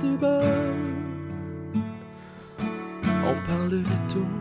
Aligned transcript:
du 0.00 0.16
bol. 0.16 0.76
On 3.02 3.34
parle 3.46 3.68
de 3.70 3.82
tout 4.08 4.32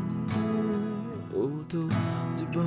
autour 1.36 1.90
du 2.38 2.46
bol, 2.54 2.64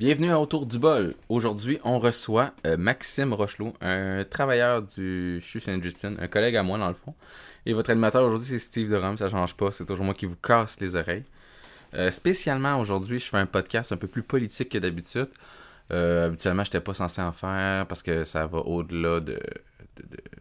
Bienvenue 0.00 0.30
à 0.30 0.40
Autour 0.40 0.64
du 0.64 0.78
bol. 0.78 1.14
Aujourd'hui, 1.28 1.78
on 1.84 1.98
reçoit 1.98 2.54
euh, 2.66 2.78
Maxime 2.78 3.34
Rochelot, 3.34 3.74
un 3.82 4.24
travailleur 4.24 4.80
du 4.80 5.42
CHU 5.42 5.60
Saint-Justine, 5.60 6.16
un 6.18 6.26
collègue 6.26 6.56
à 6.56 6.62
moi 6.62 6.78
dans 6.78 6.88
le 6.88 6.94
fond. 6.94 7.14
Et 7.66 7.74
votre 7.74 7.90
animateur 7.90 8.24
aujourd'hui, 8.24 8.48
c'est 8.48 8.58
Steve 8.58 8.88
Durham, 8.88 9.18
ça 9.18 9.28
change 9.28 9.54
pas, 9.54 9.72
c'est 9.72 9.84
toujours 9.84 10.06
moi 10.06 10.14
qui 10.14 10.24
vous 10.24 10.36
casse 10.36 10.80
les 10.80 10.96
oreilles. 10.96 11.24
Euh, 11.92 12.10
spécialement 12.10 12.80
aujourd'hui, 12.80 13.18
je 13.18 13.26
fais 13.26 13.36
un 13.36 13.44
podcast 13.44 13.92
un 13.92 13.98
peu 13.98 14.06
plus 14.06 14.22
politique 14.22 14.70
que 14.70 14.78
d'habitude. 14.78 15.28
Euh, 15.92 16.28
habituellement, 16.28 16.64
j'étais 16.64 16.80
pas 16.80 16.94
censé 16.94 17.20
en 17.20 17.32
faire 17.32 17.86
parce 17.86 18.02
que 18.02 18.24
ça 18.24 18.46
va 18.46 18.60
au-delà 18.60 19.20
de, 19.20 19.38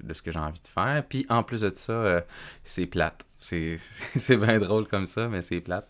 de, 0.01 0.13
ce 0.13 0.21
que 0.21 0.31
j'ai 0.31 0.39
envie 0.39 0.61
de 0.61 0.67
faire. 0.69 1.03
Puis 1.09 1.25
en 1.27 1.43
plus 1.43 1.59
de 1.59 1.71
ça, 1.75 2.23
c'est 2.63 2.85
plate. 2.85 3.25
C'est 3.37 3.77
c'est 4.15 4.37
bien 4.37 4.57
drôle 4.57 4.87
comme 4.87 5.05
ça, 5.05 5.27
mais 5.27 5.41
c'est 5.41 5.59
plate. 5.59 5.89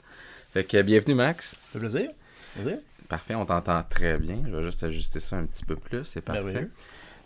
Fait 0.54 0.64
que 0.64 0.82
bienvenue 0.82 1.14
Max. 1.14 1.52
Ça 1.52 1.58
fait 1.74 1.80
plaisir. 1.82 2.10
Plaisir. 2.56 2.80
Parfait, 3.10 3.36
on 3.36 3.46
t'entend 3.46 3.84
très 3.84 4.18
bien. 4.20 4.44
Je 4.48 4.56
vais 4.56 4.64
juste 4.64 4.84
ajuster 4.84 5.20
ça 5.20 5.36
un 5.36 5.46
petit 5.46 5.66
peu 5.66 5.76
plus, 5.76 6.06
c'est 6.06 6.22
parfait. 6.22 6.44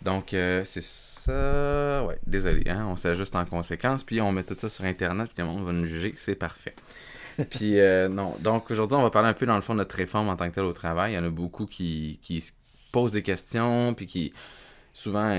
Donc, 0.02 0.34
euh, 0.34 0.64
c'est 0.64 0.82
ça. 0.82 2.04
Ouais, 2.04 2.18
désolé, 2.26 2.68
hein, 2.68 2.86
on 2.90 2.96
s'ajuste 2.96 3.36
en 3.36 3.44
conséquence, 3.44 4.02
puis 4.02 4.20
on 4.20 4.32
met 4.32 4.42
tout 4.42 4.56
ça 4.58 4.68
sur 4.68 4.84
Internet, 4.84 5.30
puis 5.34 5.42
le 5.42 5.48
monde 5.48 5.64
va 5.64 5.72
nous 5.72 5.86
juger, 5.86 6.12
c'est 6.16 6.34
parfait. 6.34 6.74
puis, 7.50 7.78
euh, 7.78 8.08
non. 8.08 8.34
Donc, 8.40 8.70
aujourd'hui, 8.70 8.96
on 8.96 9.02
va 9.02 9.10
parler 9.10 9.28
un 9.28 9.34
peu 9.34 9.46
dans 9.46 9.56
le 9.56 9.62
fond 9.62 9.74
de 9.74 9.78
notre 9.78 9.94
réforme 9.96 10.28
en 10.28 10.36
tant 10.36 10.48
que 10.48 10.54
tel 10.54 10.64
au 10.64 10.72
travail. 10.72 11.12
Il 11.12 11.14
y 11.16 11.18
en 11.18 11.24
a 11.24 11.30
beaucoup 11.30 11.66
qui, 11.66 12.18
qui 12.22 12.40
se 12.40 12.52
posent 12.92 13.12
des 13.12 13.22
questions, 13.22 13.94
puis 13.94 14.06
qui, 14.06 14.32
souvent, 14.92 15.32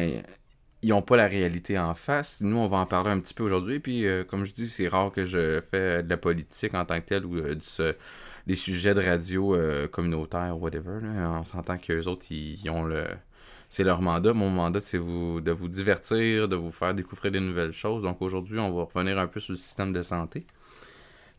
ils 0.81 0.89
n'ont 0.89 1.01
pas 1.01 1.17
la 1.17 1.27
réalité 1.27 1.77
en 1.79 1.95
face. 1.95 2.39
Nous, 2.41 2.57
on 2.57 2.67
va 2.67 2.77
en 2.77 2.85
parler 2.85 3.11
un 3.11 3.19
petit 3.19 3.33
peu 3.33 3.43
aujourd'hui, 3.43 3.79
puis, 3.79 4.05
euh, 4.07 4.23
comme 4.23 4.45
je 4.45 4.53
dis, 4.53 4.67
c'est 4.67 4.87
rare 4.87 5.11
que 5.11 5.25
je 5.25 5.61
fais 5.61 6.03
de 6.03 6.09
la 6.09 6.17
politique 6.17 6.73
en 6.75 6.85
tant 6.85 6.99
que 7.01 7.05
tel 7.05 7.25
ou 7.25 7.37
euh, 7.37 7.55
du, 7.55 7.65
ce- 7.65 7.95
des 8.47 8.55
sujets 8.55 8.93
de 8.93 9.01
radio 9.01 9.55
euh, 9.55 9.87
communautaire, 9.87 10.57
whatever. 10.59 10.99
là. 11.01 11.31
On 11.39 11.43
s'entend 11.43 11.77
qu'eux 11.77 12.05
autres, 12.07 12.25
ils, 12.31 12.69
ont 12.69 12.83
le. 12.83 13.05
C'est 13.69 13.83
leur 13.83 14.01
mandat. 14.01 14.33
Mon 14.33 14.49
mandat, 14.49 14.79
c'est 14.79 14.97
vous, 14.99 15.41
de 15.41 15.51
vous 15.51 15.67
divertir, 15.67 16.47
de 16.47 16.55
vous 16.55 16.71
faire 16.71 16.93
découvrir 16.93 17.31
des 17.31 17.39
nouvelles 17.39 17.73
choses. 17.73 18.03
Donc 18.03 18.21
aujourd'hui, 18.21 18.59
on 18.59 18.71
va 18.71 18.83
revenir 18.83 19.17
un 19.19 19.27
peu 19.27 19.39
sur 19.39 19.53
le 19.53 19.57
système 19.57 19.91
de 19.93 20.01
santé. 20.03 20.45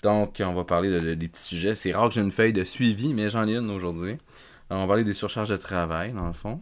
Donc, 0.03 0.43
on 0.45 0.53
va 0.53 0.65
parler 0.65 0.91
de, 0.91 1.01
de- 1.01 1.15
des 1.15 1.29
petits 1.29 1.43
sujets. 1.43 1.75
C'est 1.75 1.93
rare 1.93 2.09
que 2.09 2.15
j'ai 2.15 2.21
une 2.21 2.31
feuille 2.31 2.53
de 2.53 2.65
suivi, 2.65 3.15
mais 3.15 3.31
j'en 3.31 3.47
ai 3.49 3.57
une 3.57 3.71
aujourd'hui. 3.71 4.17
On 4.71 4.79
va 4.81 4.87
parler 4.87 5.05
des 5.05 5.15
surcharges 5.15 5.49
de 5.49 5.57
travail, 5.57 6.13
dans 6.13 6.27
le 6.27 6.33
fond. 6.33 6.61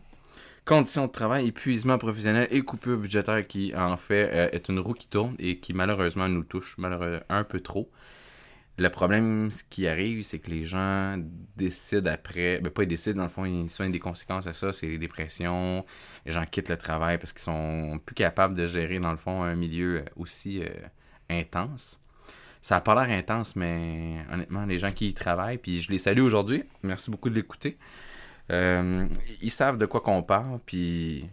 Conditions 0.64 1.06
de 1.06 1.12
travail, 1.12 1.48
épuisement 1.48 1.98
professionnel 1.98 2.48
et 2.50 2.62
coupure 2.62 2.96
budgétaire 2.98 3.46
qui, 3.46 3.74
en 3.76 3.96
fait, 3.96 4.30
euh, 4.32 4.48
est 4.52 4.68
une 4.68 4.78
roue 4.78 4.94
qui 4.94 5.08
tourne 5.08 5.34
et 5.38 5.58
qui, 5.58 5.74
malheureusement, 5.74 6.28
nous 6.28 6.44
touche 6.44 6.76
malheureusement 6.78 7.20
un 7.28 7.44
peu 7.44 7.60
trop. 7.60 7.90
Le 8.76 8.88
problème, 8.88 9.52
ce 9.52 9.62
qui 9.62 9.86
arrive, 9.86 10.22
c'est 10.22 10.40
que 10.40 10.50
les 10.50 10.64
gens 10.64 11.16
décident 11.56 12.10
après, 12.10 12.58
ben 12.58 12.70
pas 12.70 12.82
ils 12.82 12.88
décident, 12.88 13.18
dans 13.18 13.22
le 13.22 13.28
fond, 13.28 13.44
ils 13.44 13.70
sont 13.70 13.88
des 13.88 14.00
conséquences 14.00 14.48
à 14.48 14.52
ça, 14.52 14.72
c'est 14.72 14.88
les 14.88 14.98
dépressions, 14.98 15.84
les 16.26 16.32
gens 16.32 16.44
quittent 16.44 16.70
le 16.70 16.76
travail 16.76 17.18
parce 17.18 17.32
qu'ils 17.32 17.42
sont 17.42 18.00
plus 18.04 18.16
capables 18.16 18.56
de 18.56 18.66
gérer, 18.66 18.98
dans 18.98 19.12
le 19.12 19.16
fond, 19.16 19.44
un 19.44 19.54
milieu 19.54 19.98
euh, 20.00 20.04
aussi 20.16 20.60
euh, 20.60 20.68
intense. 21.30 22.00
Ça 22.62 22.76
a 22.76 22.80
pas 22.80 22.94
l'air 22.94 23.16
intense, 23.16 23.54
mais 23.54 24.16
honnêtement, 24.32 24.64
les 24.66 24.78
gens 24.78 24.90
qui 24.90 25.08
y 25.08 25.14
travaillent, 25.14 25.58
puis 25.58 25.78
je 25.78 25.92
les 25.92 25.98
salue 25.98 26.22
aujourd'hui, 26.22 26.64
merci 26.82 27.12
beaucoup 27.12 27.30
de 27.30 27.34
l'écouter. 27.36 27.78
Euh, 28.50 29.06
ils 29.40 29.52
savent 29.52 29.78
de 29.78 29.86
quoi 29.86 30.00
qu'on 30.00 30.22
parle, 30.24 30.58
puis 30.66 31.28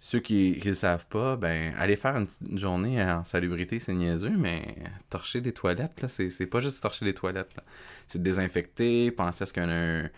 ceux 0.00 0.20
qui 0.20 0.58
ne 0.62 0.68
le 0.68 0.74
savent 0.74 1.06
pas, 1.06 1.36
ben, 1.36 1.74
aller 1.76 1.96
faire 1.96 2.16
une 2.16 2.26
petite 2.26 2.56
journée 2.56 3.02
en 3.02 3.24
salubrité, 3.24 3.80
c'est 3.80 3.94
niaiseux, 3.94 4.34
mais 4.36 4.76
torcher 5.10 5.40
des 5.40 5.52
toilettes, 5.52 6.00
là, 6.02 6.08
c'est, 6.08 6.46
pas 6.46 6.60
juste 6.60 6.80
torcher 6.80 7.04
les 7.04 7.14
toilettes. 7.14 7.54
C'est 8.06 8.22
désinfecter, 8.22 9.10
penser 9.10 9.42
à 9.42 9.46
ce 9.46 9.52
qu'un 9.52 10.08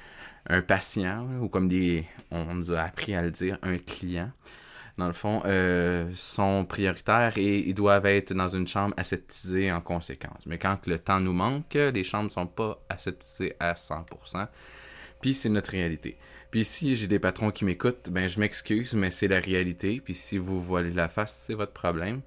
un, 0.48 0.62
patient, 0.62 1.26
ou 1.40 1.48
comme 1.48 1.68
des. 1.68 2.04
On 2.30 2.54
nous 2.54 2.72
a 2.72 2.80
appris 2.80 3.14
à 3.14 3.22
le 3.22 3.30
dire, 3.30 3.58
un 3.62 3.78
client, 3.78 4.30
dans 4.98 5.06
le 5.06 5.14
fond, 5.14 5.42
euh, 5.46 6.10
sont 6.14 6.66
prioritaires 6.66 7.38
et 7.38 7.58
ils 7.60 7.74
doivent 7.74 8.06
être 8.06 8.34
dans 8.34 8.48
une 8.48 8.66
chambre 8.66 8.94
aseptisée 8.98 9.72
en 9.72 9.80
conséquence. 9.80 10.44
Mais 10.44 10.58
quand 10.58 10.86
le 10.86 10.98
temps 10.98 11.20
nous 11.20 11.32
manque, 11.32 11.74
les 11.74 12.04
chambres 12.04 12.30
sont 12.30 12.46
pas 12.46 12.82
aseptisées 12.90 13.54
à 13.58 13.72
100%. 13.72 14.46
Puis 15.22 15.34
c'est 15.34 15.48
notre 15.48 15.70
réalité. 15.70 16.18
Puis 16.50 16.64
si 16.64 16.96
j'ai 16.96 17.06
des 17.06 17.18
patrons 17.18 17.50
qui 17.50 17.64
m'écoutent, 17.64 18.10
ben 18.10 18.28
je 18.28 18.40
m'excuse, 18.40 18.94
mais 18.94 19.10
c'est 19.10 19.28
la 19.28 19.40
réalité. 19.40 20.00
Puis 20.04 20.14
si 20.14 20.36
vous 20.38 20.60
voilez 20.60 20.90
la 20.90 21.08
face, 21.08 21.44
c'est 21.46 21.54
votre 21.54 21.72
problème. 21.72 22.22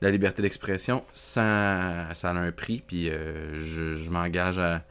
La 0.00 0.10
liberté 0.10 0.42
d'expression, 0.42 1.04
ça, 1.12 2.08
ça 2.14 2.30
a 2.30 2.34
un 2.34 2.52
prix. 2.52 2.82
Puis 2.86 3.10
euh, 3.10 3.58
je, 3.58 4.10
m'engage 4.10 4.58
à, 4.58 4.84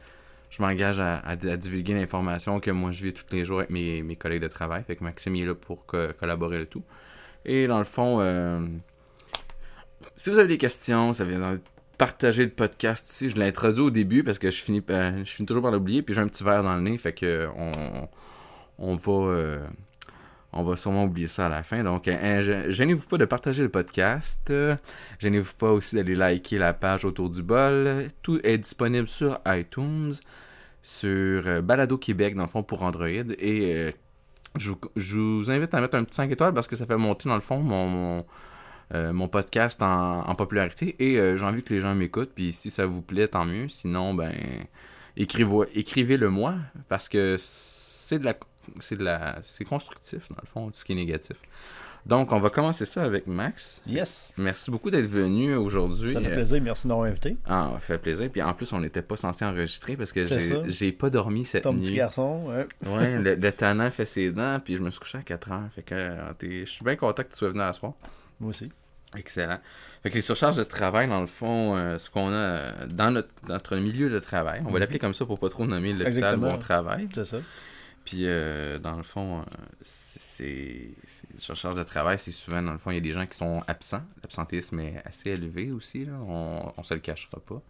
je 0.50 0.62
m'engage 0.62 1.00
à, 1.00 1.36
divulguer 1.36 1.94
l'information 1.94 2.60
que 2.60 2.72
moi 2.72 2.92
je 2.92 3.06
vis 3.06 3.14
tous 3.14 3.34
les 3.34 3.46
jours 3.46 3.60
avec 3.60 3.70
mes, 3.70 4.04
mes 4.04 4.18
collègues 4.18 4.42
de 4.42 4.48
travail. 4.48 4.84
Fait 4.86 4.96
que 4.96 5.04
Maxime 5.04 5.36
est 5.38 5.46
là 5.46 5.56
pour 5.56 5.86
co- 5.86 6.12
collaborer 6.20 6.58
le 6.58 6.66
tout. 6.66 6.84
Et 7.46 7.68
dans 7.68 7.80
le 7.80 7.86
fond, 7.86 8.20
euh, 8.20 8.60
si 10.18 10.30
vous 10.30 10.40
avez 10.40 10.48
des 10.50 10.58
questions, 10.58 11.14
ça 11.14 11.24
vient 11.24 11.60
partager 11.98 12.44
le 12.44 12.52
podcast 12.52 13.08
aussi. 13.10 13.30
Je 13.30 13.36
l'ai 13.38 13.48
introduit 13.48 13.82
au 13.82 13.92
début 13.92 14.24
parce 14.24 14.40
que 14.40 14.52
je 14.52 14.62
finis, 14.62 14.84
euh, 14.90 15.24
je 15.24 15.32
finis 15.32 15.46
toujours 15.46 15.64
par 15.64 15.72
l'oublier. 15.72 16.02
Puis 16.02 16.14
j'ai 16.14 16.22
un 16.22 16.28
petit 16.28 16.44
verre 16.44 16.64
dans 16.64 16.76
le 16.76 16.82
nez, 16.82 16.98
fait 16.98 17.14
que 17.14 17.48
on 17.56 17.72
va, 18.80 19.12
euh, 19.12 19.66
on 20.54 20.64
va 20.64 20.76
sûrement 20.76 21.04
oublier 21.06 21.28
ça 21.28 21.48
à 21.48 21.50
la 21.50 21.64
fin. 21.64 21.84
Donc, 21.84 22.06
gê- 22.06 22.70
gênez-vous 22.70 23.08
pas 23.08 23.18
de 23.18 23.26
partager 23.26 23.64
le 23.64 23.70
podcast. 23.70 24.42
Euh, 24.50 24.76
Gênez-vous 25.20 25.54
pas 25.54 25.72
aussi 25.72 25.96
d'aller 25.96 26.16
liker 26.16 26.58
la 26.58 26.74
page 26.74 27.06
autour 27.06 27.30
du 27.30 27.44
bol. 27.44 28.08
Tout 28.22 28.40
est 28.44 28.58
disponible 28.58 29.08
sur 29.08 29.40
iTunes, 29.48 30.14
sur 30.82 31.62
Balado 31.64 31.98
Québec, 31.98 32.36
dans 32.36 32.44
le 32.44 32.50
fond, 32.50 32.64
pour 32.64 32.84
Android. 32.84 33.06
Et 33.08 33.94
je, 34.58 34.72
vous, 35.18 35.52
invite 35.52 35.74
à 35.74 35.82
mettre 35.82 35.96
un 35.96 36.04
petit 36.04 36.16
5 36.16 36.32
étoiles 36.32 36.54
parce 36.54 36.68
que 36.68 36.76
ça 36.76 36.86
fait 36.86 36.98
monter, 36.98 37.28
dans 37.28 37.36
le 37.36 37.42
fond, 37.42 37.60
mon, 37.60 39.28
podcast 39.28 39.82
en, 39.82 40.36
popularité. 40.36 40.96
Et 41.00 41.16
j'ai 41.38 41.44
envie 41.46 41.64
que 41.64 41.74
les 41.74 41.82
gens 41.82 41.96
m'écoutent. 41.96 42.32
Puis 42.34 42.54
si 42.54 42.70
ça 42.70 42.86
vous 42.86 43.02
plaît, 43.02 43.28
tant 43.28 43.46
mieux. 43.46 43.68
Sinon, 43.68 44.14
ben, 44.14 44.32
écrivez- 45.18 45.68
écrivez-le 45.74 46.30
moi 46.30 46.56
parce 46.88 47.10
que 47.10 47.36
c'est 48.06 48.20
de 48.20 48.26
la 48.26 48.36
c'est 48.82 48.96
de 48.98 49.04
la 49.04 49.38
c'est 49.44 49.64
constructif 49.66 50.30
dans 50.30 50.38
le 50.42 50.48
fond 50.48 50.70
ce 50.74 50.84
qui 50.86 50.92
est 50.94 50.96
négatif 50.96 51.38
donc 52.06 52.32
on 52.32 52.40
va 52.40 52.52
commencer 52.52 52.86
ça 52.86 53.04
avec 53.04 53.26
Max 53.26 53.82
Yes. 53.88 54.32
merci 54.38 54.70
beaucoup 54.70 54.92
d'être 54.92 55.08
venu 55.08 55.56
aujourd'hui 55.56 56.14
Ça 56.14 56.22
fait 56.22 56.34
plaisir. 56.36 56.62
Merci 56.62 56.84
de 56.84 56.90
m'avoir 56.90 57.08
invité. 57.10 57.36
ah 57.48 57.72
ça 57.74 57.80
fait 57.80 57.98
plaisir 57.98 58.30
puis 58.32 58.42
en 58.44 58.54
plus 58.54 58.72
on 58.74 58.80
n'était 58.80 59.02
pas 59.02 59.16
censé 59.16 59.44
enregistrer 59.44 59.96
parce 59.98 60.12
que 60.12 60.24
j'ai 60.68 60.92
pas 60.92 61.10
dormi 61.10 61.46
cette 61.46 61.64
Ton 61.64 61.74
petit 61.76 61.90
nuit 61.92 61.98
garçon. 61.98 62.46
ouais. 62.48 62.68
ouais 62.90 63.20
le, 63.20 63.36
le 63.46 63.52
tannant 63.52 63.90
fait 63.90 64.06
ses 64.06 64.32
dents 64.32 64.60
puis 64.64 64.78
je 64.78 64.84
me 64.84 64.90
suis 64.92 65.00
couché 65.00 65.18
à 65.18 65.22
4 65.24 65.52
heures 65.52 65.70
fait 65.74 65.82
que 65.84 65.96
euh, 65.96 66.18
je 66.42 66.66
suis 66.70 66.86
bien 66.86 66.96
content 66.96 67.24
que 67.24 67.30
tu 67.30 67.38
sois 67.38 67.50
venu 67.50 67.62
à 67.62 67.74
soir 67.74 67.94
Moi 68.40 68.50
aussi. 68.52 68.70
Excellent. 69.18 69.60
Fait 70.04 70.10
que 70.10 70.16
les 70.16 70.22
surcharges 70.22 70.58
de 70.58 70.64
travail, 70.64 71.08
dans 71.08 71.22
le 71.22 71.28
fond, 71.28 71.78
euh, 71.78 71.98
ce 71.98 72.10
qu'on 72.10 72.28
a 72.32 72.34
euh, 72.34 72.72
dans 72.94 73.12
notre, 73.12 73.30
notre 73.48 73.78
milieu 73.78 74.10
de 74.10 74.20
travail, 74.20 74.62
on 74.68 74.72
va 74.72 74.80
l'appeler 74.80 75.00
comme 75.00 75.14
ça 75.14 75.26
pour 75.26 75.40
pas 75.40 75.48
trop 75.48 75.66
nommer 75.66 75.94
l'hôpital 75.94 76.38
où 76.38 76.46
on 76.46 76.58
travaille. 76.58 77.08
C'est 77.16 77.24
ça. 77.24 77.38
Puis, 78.06 78.28
euh, 78.28 78.78
dans 78.78 78.96
le 78.98 79.04
fond, 79.04 79.40
euh, 79.40 79.44
c'est 79.82 80.44
les 81.34 81.40
surcharges 81.40 81.76
de 81.76 81.84
travail, 81.84 82.20
c'est 82.20 82.32
souvent, 82.32 82.62
dans 82.62 82.72
le 82.72 82.78
fond, 82.78 82.92
il 82.92 82.96
y 82.96 82.98
a 82.98 83.02
des 83.02 83.14
gens 83.14 83.26
qui 83.26 83.36
sont 83.38 83.64
absents. 83.68 84.04
L'absentéisme 84.22 84.80
est 84.80 85.02
assez 85.06 85.32
élevé 85.32 85.72
aussi, 85.72 86.06
là. 86.06 86.14
On, 86.28 86.72
on 86.78 86.84
se 86.84 86.94
le 86.94 87.00
cachera 87.00 87.40
pas. 87.40 87.62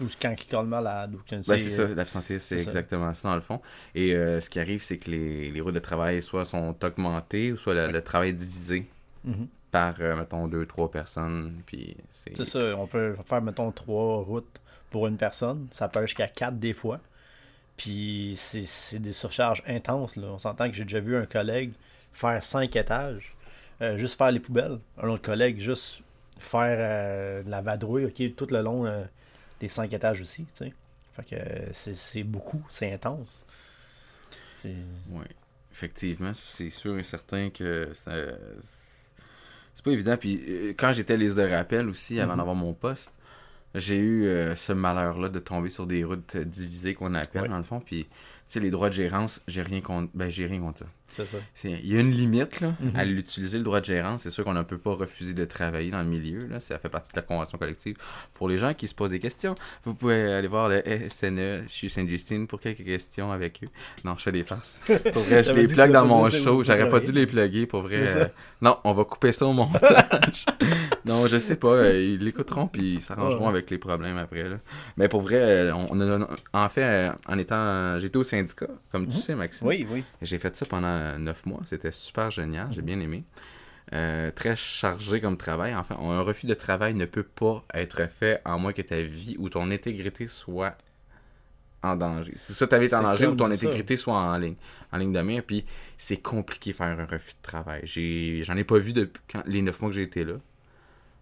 Ou 0.00 0.06
quand 0.20 0.34
il 0.36 0.46
colle 0.48 0.66
malade. 0.66 1.14
Ou 1.14 1.20
quand 1.28 1.36
Ben, 1.46 1.58
c'est 1.58 1.70
ça, 1.70 1.86
l'absentéisme, 1.86 2.44
c'est 2.44 2.62
exactement 2.62 3.14
ça, 3.14 3.28
dans 3.28 3.36
le 3.36 3.40
fond. 3.40 3.60
Et 3.94 4.14
euh, 4.16 4.40
ce 4.40 4.50
qui 4.50 4.58
arrive, 4.58 4.82
c'est 4.82 4.98
que 4.98 5.10
les, 5.12 5.52
les 5.52 5.60
routes 5.60 5.74
de 5.74 5.78
travail, 5.80 6.20
soit 6.20 6.44
sont 6.44 6.74
augmentées, 6.82 7.52
ou 7.52 7.56
soit 7.56 7.74
le, 7.74 7.92
le 7.92 8.02
travail 8.02 8.30
est 8.30 8.32
divisé 8.32 8.88
Mhm. 9.22 9.46
par, 9.70 9.94
euh, 10.00 10.16
mettons, 10.16 10.48
deux, 10.48 10.66
trois 10.66 10.90
personnes. 10.90 11.62
Puis, 11.66 11.96
c'est... 12.10 12.36
C'est 12.36 12.44
ça. 12.44 12.76
On 12.76 12.86
peut 12.88 13.16
faire, 13.24 13.40
mettons, 13.40 13.70
trois 13.70 14.18
routes 14.22 14.60
pour 14.90 15.06
une 15.06 15.16
personne. 15.16 15.68
Ça 15.70 15.88
peut 15.88 16.00
aller 16.00 16.08
jusqu'à 16.08 16.26
quatre 16.28 16.58
des 16.58 16.74
fois. 16.74 17.00
Puis 17.76 18.34
c'est 18.36 18.98
des 18.98 19.12
surcharges 19.12 19.62
intenses. 19.66 20.16
Là. 20.16 20.28
On 20.28 20.38
s'entend 20.38 20.68
que 20.70 20.76
j'ai 20.76 20.84
déjà 20.84 21.00
vu 21.00 21.16
un 21.16 21.26
collègue 21.26 21.72
faire 22.12 22.42
cinq 22.44 22.76
étages, 22.76 23.34
euh, 23.82 23.96
juste 23.98 24.16
faire 24.16 24.30
les 24.30 24.38
poubelles. 24.40 24.78
Un 25.02 25.08
autre 25.08 25.22
collègue, 25.22 25.58
juste 25.58 26.02
faire 26.38 26.76
euh, 26.78 27.42
de 27.42 27.50
la 27.50 27.60
vadrouille 27.60 28.12
tout 28.36 28.46
le 28.50 28.60
long 28.62 28.86
euh, 28.86 29.02
des 29.60 29.68
cinq 29.68 29.92
étages 29.92 30.20
aussi. 30.20 30.44
tu 30.56 30.66
sais. 30.66 30.72
Fait 31.16 31.24
que 31.36 31.94
c'est 31.96 32.22
beaucoup, 32.24 32.64
c'est 32.68 32.92
intense. 32.92 33.44
Oui, 34.64 35.24
effectivement, 35.72 36.32
c'est 36.34 36.70
sûr 36.70 36.98
et 36.98 37.02
certain 37.02 37.50
que 37.50 37.90
C'est 37.94 39.84
pas 39.84 39.90
évident. 39.90 40.16
Puis 40.16 40.74
quand 40.78 40.92
j'étais 40.92 41.16
liste 41.16 41.36
de 41.36 41.42
rappel 41.42 41.88
aussi, 41.88 42.20
avant 42.20 42.32
Mhm. 42.32 42.38
d'avoir 42.38 42.54
mon 42.56 42.72
poste, 42.72 43.12
j'ai 43.74 43.96
eu 43.96 44.24
euh, 44.26 44.54
ce 44.56 44.72
malheur-là 44.72 45.28
de 45.28 45.38
tomber 45.38 45.70
sur 45.70 45.86
des 45.86 46.04
routes 46.04 46.36
euh, 46.36 46.44
divisées 46.44 46.94
qu'on 46.94 47.14
appelle, 47.14 47.42
Ouais. 47.42 47.48
dans 47.48 47.58
le 47.58 47.64
fond. 47.64 47.80
Puis, 47.80 48.04
tu 48.04 48.10
sais, 48.46 48.60
les 48.60 48.70
droits 48.70 48.88
de 48.90 48.94
gérance, 48.94 49.40
j'ai 49.48 49.62
rien 49.62 49.80
contre. 49.80 50.10
Ben, 50.14 50.28
j'ai 50.30 50.46
rien 50.46 50.60
contre 50.60 50.80
ça. 50.80 50.86
C'est 51.16 51.26
ça. 51.26 51.36
Il 51.62 51.86
y 51.86 51.96
a 51.96 52.00
une 52.00 52.10
limite 52.10 52.58
là, 52.60 52.74
Mhm. 52.80 52.96
à 52.96 53.04
l'utiliser, 53.04 53.58
le 53.58 53.62
droit 53.62 53.78
de 53.80 53.84
gérance. 53.84 54.22
C'est 54.22 54.30
sûr 54.30 54.42
qu'on 54.42 54.52
ne 54.52 54.64
peut 54.64 54.78
pas 54.78 54.94
refuser 54.94 55.32
de 55.32 55.44
travailler 55.44 55.92
dans 55.92 56.00
le 56.02 56.08
milieu. 56.08 56.46
Là. 56.48 56.58
Ça 56.58 56.76
fait 56.80 56.88
partie 56.88 57.12
de 57.12 57.16
la 57.16 57.22
convention 57.22 57.56
collective. 57.56 57.96
Pour 58.34 58.48
les 58.48 58.58
gens 58.58 58.74
qui 58.74 58.88
se 58.88 58.96
posent 58.96 59.12
des 59.12 59.20
questions, 59.20 59.54
vous 59.84 59.94
pouvez 59.94 60.32
aller 60.32 60.48
voir 60.48 60.68
le 60.68 60.82
SNE 61.08 61.68
chez 61.68 61.88
Saint-Justine 61.88 62.48
pour 62.48 62.60
quelques 62.60 62.84
questions 62.84 63.30
avec 63.30 63.60
eux. 63.62 63.68
Non, 64.04 64.16
je 64.18 64.24
fais 64.24 64.32
des 64.32 64.42
farces. 64.42 64.76
Pour 65.12 65.22
vrai, 65.22 65.44
je 65.44 65.52
les 65.52 65.68
plug 65.68 65.92
dans 65.92 66.04
mon 66.04 66.28
show. 66.28 66.64
J'aurais 66.64 66.88
pas 66.88 66.98
dû 66.98 67.12
les 67.12 67.26
plugger 67.28 67.66
pour 67.66 67.82
vrai. 67.82 68.16
Euh, 68.16 68.26
Non, 68.60 68.78
on 68.82 68.92
va 68.92 69.04
couper 69.04 69.30
ça 69.30 69.46
au 69.46 69.52
montage. 69.52 70.46
non, 71.24 71.28
je 71.28 71.38
sais 71.38 71.56
pas. 71.56 71.90
Ils 71.94 72.18
l'écouteront 72.18 72.66
puis 72.68 72.94
ils 72.94 73.02
s'arrangeront 73.02 73.44
Ouais. 73.44 73.50
avec 73.50 73.70
les 73.70 73.78
problèmes 73.78 74.16
après. 74.18 74.48
Là. 74.48 74.56
Mais 74.96 75.08
pour 75.08 75.20
vrai, 75.22 75.70
on 75.72 76.00
a, 76.00 76.28
en 76.52 76.68
fait, 76.68 77.10
en 77.28 77.38
étant, 77.38 77.98
j'étais 77.98 78.16
au 78.16 78.22
syndicat, 78.22 78.68
comme 78.92 79.06
tu 79.08 79.16
Mhm. 79.16 79.20
sais, 79.22 79.34
Maxime. 79.34 79.66
Oui, 79.66 79.86
oui. 79.90 80.04
J'ai 80.22 80.38
fait 80.38 80.54
ça 80.56 80.66
pendant 80.66 81.18
neuf 81.18 81.44
mois. 81.46 81.60
C'était 81.66 81.92
super 81.92 82.30
génial. 82.30 82.68
J'ai 82.70 82.82
bien 82.82 83.00
aimé. 83.00 83.24
Euh, 83.92 84.30
très 84.30 84.56
chargé 84.56 85.20
comme 85.20 85.36
travail. 85.36 85.74
Enfin, 85.74 85.96
un 86.00 86.22
refus 86.22 86.46
de 86.46 86.54
travail 86.54 86.94
ne 86.94 87.04
peut 87.04 87.22
pas 87.22 87.64
être 87.74 88.08
fait 88.08 88.40
en 88.44 88.58
moins 88.58 88.72
que 88.72 88.80
ta 88.82 89.02
vie 89.02 89.36
ou 89.38 89.48
ton 89.50 89.70
intégrité 89.70 90.26
soit 90.26 90.76
en 91.82 91.94
danger. 91.96 92.32
C'est 92.36 92.54
ça, 92.54 92.66
ta 92.66 92.78
vie 92.78 92.86
est 92.86 92.94
en 92.94 93.02
danger 93.02 93.26
ou 93.26 93.36
ton 93.36 93.50
intégrité 93.50 93.98
soit 93.98 94.14
en 94.14 94.38
ligne, 94.38 94.56
en 94.90 94.96
ligne 94.96 95.12
de 95.12 95.20
mire. 95.20 95.42
Puis 95.46 95.66
c'est 95.98 96.16
compliqué 96.16 96.72
faire 96.72 96.98
un 96.98 97.04
refus 97.04 97.34
de 97.34 97.42
travail. 97.42 97.82
J'en 98.42 98.56
ai 98.56 98.64
pas 98.64 98.78
vu 98.78 98.94
depuis 98.94 99.22
quand- 99.30 99.42
les 99.46 99.60
neuf 99.60 99.78
mois 99.82 99.90
que 99.90 99.96
j'ai 99.96 100.02
été 100.02 100.24
là. 100.24 100.34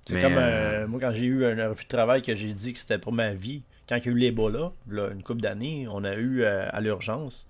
C'est 0.06 0.20
comme 0.22 0.32
euh, 0.36 0.82
euh, 0.82 0.86
moi 0.88 1.00
quand 1.00 1.12
j'ai 1.12 1.26
eu 1.26 1.44
un 1.46 1.68
refus 1.68 1.84
de 1.84 1.88
travail 1.88 2.22
que 2.22 2.34
j'ai 2.34 2.52
dit 2.52 2.72
que 2.72 2.80
c'était 2.80 2.98
pour 2.98 3.12
ma 3.12 3.32
vie. 3.34 3.62
Quand 3.88 3.96
il 3.96 4.04
y 4.04 4.08
a 4.08 4.12
eu 4.12 4.18
l'Ebola, 4.18 4.72
là, 4.88 5.10
une 5.10 5.22
couple 5.22 5.40
d'années, 5.42 5.86
on 5.90 6.02
a 6.04 6.14
eu 6.14 6.42
euh, 6.42 6.68
à 6.70 6.80
l'urgence 6.80 7.46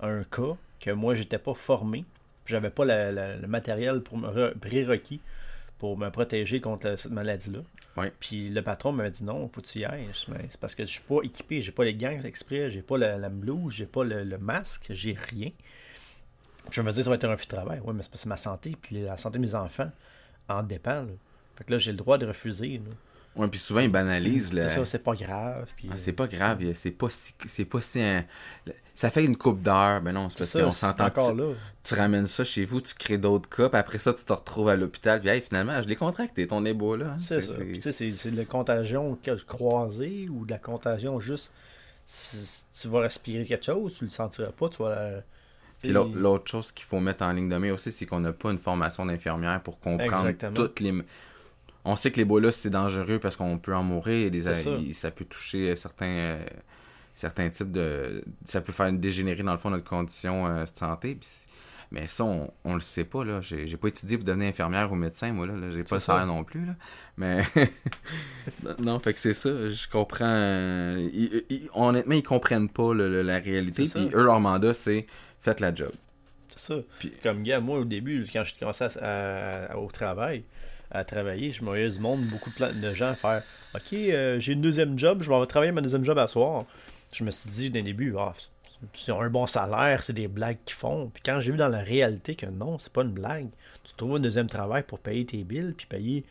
un 0.00 0.24
cas 0.24 0.56
que 0.80 0.90
moi 0.90 1.14
j'étais 1.14 1.38
pas 1.38 1.54
formé. 1.54 2.04
J'avais 2.44 2.70
pas 2.70 2.84
la- 2.84 3.10
la- 3.12 3.36
le 3.36 3.46
matériel 3.48 4.02
pour 4.02 4.18
me 4.18 4.28
re- 4.28 4.54
prérequis 4.58 5.20
pour 5.78 5.98
me 5.98 6.08
protéger 6.10 6.60
contre 6.60 6.96
cette 6.96 7.12
maladie-là. 7.12 7.58
Ouais. 7.96 8.12
Puis 8.20 8.48
le 8.50 8.62
patron 8.62 8.92
m'avait 8.92 9.10
dit 9.10 9.24
non, 9.24 9.48
faut 9.48 9.60
que 9.60 9.66
tu 9.66 9.80
y 9.80 9.84
ailles. 9.84 10.08
C'est 10.12 10.60
parce 10.60 10.74
que 10.74 10.84
je 10.84 10.90
suis 10.90 11.02
pas 11.02 11.20
équipé, 11.22 11.60
j'ai 11.60 11.72
pas 11.72 11.84
les 11.84 11.94
gants 11.94 12.18
exprès, 12.24 12.70
j'ai 12.70 12.82
pas 12.82 12.96
la, 12.98 13.18
la 13.18 13.28
blouse, 13.28 13.74
j'ai 13.74 13.84
pas 13.86 14.04
le, 14.04 14.22
le 14.24 14.38
masque, 14.38 14.86
j'ai 14.90 15.16
rien. 15.30 15.50
Puis 16.64 16.72
je 16.72 16.80
me 16.82 16.90
disais 16.90 17.02
ça 17.02 17.10
va 17.10 17.16
être 17.16 17.24
un 17.24 17.30
refus 17.30 17.46
de 17.46 17.50
travail. 17.56 17.80
Oui, 17.84 17.92
mais 17.94 18.02
c'est 18.02 18.08
parce 18.08 18.20
que 18.20 18.22
c'est 18.24 18.28
ma 18.28 18.36
santé, 18.36 18.74
puis 18.80 19.00
la 19.02 19.16
santé 19.18 19.38
de 19.38 19.42
mes 19.44 19.54
enfants 19.54 19.90
en 20.48 20.62
dépend. 20.62 21.02
là. 21.02 21.12
Fait 21.56 21.64
que 21.64 21.72
là, 21.72 21.78
j'ai 21.78 21.90
le 21.92 21.96
droit 21.98 22.18
de 22.18 22.26
refuser. 22.26 22.78
là. 22.84 22.90
Ouais, 23.42 23.48
puis 23.48 23.58
souvent 23.58 23.80
ils 23.80 23.90
banalisent. 23.92 24.50
C'est 24.52 24.68
ça, 24.70 24.86
c'est 24.86 24.98
pas 25.02 25.14
grave. 25.14 25.68
Puis, 25.76 25.88
Ah, 25.92 25.98
c'est 25.98 26.12
pas 26.12 26.26
grave, 26.26 26.72
c'est 26.72 26.90
pas 26.90 27.10
si, 27.10 27.34
c'est 27.46 27.66
pas 27.66 27.82
si 27.82 28.00
un- 28.00 28.24
ça 28.94 29.10
fait 29.10 29.26
une 29.26 29.36
coupe 29.36 29.60
d'heure, 29.60 30.00
ben 30.00 30.12
non, 30.12 30.30
c'est 30.30 30.38
parce 30.38 30.52
qu'on 30.54 30.72
s'entend 30.72 31.10
tu, 31.10 31.36
là. 31.36 31.52
tu 31.84 31.94
ramènes 31.94 32.26
ça 32.26 32.44
chez 32.44 32.64
vous, 32.64 32.80
tu 32.80 32.94
crées 32.94 33.18
d'autres 33.18 33.48
cas, 33.50 33.68
puis 33.68 33.78
après 33.78 33.98
ça 33.98 34.14
tu 34.14 34.24
te 34.24 34.32
retrouves 34.32 34.70
à 34.70 34.76
l'hôpital, 34.76 35.20
puis 35.20 35.28
hey, 35.28 35.42
finalement, 35.42 35.82
je 35.82 35.86
l'ai 35.88 35.96
contracté 35.96 36.46
ton 36.46 36.64
Ebola. 36.64 37.08
hein. 37.10 37.16
C'est 37.20 37.42
ça. 37.42 37.52
C'est 37.92 38.30
de 38.30 38.36
la 38.38 38.46
contagion 38.46 39.18
croisée 39.46 40.28
ou 40.30 40.46
de 40.46 40.50
la 40.52 40.58
contagion 40.58 41.20
juste. 41.20 41.52
si 42.08 42.64
tu 42.80 42.86
vas 42.88 43.00
respirer 43.00 43.44
quelque 43.44 43.64
chose, 43.66 43.94
tu 43.98 44.04
le 44.04 44.10
sentiras 44.10 44.52
pas, 44.52 44.68
tu 44.68 44.82
vas. 44.82 44.90
euh, 44.90 45.20
Puis 45.82 45.90
l'au- 45.90 46.08
l'autre 46.14 46.48
chose 46.50 46.70
qu'il 46.72 46.86
faut 46.86 47.00
mettre 47.00 47.24
en 47.24 47.32
ligne 47.32 47.48
de 47.48 47.58
mire 47.58 47.74
aussi, 47.74 47.90
c'est 47.92 48.06
qu'on 48.06 48.20
n'a 48.20 48.32
pas 48.32 48.50
une 48.52 48.58
formation 48.58 49.04
d'infirmière 49.04 49.60
pour 49.62 49.78
comprendre 49.80 50.12
Exactement. 50.28 50.54
toutes 50.54 50.78
les. 50.80 50.94
On 51.86 51.96
sait 51.96 52.10
que 52.10 52.16
l'Ebola 52.18 52.52
c'est 52.52 52.70
dangereux 52.70 53.18
parce 53.18 53.36
qu'on 53.36 53.58
peut 53.58 53.74
en 53.74 53.82
mourir, 53.82 54.30
des... 54.30 54.42
C'est 54.42 54.56
ça. 54.56 54.70
il- 54.78 54.94
ça 54.94 55.10
peut 55.10 55.24
toucher 55.24 55.74
certains 55.76 56.06
euh, 56.06 56.44
certains 57.14 57.48
types 57.48 57.70
de. 57.72 58.22
Ça 58.44 58.60
peut 58.60 58.72
faire 58.72 58.92
dégénérer 58.92 59.42
dans 59.42 59.52
le 59.52 59.58
fond 59.58 59.70
notre 59.70 59.88
condition 59.88 60.46
euh, 60.46 60.64
de 60.64 60.68
santé. 60.76 61.16
mais 61.92 62.06
ça, 62.08 62.24
on, 62.24 62.50
on 62.64 62.74
le 62.74 62.80
sait 62.80 63.04
pas, 63.04 63.24
là. 63.24 63.40
J'ai 63.40 63.76
pas 63.76 63.88
étudié 63.88 64.18
pour 64.18 64.26
devenir 64.26 64.48
infirmière 64.48 64.90
ou 64.92 64.96
médecin, 64.96 65.32
moi, 65.32 65.46
là. 65.46 65.54
là. 65.54 65.70
J'ai 65.70 65.84
pas 65.84 65.96
le 65.96 66.00
salaire 66.00 66.26
non 66.26 66.42
plus, 66.44 66.66
là. 66.66 66.74
Mais. 67.16 67.44
non, 68.80 68.98
fait 68.98 69.12
que 69.14 69.18
c'est 69.20 69.32
ça. 69.34 69.70
Je 69.70 69.88
comprends. 69.88 70.24
euh, 70.26 71.08
ils- 71.12 71.44
ils- 71.48 71.68
honnêtement, 71.74 72.14
ils 72.14 72.22
comprennent 72.22 72.68
pas 72.68 72.92
le- 72.94 73.08
le- 73.08 73.22
la 73.22 73.38
réalité. 73.38 73.84
Puis 73.84 74.10
eux, 74.12 74.24
leur 74.24 74.40
mandat, 74.40 74.74
c'est 74.74 75.06
faites 75.40 75.60
la 75.60 75.74
job. 75.74 75.92
C'est 76.56 76.72
ça. 76.74 76.80
Puis- 76.98 77.12
Comme 77.22 77.42
gars, 77.42 77.60
moi 77.60 77.78
au 77.78 77.84
début, 77.84 78.26
quand 78.32 78.42
j'ai 78.44 78.54
commencé 78.58 78.84
à- 78.84 79.66
à- 79.72 79.76
au 79.76 79.90
travail, 79.90 80.44
à 80.90 81.04
travailler, 81.04 81.52
je 81.52 81.64
voyais 81.64 81.88
du 81.88 81.98
monde, 81.98 82.24
beaucoup 82.26 82.50
de, 82.50 82.94
gens 82.94 83.14
faire 83.14 83.42
Ok, 83.74 83.92
euh, 83.92 84.38
j'ai 84.40 84.52
une 84.52 84.60
deuxième 84.60 84.98
job, 84.98 85.22
je 85.22 85.30
vais 85.30 85.46
travailler 85.46 85.72
ma 85.72 85.80
deuxième 85.80 86.04
job 86.04 86.18
à 86.18 86.26
soir. 86.26 86.64
Je 87.12 87.24
me 87.24 87.30
suis 87.30 87.50
dit 87.50 87.70
dès 87.70 87.80
le 87.80 87.86
début, 87.86 88.14
ah, 88.18 88.32
c'est 88.94 89.12
un 89.12 89.30
bon 89.30 89.46
salaire, 89.46 90.04
c'est 90.04 90.12
des 90.12 90.28
blagues 90.28 90.58
qu'ils 90.64 90.76
font. 90.76 91.10
Puis 91.12 91.22
quand 91.24 91.40
j'ai 91.40 91.52
vu 91.52 91.58
dans 91.58 91.68
la 91.68 91.80
réalité 91.80 92.34
que 92.34 92.46
non, 92.46 92.78
c'est 92.78 92.92
pas 92.92 93.02
une 93.02 93.12
blague, 93.12 93.48
tu 93.84 93.94
trouves 93.94 94.16
un 94.16 94.20
deuxième 94.20 94.48
travail 94.48 94.82
pour 94.82 94.98
payer 94.98 95.26
tes 95.26 95.44
billes, 95.44 95.74
puis 95.76 95.86
payer, 95.86 96.24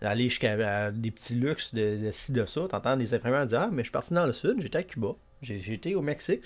aller 0.00 0.28
jusqu'à 0.28 0.86
à 0.86 0.90
des 0.90 1.10
petits 1.10 1.34
luxes 1.34 1.74
de, 1.74 2.10
ci, 2.12 2.32
de 2.32 2.44
ça. 2.44 2.62
T'entends 2.68 2.96
des 2.96 3.14
infirmières 3.14 3.46
dire 3.46 3.60
Ah, 3.60 3.68
mais 3.70 3.82
je 3.82 3.84
suis 3.84 3.92
parti 3.92 4.14
dans 4.14 4.26
le 4.26 4.32
sud, 4.32 4.60
j'étais 4.60 4.78
à 4.78 4.82
Cuba, 4.82 5.14
j'étais 5.40 5.94
au 5.94 6.02
Mexique. 6.02 6.42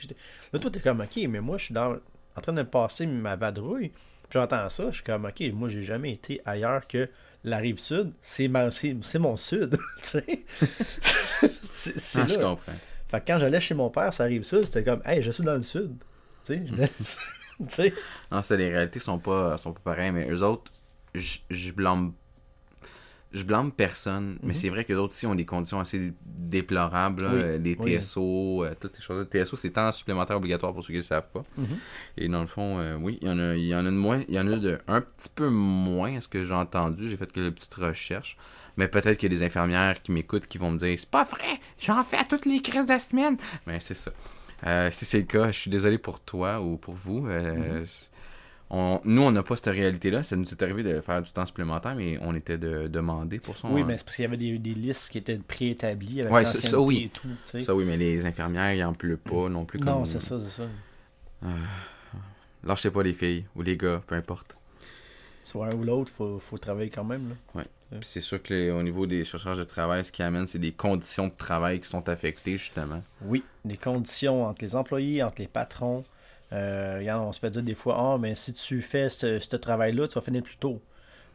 Là, 0.53 0.59
toi, 0.59 0.71
t'es 0.71 0.81
comme 0.81 1.01
Ok, 1.01 1.19
mais 1.29 1.41
moi, 1.41 1.59
je 1.59 1.67
suis 1.67 1.75
dans, 1.75 1.97
en 2.37 2.41
train 2.41 2.53
de 2.53 2.63
passer 2.63 3.07
ma 3.07 3.37
vadrouille. 3.37 3.93
Puis 4.29 4.41
j'entends 4.41 4.69
ça, 4.69 4.91
je 4.91 4.97
suis 4.97 5.05
comme, 5.05 5.25
ok, 5.25 5.41
moi 5.53 5.69
j'ai 5.69 5.83
jamais 5.83 6.13
été 6.13 6.41
ailleurs 6.45 6.87
que 6.87 7.09
la 7.47 7.57
rive 7.59 7.79
sud, 7.79 8.13
c'est 8.21 8.51
c'est 8.71 8.97
c'est 9.03 9.19
mon 9.19 9.37
sud, 9.37 9.79
tu 10.03 10.09
sais. 10.09 10.45
c'est 11.65 11.99
c'est 11.99 12.21
Ah, 12.21 12.27
je 12.27 12.35
comprends. 12.35 12.73
Fait 13.09 13.21
que 13.21 13.27
quand 13.27 13.39
j'allais 13.39 13.61
chez 13.61 13.75
mon 13.75 13.89
père, 13.89 14.13
ça 14.13 14.25
rive 14.25 14.43
sud, 14.43 14.65
c'était 14.65 14.83
comme, 14.85 15.01
hey, 15.07 15.23
je 15.23 15.31
suis 15.31 15.45
dans 15.45 15.55
le 15.55 15.63
sud, 15.63 15.97
tu 16.45 16.55
sais. 16.55 16.63
je- 16.67 16.75
tu 17.65 17.65
sais. 17.69 17.95
Non, 18.31 18.43
ça, 18.43 18.57
les 18.57 18.69
réalités 18.71 18.99
sont 18.99 19.19
pas, 19.19 19.57
sont 19.59 19.73
pas 19.73 19.81
pareilles, 19.85 20.11
mais 20.13 20.29
eux 20.31 20.43
autres, 20.43 20.71
je 21.15 21.71
blâme. 21.73 22.13
Je 23.33 23.43
blâme 23.45 23.71
personne, 23.73 24.39
mais 24.43 24.49
Mhm. 24.51 24.55
c'est 24.55 24.69
vrai 24.69 24.85
que 24.85 24.93
les 24.93 24.99
autres 24.99 25.13
aussi 25.13 25.27
ont 25.27 25.35
des 25.35 25.45
conditions 25.45 25.79
assez 25.81 26.13
déplorables, 26.25 27.25
là, 27.25 27.31
Oui, 27.35 27.41
euh, 27.43 27.59
des 27.59 27.77
oui. 27.79 27.93
TSO, 27.99 28.65
euh, 28.65 28.75
toutes 28.81 28.95
ces 28.95 29.03
choses-là. 29.03 29.25
TSO, 29.27 29.57
c'est 29.57 29.71
temps 29.71 29.91
supplémentaire 29.93 30.37
obligatoire 30.37 30.73
pour 30.73 30.83
ceux 30.83 30.89
qui 30.89 30.93
ne 30.95 30.99
le 30.99 31.03
savent 31.03 31.29
pas. 31.33 31.45
Mhm. 31.59 31.67
Et 32.19 32.29
dans 32.29 32.41
le 32.41 32.47
fond, 32.47 32.79
euh, 32.79 32.97
oui, 32.97 33.19
il 33.21 33.29
y 33.29 33.31
en 33.31 33.39
a, 33.39 33.55
il 33.57 33.67
y 33.67 33.75
en 33.75 33.81
a 33.85 33.91
de 33.91 33.97
moins, 33.97 34.23
il 34.29 34.35
y 34.35 34.41
en 34.41 34.47
a 34.47 34.57
de 34.57 34.79
un 34.89 35.01
petit 35.01 35.29
peu 35.35 35.49
moins, 35.49 36.17
à 36.17 36.21
ce 36.21 36.29
que 36.29 36.45
j'ai 36.45 36.55
entendu. 36.55 37.09
J'ai 37.09 37.17
fait 37.17 37.31
quelques 37.31 37.55
petites 37.55 37.75
recherches. 37.75 38.37
Mais 38.79 38.89
peut-être 38.89 39.17
qu'il 39.19 39.33
y 39.33 39.35
a 39.35 39.39
des 39.39 39.45
infirmières 39.45 40.03
qui 40.03 40.13
m'écoutent 40.13 40.47
qui 40.47 40.59
vont 40.59 40.71
me 40.71 40.79
dire 40.79 40.99
C'est 40.99 41.09
pas 41.11 41.25
vrai, 41.25 41.59
j'en 41.79 42.05
fais 42.05 42.19
à 42.19 42.25
toutes 42.25 42.45
les 42.47 42.61
crises 42.61 42.87
de 42.87 42.93
la 42.93 42.99
semaine. 42.99 43.37
Mais 43.67 43.81
c'est 43.81 43.95
ça. 43.95 44.11
Si 44.91 45.05
c'est 45.05 45.19
le 45.19 45.25
cas, 45.25 45.51
je 45.51 45.59
suis 45.59 45.71
désolé 45.71 45.99
pour 45.99 46.21
toi 46.21 46.61
ou 46.61 46.77
pour 46.77 46.95
vous. 46.95 47.27
C'est- 47.29 48.11
on- 48.71 49.01
nous, 49.05 49.23
on 49.23 49.31
n'a 49.31 49.43
pas 49.43 49.57
cette 49.57 49.67
réalité-là. 49.75 50.23
Ça 50.23 50.35
nous 50.37 50.45
est 50.49 50.63
arrivé 50.63 50.83
de 50.83 51.01
faire 51.01 51.23
du 51.23 51.31
temps 51.33 51.47
supplémentaire, 51.47 51.95
mais 51.95 52.19
on 52.23 52.35
était 52.35 52.59
de, 52.59 52.89
demandé 52.89 53.39
pour 53.39 53.57
ça. 53.57 53.69
Oui, 53.71 53.83
mais 53.85 53.97
c'est 53.99 54.05
parce 54.05 54.17
qu'il 54.17 54.23
y 54.25 54.27
avait 54.27 54.37
des, 54.37 54.59
des 54.59 54.75
listes 54.75 55.09
qui 55.11 55.19
étaient 55.19 55.39
préétablies 55.39 56.23
avec 56.23 56.33
Ouais, 56.33 56.45
ça- 56.45 56.81
oui. 56.81 57.05
et 57.05 57.09
tout. 57.11 57.61
Ça, 57.61 57.75
oui, 57.75 57.85
mais 57.85 57.97
les 57.97 58.25
infirmières, 58.27 58.73
ils 58.75 58.83
en 58.85 58.93
pleut 58.95 59.17
pas 59.17 59.49
non 59.49 59.65
plus. 59.65 59.79
non, 59.81 60.05
c'est 60.05 60.21
ça, 60.23 60.39
c'est 60.41 60.63
ça. 60.63 60.69
Lâchez 62.65 62.91
pas 62.91 63.03
les 63.03 63.13
filles 63.13 63.45
ou 63.55 63.63
les 63.63 63.77
gars, 63.77 64.03
peu 64.07 64.15
importe. 64.17 64.57
Soit 65.45 65.69
un 65.69 65.75
ou 65.77 65.85
l'autre, 65.85 66.11
faut, 66.11 66.41
faut 66.41 66.59
travailler 66.59 66.91
quand 66.91 67.05
même. 67.05 67.33
Là. 67.55 67.63
C'est 68.03 68.21
sûr 68.21 68.43
que 68.43 68.53
les- 68.53 68.71
au 68.73 68.83
niveau 68.83 69.07
des 69.07 69.23
chercheurs 69.25 69.57
de 69.57 69.63
travail, 69.63 70.05
ce 70.05 70.11
qui 70.11 70.25
amène, 70.25 70.49
c'est 70.49 70.59
des 70.59 70.73
conditions 70.73 71.29
de 71.29 71.35
travail 71.37 71.79
qui 71.81 71.89
sont 71.89 72.09
affectées, 72.09 72.57
justement. 72.59 73.01
Oui, 73.23 73.45
des 73.65 73.77
conditions 73.77 74.45
entre 74.47 74.63
les 74.65 74.75
employés, 74.75 75.23
entre 75.23 75.41
les 75.41 75.47
patrons. 75.47 76.03
Euh, 76.53 76.99
regarde, 76.99 77.23
on 77.27 77.33
se 77.33 77.41
fait 77.41 77.51
dire 77.51 77.63
des 77.63 77.75
fois, 77.75 77.97
ah, 77.99 78.19
mais 78.19 78.35
si 78.35 78.53
tu 78.53 78.81
fais 78.83 79.09
ce, 79.09 79.39
ce 79.39 79.57
travail-là, 79.57 80.09
tu 80.09 80.15
vas 80.15 80.21
finir 80.21 80.43
plus 80.43 80.57
tôt. 80.57 80.81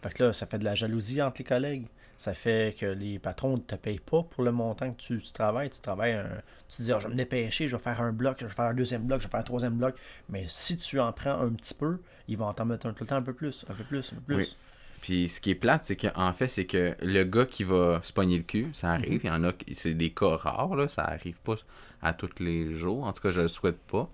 Fait 0.02 0.12
que 0.14 0.24
là, 0.24 0.34
ça 0.34 0.46
fait 0.46 0.58
de 0.58 0.66
la 0.66 0.76
jalousie 0.76 1.22
entre 1.22 1.42
les 1.42 1.46
collègues. 1.46 1.88
Ça 2.18 2.34
fait 2.36 2.76
que 2.80 2.86
les 2.86 3.18
patrons 3.18 3.58
ne 3.58 3.62
te 3.62 3.76
payent 3.76 4.00
pas 4.00 4.22
pour 4.24 4.44
le 4.44 4.52
montant 4.52 4.92
que 4.92 5.02
tu, 5.02 5.20
tu 5.20 5.32
travailles. 5.32 5.72
Tu 5.72 5.82
travailles, 5.82 6.14
un- 6.14 6.42
tu 6.70 6.78
te 6.78 6.82
dis, 6.84 6.92
ah, 6.92 7.00
je 7.00 7.08
vais 7.08 7.14
me 7.14 7.18
dépêcher, 7.18 7.68
je 7.68 7.76
vais 7.76 7.82
faire 7.82 8.00
un 8.02 8.12
bloc, 8.12 8.38
je 8.40 8.46
vais 8.46 8.52
faire 8.54 8.66
un 8.66 8.74
deuxième 8.76 9.04
bloc, 9.04 9.22
je 9.22 9.28
vais 9.28 9.32
faire 9.32 9.40
un 9.40 9.44
troisième 9.44 9.74
bloc. 9.74 9.96
Mais 10.30 10.46
si 10.48 10.78
tu 10.78 11.00
en 11.00 11.12
prends 11.12 11.40
un 11.42 11.50
petit 11.50 11.74
peu, 11.74 12.00
ils 12.28 12.38
vont 12.38 12.54
t'en 12.54 12.66
mettre 12.66 12.86
un, 12.86 12.94
tout 12.94 13.04
le 13.04 13.08
temps 13.10 13.16
un 13.16 13.22
peu 13.24 13.34
plus, 13.34 13.66
un 13.70 13.74
peu 13.74 13.84
plus, 13.84 14.14
un 14.14 14.16
peu 14.18 14.22
plus. 14.22 14.36
Oui. 14.38 14.56
Puis 15.02 15.30
ce 15.30 15.42
qui 15.42 15.50
est 15.50 15.56
plate, 15.56 15.82
c'est 15.86 15.96
qu'en 15.96 16.32
fait, 16.34 16.48
c'est 16.48 16.66
que 16.66 16.96
le 17.02 17.24
gars 17.24 17.48
qui 17.48 17.64
va 17.64 18.02
se 18.04 18.14
pogner 18.14 18.38
le 18.38 18.44
cul, 18.44 18.70
ça 18.74 18.92
arrive. 18.92 19.22
Il 19.24 19.28
y 19.28 19.32
en 19.32 19.44
a, 19.44 19.52
qui- 19.52 19.74
c'est 19.74 19.96
des 19.96 20.12
cas 20.12 20.36
rares, 20.36 20.76
là. 20.76 20.88
Ça 20.88 21.04
arrive 21.04 21.40
pas 21.42 21.56
à 22.04 22.14
tous 22.14 22.30
les 22.40 22.72
jours. 22.74 23.04
En 23.06 23.12
tout 23.14 23.22
cas, 23.24 23.32
je 23.32 23.42
le 23.42 23.48
souhaite 23.48 23.80
pas. 23.80 24.08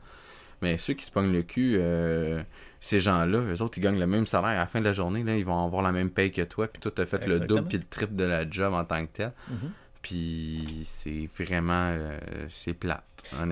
Mais 0.62 0.78
ceux 0.78 0.94
qui 0.94 1.06
se 1.06 1.12
pognent 1.12 1.32
le 1.34 1.44
cul, 1.44 1.78
euh, 1.80 2.42
ces 2.82 3.00
gens-là, 3.00 3.40
eux 3.40 3.62
autres, 3.62 3.78
ils 3.78 3.82
gagnent 3.82 4.00
le 4.00 4.08
même 4.08 4.26
salaire. 4.26 4.50
À 4.52 4.56
la 4.56 4.66
fin 4.68 4.80
de 4.80 4.86
la 4.86 4.94
journée, 4.94 5.24
là, 5.24 5.38
ils 5.38 5.46
vont 5.46 5.64
avoir 5.64 5.82
la 5.84 5.92
même 5.92 6.10
paye 6.10 6.32
que 6.32 6.42
toi. 6.42 6.68
Puis 6.68 6.82
toi, 6.82 6.92
t'as 6.96 7.06
fait 7.06 7.26
le 7.28 7.40
double 7.48 7.68
puis 7.68 7.78
le 7.78 7.84
triple 7.84 8.16
de 8.16 8.24
la 8.24 8.50
job 8.50 8.74
en 8.74 8.84
tant 8.86 9.06
que 9.06 9.12
tel. 9.12 9.32
Mhm. 9.50 9.72
Puis 10.02 10.82
c'est 10.84 11.28
vraiment... 11.38 11.92
euh, 11.92 12.18
c'est 12.50 12.74
plate. 12.74 13.04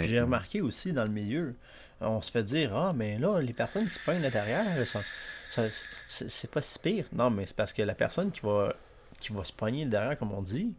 J'ai 0.07 0.21
remarqué 0.21 0.61
aussi 0.61 0.93
dans 0.93 1.03
le 1.03 1.09
milieu, 1.09 1.55
on 2.01 2.21
se 2.21 2.31
fait 2.31 2.43
dire 2.43 2.75
Ah, 2.75 2.93
mais 2.95 3.17
là, 3.17 3.39
les 3.41 3.53
personnes 3.53 3.87
qui 3.87 3.93
se 3.93 3.99
pognent 4.05 4.21
l'intérieur, 4.21 4.65
elles 4.77 4.87
sont- 4.87 5.03
ça- 5.49 5.63
c'est 6.07 6.29
c'est 6.29 6.49
pas 6.49 6.61
si 6.61 6.79
pire. 6.79 7.05
Non, 7.13 7.29
mais 7.29 7.45
c'est 7.45 7.55
parce 7.55 7.73
que 7.73 7.81
la 7.81 7.95
personne 7.95 8.31
qui 8.31 8.41
va, 8.41 8.73
qui 9.19 9.33
va 9.33 9.43
se 9.43 9.53
pogner 9.53 9.85
derrière, 9.85 10.17
comme 10.17 10.31
on 10.31 10.41
dit, 10.41 10.73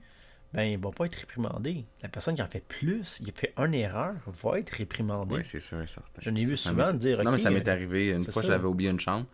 ben, 0.56 0.62
il 0.62 0.78
va 0.78 0.90
pas 0.90 1.04
être 1.04 1.14
réprimandé. 1.16 1.84
La 2.02 2.08
personne 2.08 2.34
qui 2.34 2.42
en 2.42 2.48
fait 2.48 2.64
plus, 2.66 3.18
il 3.20 3.30
fait 3.32 3.52
une 3.58 3.74
erreur, 3.74 4.14
va 4.42 4.58
être 4.58 4.70
réprimandée. 4.70 5.36
Oui, 5.36 5.44
c'est 5.44 5.60
sûr 5.60 5.80
et 5.82 5.86
certain. 5.86 6.20
Je 6.22 6.30
n'ai 6.30 6.44
vu 6.46 6.56
souvent 6.56 6.92
m'est- 6.92 6.98
dire, 6.98 7.22
Non, 7.22 7.30
mais 7.30 7.38
ça 7.38 7.50
m'est 7.50 7.68
euh, 7.68 7.72
arrivé. 7.72 8.08
Une 8.10 8.24
fois, 8.24 8.42
j'avais 8.42 8.64
oublié 8.66 8.88
une 8.90 8.98
chambre. 8.98 9.26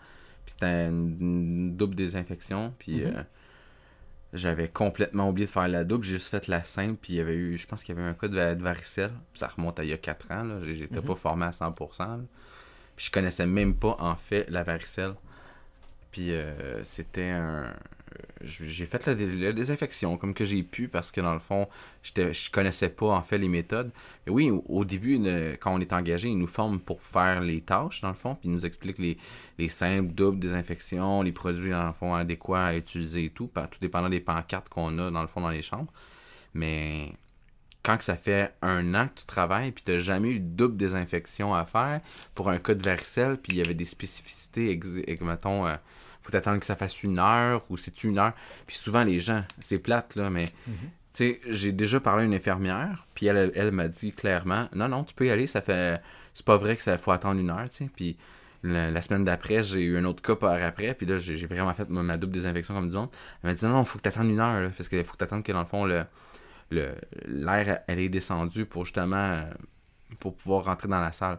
Puis 0.44 0.54
c'était 0.58 0.88
une, 0.88 1.76
double 1.76 1.94
désinfection. 1.94 2.74
Puis 2.78 3.04
Mhm. 3.04 3.12
euh, 3.16 3.22
j'avais 4.32 4.66
complètement 4.68 5.28
oublié 5.28 5.46
de 5.46 5.50
faire 5.52 5.68
la 5.68 5.84
double. 5.84 6.04
J'ai 6.04 6.14
juste 6.14 6.28
fait 6.28 6.48
la 6.48 6.64
simple. 6.64 6.98
Puis 7.00 7.12
il 7.12 7.16
y 7.16 7.20
avait 7.20 7.36
eu, 7.36 7.56
je 7.56 7.66
pense 7.68 7.84
qu'il 7.84 7.94
y 7.94 7.98
avait 7.98 8.08
un 8.08 8.14
cas 8.14 8.26
de, 8.28 8.34
va- 8.34 8.54
de 8.56 8.62
varicelle. 8.62 9.12
Puis 9.32 9.38
ça 9.40 9.46
remonte 9.48 9.78
à 9.78 9.84
il 9.84 9.90
y 9.90 9.92
a 9.92 9.98
4 9.98 10.30
ans. 10.32 10.42
là. 10.42 10.58
J'étais 10.72 10.98
Mhm. 11.00 11.06
pas 11.06 11.14
formé 11.14 11.44
à 11.46 11.52
100%. 11.52 12.16
là. 12.16 12.24
Puis 12.96 13.06
je 13.06 13.10
connaissais 13.12 13.46
même 13.46 13.76
pas, 13.76 13.94
en 14.00 14.16
fait, 14.16 14.46
la 14.50 14.64
varicelle. 14.64 15.14
Puis 16.10 16.32
euh, 16.32 16.82
c'était 16.84 17.30
un. 17.30 17.72
J'ai 18.42 18.86
fait 18.86 19.06
la, 19.06 19.14
dé- 19.14 19.36
la 19.36 19.52
désinfection 19.52 20.16
comme 20.16 20.34
que 20.34 20.44
j'ai 20.44 20.62
pu 20.62 20.88
parce 20.88 21.10
que 21.10 21.20
dans 21.20 21.32
le 21.32 21.38
fond, 21.38 21.68
je 22.02 22.50
connaissais 22.50 22.88
pas 22.88 23.08
en 23.08 23.22
fait 23.22 23.38
les 23.38 23.48
méthodes. 23.48 23.90
Mais 24.26 24.32
oui, 24.32 24.50
au, 24.50 24.84
début, 24.84 25.20
quand 25.60 25.74
on 25.74 25.80
est 25.80 25.92
engagé, 25.92 26.28
ils 26.28 26.38
nous 26.38 26.46
forment 26.46 26.80
pour 26.80 27.02
faire 27.02 27.40
les 27.40 27.60
tâches 27.60 28.00
dans 28.00 28.08
le 28.08 28.14
fond, 28.14 28.34
puis 28.34 28.48
ils 28.48 28.52
nous 28.52 28.66
expliquent 28.66 28.98
les, 28.98 29.18
les 29.58 29.68
simples, 29.68 30.12
doubles 30.12 30.38
désinfections, 30.38 31.22
les 31.22 31.32
produits 31.32 31.70
dans 31.70 31.86
le 31.86 31.92
fond 31.92 32.14
adéquats 32.14 32.66
à 32.66 32.76
utiliser 32.76 33.26
et 33.26 33.30
tout, 33.30 33.50
tout 33.54 33.78
dépendant 33.80 34.08
des 34.08 34.20
pancartes 34.20 34.68
qu'on 34.68 34.98
a 34.98 35.10
dans 35.10 35.22
le 35.22 35.28
fond 35.28 35.40
dans 35.40 35.50
les 35.50 35.62
chambres. 35.62 35.92
Mais 36.54 37.12
quand 37.82 37.96
que 37.98 38.04
ça 38.04 38.16
fait 38.16 38.54
un 38.62 38.94
an 38.94 39.08
que 39.08 39.20
tu 39.20 39.26
travailles 39.26 39.72
puis 39.72 39.82
tu 39.84 39.92
n'as 39.92 39.98
jamais 39.98 40.30
eu 40.30 40.40
de 40.40 40.48
double 40.48 40.76
désinfection 40.76 41.54
à 41.54 41.64
faire 41.66 42.00
pour 42.34 42.48
un 42.50 42.58
cas 42.58 42.74
de 42.74 42.82
varicelle, 42.82 43.38
puis 43.38 43.52
il 43.52 43.58
y 43.58 43.60
avait 43.60 43.74
des 43.74 43.84
spécificités, 43.84 44.78
mettons, 45.20 45.66
euh, 45.66 45.76
faut 46.22 46.34
attendre 46.36 46.58
que 46.60 46.66
ça 46.66 46.76
fasse 46.76 47.02
une 47.02 47.18
heure 47.18 47.64
ou 47.70 47.76
c'est 47.76 48.04
une 48.04 48.18
heure. 48.18 48.32
Puis 48.66 48.76
souvent 48.76 49.04
les 49.04 49.20
gens, 49.20 49.44
c'est 49.60 49.78
plate 49.78 50.14
là, 50.16 50.30
mais 50.30 50.46
tu 50.46 50.52
sais, 51.12 51.40
j'ai 51.46 51.72
déjà 51.72 52.00
parlé 52.00 52.22
à 52.22 52.26
une 52.26 52.34
infirmière, 52.34 53.06
puis 53.14 53.26
elle, 53.26 53.52
elle, 53.54 53.70
m'a 53.70 53.88
dit 53.88 54.12
clairement, 54.12 54.68
non, 54.74 54.88
non, 54.88 55.04
tu 55.04 55.14
peux 55.14 55.26
y 55.26 55.30
aller, 55.30 55.46
ça 55.46 55.60
fait, 55.60 56.00
c'est 56.32 56.46
pas 56.46 56.56
vrai 56.56 56.76
que 56.76 56.82
ça 56.82 56.96
faut 56.96 57.10
attendre 57.10 57.38
une 57.38 57.50
heure, 57.50 57.68
tu 57.68 57.84
sais. 57.84 57.90
Puis 57.94 58.16
la, 58.62 58.90
la 58.90 59.02
semaine 59.02 59.24
d'après, 59.24 59.62
j'ai 59.62 59.82
eu 59.82 59.98
un 59.98 60.04
autre 60.04 60.22
cas 60.22 60.36
par 60.36 60.62
après, 60.62 60.94
puis 60.94 61.04
là, 61.04 61.18
j'ai 61.18 61.46
vraiment 61.46 61.74
fait 61.74 61.90
ma, 61.90 62.02
ma 62.02 62.16
double 62.16 62.32
désinfection 62.32 62.74
comme 62.74 62.88
du 62.88 62.94
monde. 62.96 63.10
Elle 63.42 63.50
m'a 63.50 63.54
dit, 63.54 63.64
non, 63.64 63.72
non, 63.72 63.84
faut 63.84 63.98
que 63.98 64.04
t'attendes 64.04 64.30
une 64.30 64.40
heure, 64.40 64.60
là, 64.62 64.70
parce 64.74 64.88
qu'il 64.88 65.04
faut 65.04 65.12
que 65.12 65.18
t'attendes 65.18 65.42
que 65.42 65.52
dans 65.52 65.60
le 65.60 65.66
fond, 65.66 65.84
le 65.84 66.04
le- 66.70 66.94
l'air, 67.26 67.80
elle 67.86 67.98
est 67.98 68.08
descendue 68.08 68.64
pour 68.64 68.86
justement, 68.86 69.44
pour 70.18 70.34
pouvoir 70.34 70.64
rentrer 70.64 70.88
dans 70.88 71.00
la 71.00 71.12
salle. 71.12 71.38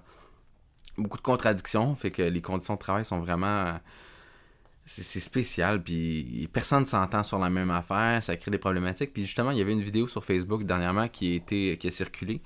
Beaucoup 0.95 1.17
de 1.17 1.23
contradictions, 1.23 1.95
fait 1.95 2.11
que 2.11 2.21
les 2.21 2.41
conditions 2.41 2.75
de 2.75 2.79
travail 2.79 3.03
sont 3.03 3.19
vraiment... 3.19 3.79
c'est 4.85 5.19
spécial, 5.21 5.81
puis 5.81 6.49
personne 6.51 6.81
ne 6.81 6.85
s'entend 6.85 7.23
sur 7.23 7.39
la 7.39 7.49
même 7.49 7.71
affaire, 7.71 8.21
ça 8.21 8.35
crée 8.35 8.51
des 8.51 8.57
problématiques. 8.57 9.13
Puis 9.13 9.21
justement, 9.23 9.51
il 9.51 9.57
y 9.57 9.61
avait 9.61 9.71
une 9.71 9.81
vidéo 9.81 10.07
sur 10.07 10.23
Facebook 10.25 10.63
dernièrement 10.65 11.07
qui 11.07 11.31
a, 11.31 11.35
été, 11.35 11.77
qui 11.77 11.87
a 11.87 11.91
circulé 11.91 12.41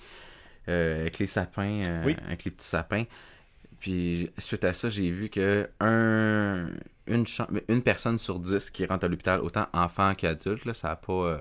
euh, 0.70 1.02
avec 1.02 1.18
les 1.20 1.26
sapins, 1.28 1.64
euh, 1.86 2.04
Oui. 2.06 2.16
avec 2.26 2.44
les 2.46 2.52
petits 2.52 2.68
sapins. 2.68 3.06
Puis 3.80 4.30
suite 4.38 4.64
à 4.64 4.74
ça, 4.74 4.90
j'ai 4.90 5.10
vu 5.10 5.30
que 5.30 5.68
un, 5.80 6.68
une, 7.08 7.26
cham- 7.26 7.60
une 7.68 7.82
personne 7.82 8.18
sur 8.18 8.40
dix 8.40 8.70
qui 8.70 8.86
rentre 8.86 9.06
à 9.06 9.08
l'hôpital, 9.08 9.40
autant 9.42 9.68
enfant 9.74 10.14
qu'adulte, 10.16 10.72
ça 10.74 10.92
a 10.92 10.96
pas... 10.96 11.14
euh, 11.14 11.38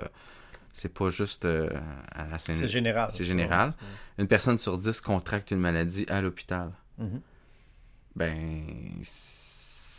c'est 0.73 0.93
pas 0.93 1.09
juste 1.09 1.47
à 1.47 2.27
la 2.31 2.39
C'est 2.39 2.69
général. 2.69 3.09
C'est 3.11 3.25
général. 3.25 3.73
Une 4.19 4.29
personne 4.29 4.59
sur 4.59 4.77
dix 4.77 5.01
contracte 5.01 5.51
une 5.51 5.61
maladie 5.61 6.05
à 6.09 6.21
l'hôpital. 6.21 6.71
Mhm. 6.99 7.21
Ben, 8.15 8.65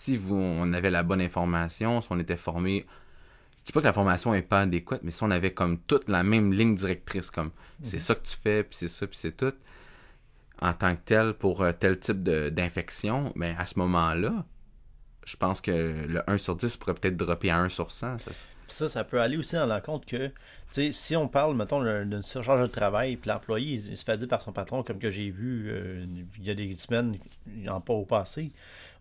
si 0.07 0.15
vous, 0.15 0.37
on 0.37 0.71
avait 0.71 0.89
la 0.89 1.03
bonne 1.03 1.19
information, 1.19 1.99
si 1.99 2.07
on 2.11 2.17
était 2.17 2.37
formé, 2.37 2.85
je 3.59 3.65
dis 3.65 3.71
pas 3.73 3.81
que 3.81 3.85
la 3.87 3.91
formation 3.91 4.33
est 4.33 4.41
pas 4.41 4.61
adéquate, 4.61 5.01
mais 5.03 5.11
si 5.11 5.21
on 5.21 5.31
avait 5.31 5.51
comme 5.51 5.79
toute 5.79 6.07
la 6.07 6.23
même 6.23 6.53
ligne 6.53 6.75
directrice, 6.75 7.29
comme 7.29 7.51
c'est 7.83 7.99
ça 7.99 8.15
que 8.15 8.25
tu 8.25 8.37
fais, 8.37 8.63
puis 8.63 8.77
c'est 8.77 8.87
ça, 8.87 9.05
puis 9.05 9.17
c'est 9.17 9.35
tout, 9.35 9.53
en 10.61 10.73
tant 10.73 10.95
que 10.95 11.01
tel, 11.03 11.33
pour 11.33 11.61
euh, 11.61 11.73
tel 11.77 11.99
type 11.99 12.23
d'infection, 12.23 13.33
ben 13.35 13.53
à 13.59 13.65
ce 13.65 13.77
moment-là, 13.79 14.45
je 15.25 15.35
pense 15.35 15.59
que 15.59 15.71
le 16.07 16.21
1 16.25 16.37
sur 16.37 16.55
10 16.55 16.77
pourrait 16.77 16.93
peut-être 16.93 17.17
dropper 17.17 17.49
à 17.49 17.57
1 17.59 17.67
sur 17.67 17.91
100. 17.91 18.19
Ça, 18.19 18.31
ça, 18.67 18.88
ça 18.89 19.03
peut 19.03 19.19
aller 19.21 19.38
aussi 19.38 19.55
dans 19.55 19.65
l'encontre 19.65 20.05
que, 20.05 20.27
tu 20.27 20.33
sais, 20.71 20.91
si 20.91 21.15
on 21.15 21.27
parle, 21.27 21.55
mettons, 21.55 21.83
d'un- 21.83 22.05
d'une 22.05 22.21
surcharge 22.21 22.62
de 22.62 22.67
travail, 22.67 23.15
puis 23.17 23.29
l'employé, 23.29 23.74
il, 23.75 23.97
se 23.97 24.03
fait 24.03 24.17
dire 24.17 24.27
par 24.27 24.41
son 24.41 24.51
patron, 24.51 24.83
comme 24.83 25.00
que 25.00 25.09
j'ai 25.09 25.29
vu 25.29 25.69
euh, 25.69 26.05
il 26.38 26.43
y 26.45 26.50
a 26.50 26.53
des 26.55 26.75
semaines, 26.75 27.17
en 27.67 27.81
pas 27.81 27.93
au 27.93 28.05
passé, 28.05 28.51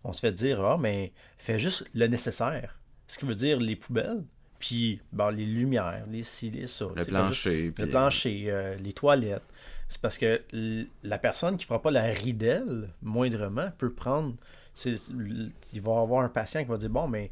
on 0.03 0.13
se 0.13 0.19
fait 0.21 0.31
dire, 0.31 0.61
ah, 0.63 0.77
mais 0.79 1.11
fais 1.37 1.59
juste 1.59 1.85
le 1.93 2.07
nécessaire. 2.07 2.77
Ce 3.07 3.17
qui 3.17 3.25
veut 3.25 3.35
dire 3.35 3.59
les 3.59 3.75
poubelles, 3.75 4.23
puis 4.59 4.99
bon, 5.13 5.29
les 5.29 5.45
lumières, 5.45 6.03
les 6.09 6.23
ci, 6.23 6.49
les 6.49 6.67
ça. 6.67 6.85
le 6.85 6.95
juste- 6.97 7.09
plancher. 7.09 7.71
puis- 7.71 7.83
le 7.83 7.89
plancher, 7.89 8.45
euh, 8.47 8.75
les 8.75 8.93
toilettes. 8.93 9.43
C'est 9.89 10.01
parce 10.01 10.17
que 10.17 10.41
la 11.03 11.17
personne 11.17 11.55
qui 11.55 11.65
fera 11.65 11.81
pas 11.81 11.91
la 11.91 12.03
ridelle, 12.03 12.89
moindrement, 13.01 13.69
peut 13.77 13.91
prendre. 13.93 14.35
il 14.85 15.81
va 15.81 16.01
avoir 16.01 16.23
un 16.23 16.29
patient 16.29 16.61
qui 16.63 16.69
va 16.69 16.77
dire 16.77 16.89
Bon, 16.89 17.07
mais 17.07 17.31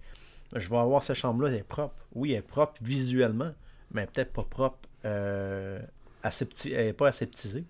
je 0.53 0.69
vais 0.69 0.77
avoir 0.77 1.03
cette 1.03 1.15
chambre-là, 1.17 1.49
elle 1.49 1.55
est 1.55 1.63
propre. 1.63 1.95
Oui, 2.13 2.31
elle 2.33 2.39
est 2.39 2.41
propre 2.41 2.73
visuellement, 2.81 3.53
mais 3.91 4.05
peut-être 4.07 4.31
pas 4.33 4.43
propre. 4.43 4.77
Euh, 5.05 5.79
asepti- 6.23 6.73
elle 6.73 6.87
n'est 6.87 6.93
pas 6.93 7.07
aseptisée. 7.09 7.63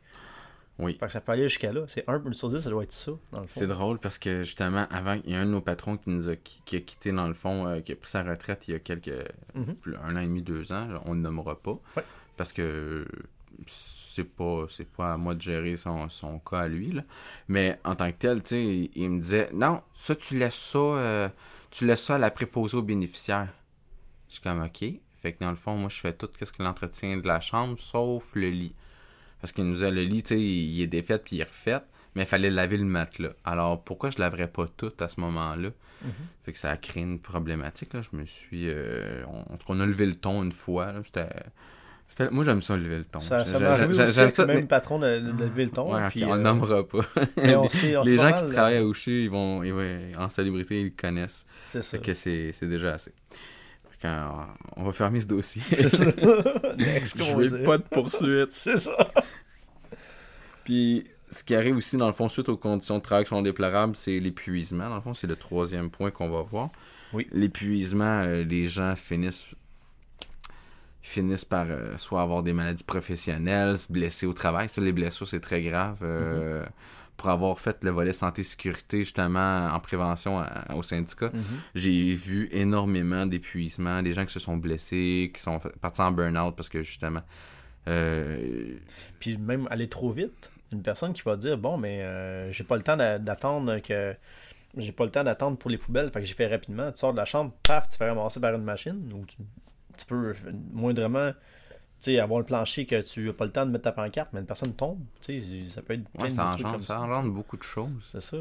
Oui. 0.78 0.98
Fait 1.00 1.06
que 1.06 1.12
ça 1.14 1.22
peut 1.22 1.32
aller 1.32 1.48
jusqu'à 1.48 1.72
là. 1.72 1.82
C'est 1.88 2.04
1 2.10 2.32
sur 2.34 2.50
10, 2.50 2.60
ça 2.60 2.70
doit 2.70 2.84
être 2.84 2.92
ça, 2.92 3.12
dans 3.32 3.42
le 3.42 3.48
fond. 3.48 3.60
C'est 3.62 3.68
drôle 3.68 3.98
parce 3.98 4.18
que 4.20 4.44
justement, 4.44 4.86
avant, 4.92 5.18
il 5.24 5.32
y 5.32 5.36
a 5.36 5.40
un 5.40 5.46
de 5.46 5.52
nos 5.52 5.62
patrons 5.62 5.96
qui 5.96 6.10
nous 6.10 6.28
a, 6.30 6.36
qui, 6.36 6.76
a 6.76 6.82
quitté 6.82 7.14
dans 7.14 7.28
le 7.30 7.34
fond, 7.34 7.66
euh, 7.66 7.80
qui 7.80 7.94
a 7.94 7.96
pris 7.96 8.10
sa 8.10 8.24
retraite 8.24 8.68
il 8.68 8.72
y 8.72 8.76
a 8.76 8.80
quelques. 8.80 9.10
Mhm. 9.54 9.76
un 10.04 10.16
an 10.18 10.20
et 10.20 10.26
demi, 10.26 10.42
deux 10.42 10.74
ans, 10.74 10.88
on 11.06 11.16
ne 11.16 11.22
nommera 11.22 11.56
pas. 11.62 11.80
Ouais. 11.96 12.04
Parce 12.36 12.52
que 12.52 13.08
c'est 13.68 14.26
pas 14.26 14.66
c'est 14.70 14.88
pas 14.90 15.14
à 15.14 15.18
moi 15.18 15.34
de 15.36 15.42
gérer 15.42 15.78
son, 15.78 16.10
son 16.10 16.40
cas 16.40 16.60
à 16.62 16.68
lui. 16.68 16.92
Là. 16.92 17.04
Mais 17.48 17.80
en 17.86 17.96
tant 17.96 18.12
que 18.12 18.18
tel, 18.18 18.42
il, 18.52 18.90
il 18.96 19.10
me 19.10 19.22
disait 19.22 19.50
Non, 19.54 19.82
ça 19.94 20.14
tu 20.16 20.38
laisses 20.38 20.56
ça 20.56 20.78
euh, 20.80 21.30
tu 21.76 21.86
laisses 21.86 22.04
ça 22.04 22.16
à 22.16 22.18
la 22.18 22.32
préposée 22.32 22.78
aux 22.78 22.82
bénéficiaires. 22.82 23.54
Je 24.30 24.36
suis 24.36 24.42
comme 24.42 24.64
OK. 24.64 24.86
Fait 25.22 25.34
que 25.34 25.40
dans 25.44 25.50
le 25.50 25.58
fond, 25.58 25.76
moi 25.76 25.90
je 25.90 26.00
fais 26.00 26.14
tout 26.14 26.30
ce 26.32 26.52
que 26.52 26.64
l'entretien 26.64 27.18
de 27.18 27.28
la 27.28 27.42
chambre, 27.42 27.78
sauf 27.78 28.34
le 28.34 28.50
lit. 28.50 28.74
Parce 29.42 29.52
qu'il 29.52 29.66
nous 29.66 29.84
a 29.84 29.92
le 29.92 30.04
lit, 30.04 30.24
tu 30.24 30.36
sais, 30.36 30.42
il 30.42 30.82
est 30.82 30.88
défait 30.88 31.20
puis 31.20 31.36
il 31.36 31.42
est 31.42 31.44
refait, 31.44 31.82
mais 32.16 32.24
il 32.24 32.28
fallait 32.28 32.50
laver 32.50 32.78
le 32.78 32.86
matelas. 32.86 33.34
Alors 33.44 33.84
pourquoi 33.84 34.10
je 34.10 34.20
laverais 34.20 34.48
pas 34.48 34.68
tout 34.70 34.94
à 35.02 35.10
ce 35.10 35.20
moment-là? 35.20 35.70
Fait 36.44 36.54
que 36.54 36.58
ça 36.58 36.72
a 36.72 36.78
créé 36.78 37.04
une 37.04 37.20
problématique. 37.20 37.94
Là. 37.94 38.02
Je 38.02 38.16
me 38.16 38.26
suis. 38.26 38.70
euh, 38.70 39.26
on, 39.28 39.54
en 39.54 39.58
tout 39.58 39.68
cas, 39.68 39.74
on 39.74 39.80
a 39.82 39.86
levé 39.86 40.06
le 40.06 40.16
ton 40.16 40.44
une 40.44 40.54
fois. 40.54 40.94
C'était. 41.04 41.30
Moi, 42.32 42.46
j'aime 42.46 42.62
ça, 42.62 42.78
lever 42.78 43.00
le 43.00 43.06
ton. 43.06 43.20
Ça, 43.20 43.46
ça 43.46 43.88
aussi 43.88 44.14
j'aime 44.14 44.30
ça. 44.30 44.46
même 44.46 44.68
patron 44.68 45.00
de, 45.00 45.20
de 45.20 45.44
lever 45.44 45.66
le 45.66 45.72
ton. 45.72 45.94
Ouais, 45.94 46.08
puis, 46.10 46.24
on 46.24 46.34
le 46.34 46.40
euh, 46.40 46.44
nommera 46.44 46.88
pas. 46.88 47.00
mais 47.36 47.56
on 47.56 47.68
sait- 47.68 47.98
on 47.98 48.04
Les 48.06 48.16
gens 48.16 48.32
qui 48.32 48.44
mal, 48.44 48.52
travaillent 48.52 48.78
à 48.78 48.86
Ouchy, 48.86 49.24
ils 49.26 49.30
vont, 49.30 49.64
ils 49.64 49.74
vont- 49.74 50.00
en 50.18 50.30
célébrité, 50.30 50.80
ils 50.80 50.86
le 50.86 50.94
connaissent. 50.96 51.46
C'est 51.68 51.82
ça. 51.82 51.98
Fait 51.98 52.04
que 52.04 52.14
c'est 52.14 52.54
déjà 52.68 52.94
assez. 52.94 53.12
Fait 54.00 54.08
euh, 54.08 54.24
on 54.78 54.84
va 54.84 54.92
fermer 54.94 55.20
ce 55.20 55.28
dossier. 55.28 55.62
Je 55.72 57.36
veux 57.36 57.64
pas 57.64 57.78
de 57.80 57.84
poursuite. 57.84 58.50
C'est 58.52 58.78
ça. 58.78 59.12
Puis, 60.64 61.06
ce 61.30 61.44
qui 61.44 61.56
arrive 61.56 61.78
aussi, 61.78 61.98
dans 61.98 62.08
le 62.08 62.14
fond, 62.14 62.30
suite 62.30 62.50
aux 62.50 62.58
conditions 62.58 62.98
de 62.98 63.04
travail 63.04 63.24
qui 63.26 63.30
sont 63.30 63.42
déplorables, 63.42 63.96
c'est 63.96 64.20
l'épuisement. 64.20 64.90
Dans 64.90 64.96
le 64.96 65.02
fond, 65.02 65.14
c'est 65.14 65.28
le 65.28 65.36
troisième 65.36 65.90
point 65.90 66.12
qu'on 66.12 66.30
va 66.30 66.42
voir. 66.42 66.70
Oui. 67.14 67.28
L'épuisement, 67.32 68.22
euh, 68.24 68.44
les 68.44 68.68
gens 68.68 68.96
finissent 68.96 69.46
finissent 71.08 71.46
par 71.46 71.68
euh, 71.70 71.98
soit 71.98 72.22
avoir 72.22 72.44
des 72.44 72.54
maladies 72.54 72.84
professionnelles, 72.84 73.78
se 73.78 73.92
blesser 73.92 74.26
au 74.26 74.34
travail. 74.34 74.70
Ça, 74.70 74.82
les 74.82 74.92
blessures, 74.92 75.28
c'est 75.28 75.40
très 75.40 75.62
grave. 75.62 76.00
Euh, 76.04 76.64
Mm-hmm. 76.64 76.70
Pour 77.18 77.30
avoir 77.30 77.58
fait 77.62 77.82
le 77.86 77.92
volet 77.92 78.12
santé-sécurité, 78.12 78.98
justement, 79.06 79.68
en 79.72 79.80
prévention 79.80 80.38
à- 80.38 80.76
au 80.76 80.84
syndicat, 80.84 81.32
Mhm. 81.34 81.44
j'ai 81.74 82.14
vu 82.14 82.50
énormément 82.52 83.26
d'épuisement, 83.26 84.02
des 84.04 84.12
gens 84.12 84.26
qui 84.26 84.34
se 84.34 84.40
sont 84.42 84.58
blessés, 84.58 85.32
qui 85.34 85.42
sont 85.42 85.58
partis 85.80 86.02
en 86.02 86.12
burn-out 86.12 86.54
parce 86.58 86.68
que, 86.68 86.82
justement, 86.82 87.22
euh, 87.88 88.76
Puis 89.20 89.38
même 89.38 89.68
aller 89.72 89.88
trop 89.88 90.12
vite, 90.12 90.52
une 90.74 90.82
personne 90.82 91.14
qui 91.14 91.22
va 91.22 91.38
dire 91.38 91.58
bon 91.58 91.78
mais 91.78 92.02
euh, 92.02 92.52
j'ai 92.52 92.64
pas 92.66 92.76
le 92.76 92.82
temps 92.82 92.98
d'a- 92.98 93.20
d'attendre 93.20 93.80
que 93.80 94.14
j'ai 94.76 94.92
pas 94.92 95.06
le 95.06 95.12
temps 95.12 95.24
d'attendre 95.24 95.58
pour 95.58 95.70
les 95.72 95.78
poubelles, 95.78 96.12
fait 96.12 96.20
que 96.20 96.26
j'ai 96.26 96.34
fait 96.34 96.48
rapidement, 96.48 96.92
tu 96.92 96.98
sors 97.00 97.14
de 97.14 97.18
la 97.18 97.26
chambre, 97.26 97.54
paf, 97.66 97.88
tu 97.88 97.98
fais 97.98 98.10
ramasser 98.10 98.40
par 98.42 98.54
une 98.56 98.64
machine 98.64 99.10
ou 99.14 99.26
tu, 99.26 99.38
tu 99.98 100.06
peux 100.06 100.34
moindrement 100.74 101.32
avoir 102.22 102.40
le 102.40 102.46
plancher 102.46 102.86
que 102.86 103.02
tu 103.02 103.30
as 103.30 103.34
pas 103.34 103.46
le 103.46 103.52
temps 103.52 103.66
de 103.66 103.72
mettre 103.72 103.86
ta 103.86 103.92
pancarte, 103.92 104.30
mais 104.34 104.40
une 104.40 104.46
personne 104.46 104.74
tombe, 104.76 105.00
ça 105.22 105.82
peut 105.82 105.94
être 105.96 106.08
plein 106.10 106.24
ouais, 106.24 106.30
de 106.30 106.34
ça, 106.34 106.44
trucs 106.54 106.66
engendre, 106.66 106.72
comme 106.74 106.82
ça 106.82 106.88
ça. 106.88 107.02
engendre 107.02 107.32
beaucoup 107.34 107.58
de 107.58 107.64
choses. 107.64 108.10
C'est 108.12 108.22
ça. 108.22 108.38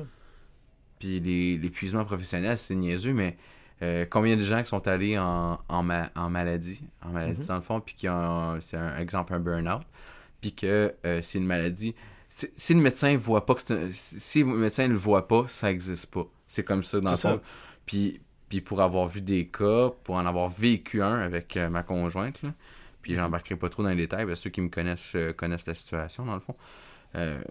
Puis 0.99 1.21
les- 1.21 1.57
l'épuisement 1.59 2.05
professionnel, 2.05 2.59
c'est 2.59 2.75
niaiseux, 2.75 3.15
mais 3.15 3.37
euh, 3.83 4.05
combien 4.09 4.37
de 4.37 4.43
gens 4.43 4.63
qui 4.63 4.69
sont 4.69 4.87
allés 4.87 5.19
en, 5.19 5.59
en, 5.69 5.83
ma- 5.83 6.11
en 6.15 6.29
maladie, 6.31 6.83
en 7.03 7.11
maladie 7.11 7.41
Mhm. 7.41 7.47
dans 7.47 7.55
le 7.57 7.61
fond, 7.63 7.81
puis 7.81 7.95
qui 7.95 8.09
ont, 8.09 8.59
c'est 8.61 8.77
un 8.77 8.99
exemple, 8.99 9.33
un 9.35 9.41
burn-out, 9.41 9.83
puis 10.41 10.53
que 10.55 10.95
euh, 11.07 11.21
c'est 11.23 11.39
une 11.39 11.47
maladie. 11.47 11.95
Si, 12.29 12.49
si 12.57 12.75
le 12.75 12.81
médecin 12.81 13.17
voit 13.17 13.47
pas 13.47 13.55
que 13.55 13.73
un- 13.73 13.89
si 13.93 14.41
le 14.41 14.47
médecin 14.47 14.85
ne 14.89 14.93
le 14.93 14.99
voit 14.99 15.27
pas, 15.27 15.47
ça 15.49 15.71
existe 15.71 16.07
pas. 16.07 16.27
C'est 16.47 16.65
comme 16.65 16.85
ça 16.85 17.01
dans 17.01 17.13
le 17.13 17.17
fond. 17.17 17.41
Puis, 17.87 18.21
puis 18.61 18.69
pour 18.69 18.81
avoir 18.81 19.09
vu 19.09 19.21
des 19.21 19.47
cas, 19.47 19.91
pour 20.05 20.15
en 20.17 20.27
avoir 20.27 20.49
vécu 20.51 21.03
un 21.03 21.19
avec 21.21 21.57
euh, 21.57 21.69
ma 21.69 21.83
conjointe, 21.83 22.43
là, 22.43 22.51
puis 23.03 23.15
j'embarquerai 23.15 23.57
pas 23.57 23.69
trop 23.69 23.83
dans 23.83 23.91
les 23.91 23.97
détails, 23.97 24.27
parce 24.27 24.41
que 24.41 24.45
ceux 24.45 24.51
qui 24.51 24.61
me 24.61 24.69
connaissent 24.69 25.13
euh, 25.15 25.33
connaissent 25.33 25.67
la 25.67 25.75
situation, 25.75 26.25
dans 26.25 26.35
le 26.35 26.41
fond. 26.41 26.57
Euh, 27.17 27.43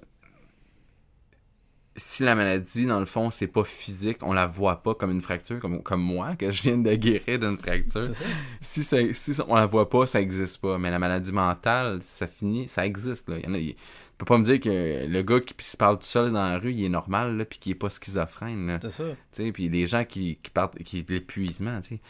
si 1.95 2.23
la 2.23 2.33
maladie, 2.33 2.87
dans 2.87 2.99
le 2.99 3.05
fond, 3.05 3.29
c'est 3.29 3.45
pas 3.47 3.63
physique, 3.63 4.17
on 4.23 4.33
la 4.33 4.47
voit 4.47 4.81
pas 4.81 4.95
comme 4.95 5.11
une 5.11 5.21
fracture, 5.21 5.59
comme, 5.59 5.83
comme 5.83 6.01
moi, 6.01 6.35
que 6.35 6.49
je 6.49 6.63
viens 6.63 6.77
de 6.79 6.95
guérir 6.95 7.37
d'une 7.37 7.55
fracture. 7.57 8.03
Ça. 8.15 8.23
Si, 8.61 8.83
ça, 8.83 8.97
si 9.13 9.33
ça- 9.35 9.45
on 9.47 9.53
la 9.53 9.67
voit 9.67 9.87
pas, 9.89 10.07
ça 10.07 10.19
existe 10.19 10.59
pas. 10.59 10.79
Mais 10.79 10.89
la 10.89 10.97
maladie 10.97 11.31
mentale, 11.31 11.99
ça 12.01 12.25
finit, 12.25 12.67
ça 12.67 12.83
existe. 12.83 13.29
Là. 13.29 13.35
Il 13.37 13.45
y 13.45 13.47
en 13.47 13.53
a, 13.53 13.57
il- 13.59 13.75
peux 14.23 14.33
pas 14.33 14.37
me 14.37 14.43
dire 14.43 14.59
que 14.59 15.05
le 15.07 15.21
gars 15.21 15.39
qui 15.39 15.53
se 15.65 15.77
parle 15.77 15.97
tout 15.99 16.05
seul 16.05 16.31
dans 16.31 16.43
la 16.43 16.57
rue, 16.59 16.71
il 16.71 16.83
est 16.85 16.89
normal, 16.89 17.37
là, 17.37 17.45
puis 17.45 17.59
qu'il 17.59 17.71
est 17.71 17.75
pas 17.75 17.89
schizophrène. 17.89 18.79
C'est 18.81 18.91
ça. 18.91 19.03
Tu 19.33 19.43
sais, 19.43 19.51
puis 19.51 19.69
les 19.69 19.85
gens 19.85 20.03
qui, 20.05 20.37
qui 20.41 20.49
partent, 20.51 20.77
qui 20.83 21.05
l'épuisement, 21.07 21.81
tu 21.81 21.95
sais. 21.95 22.01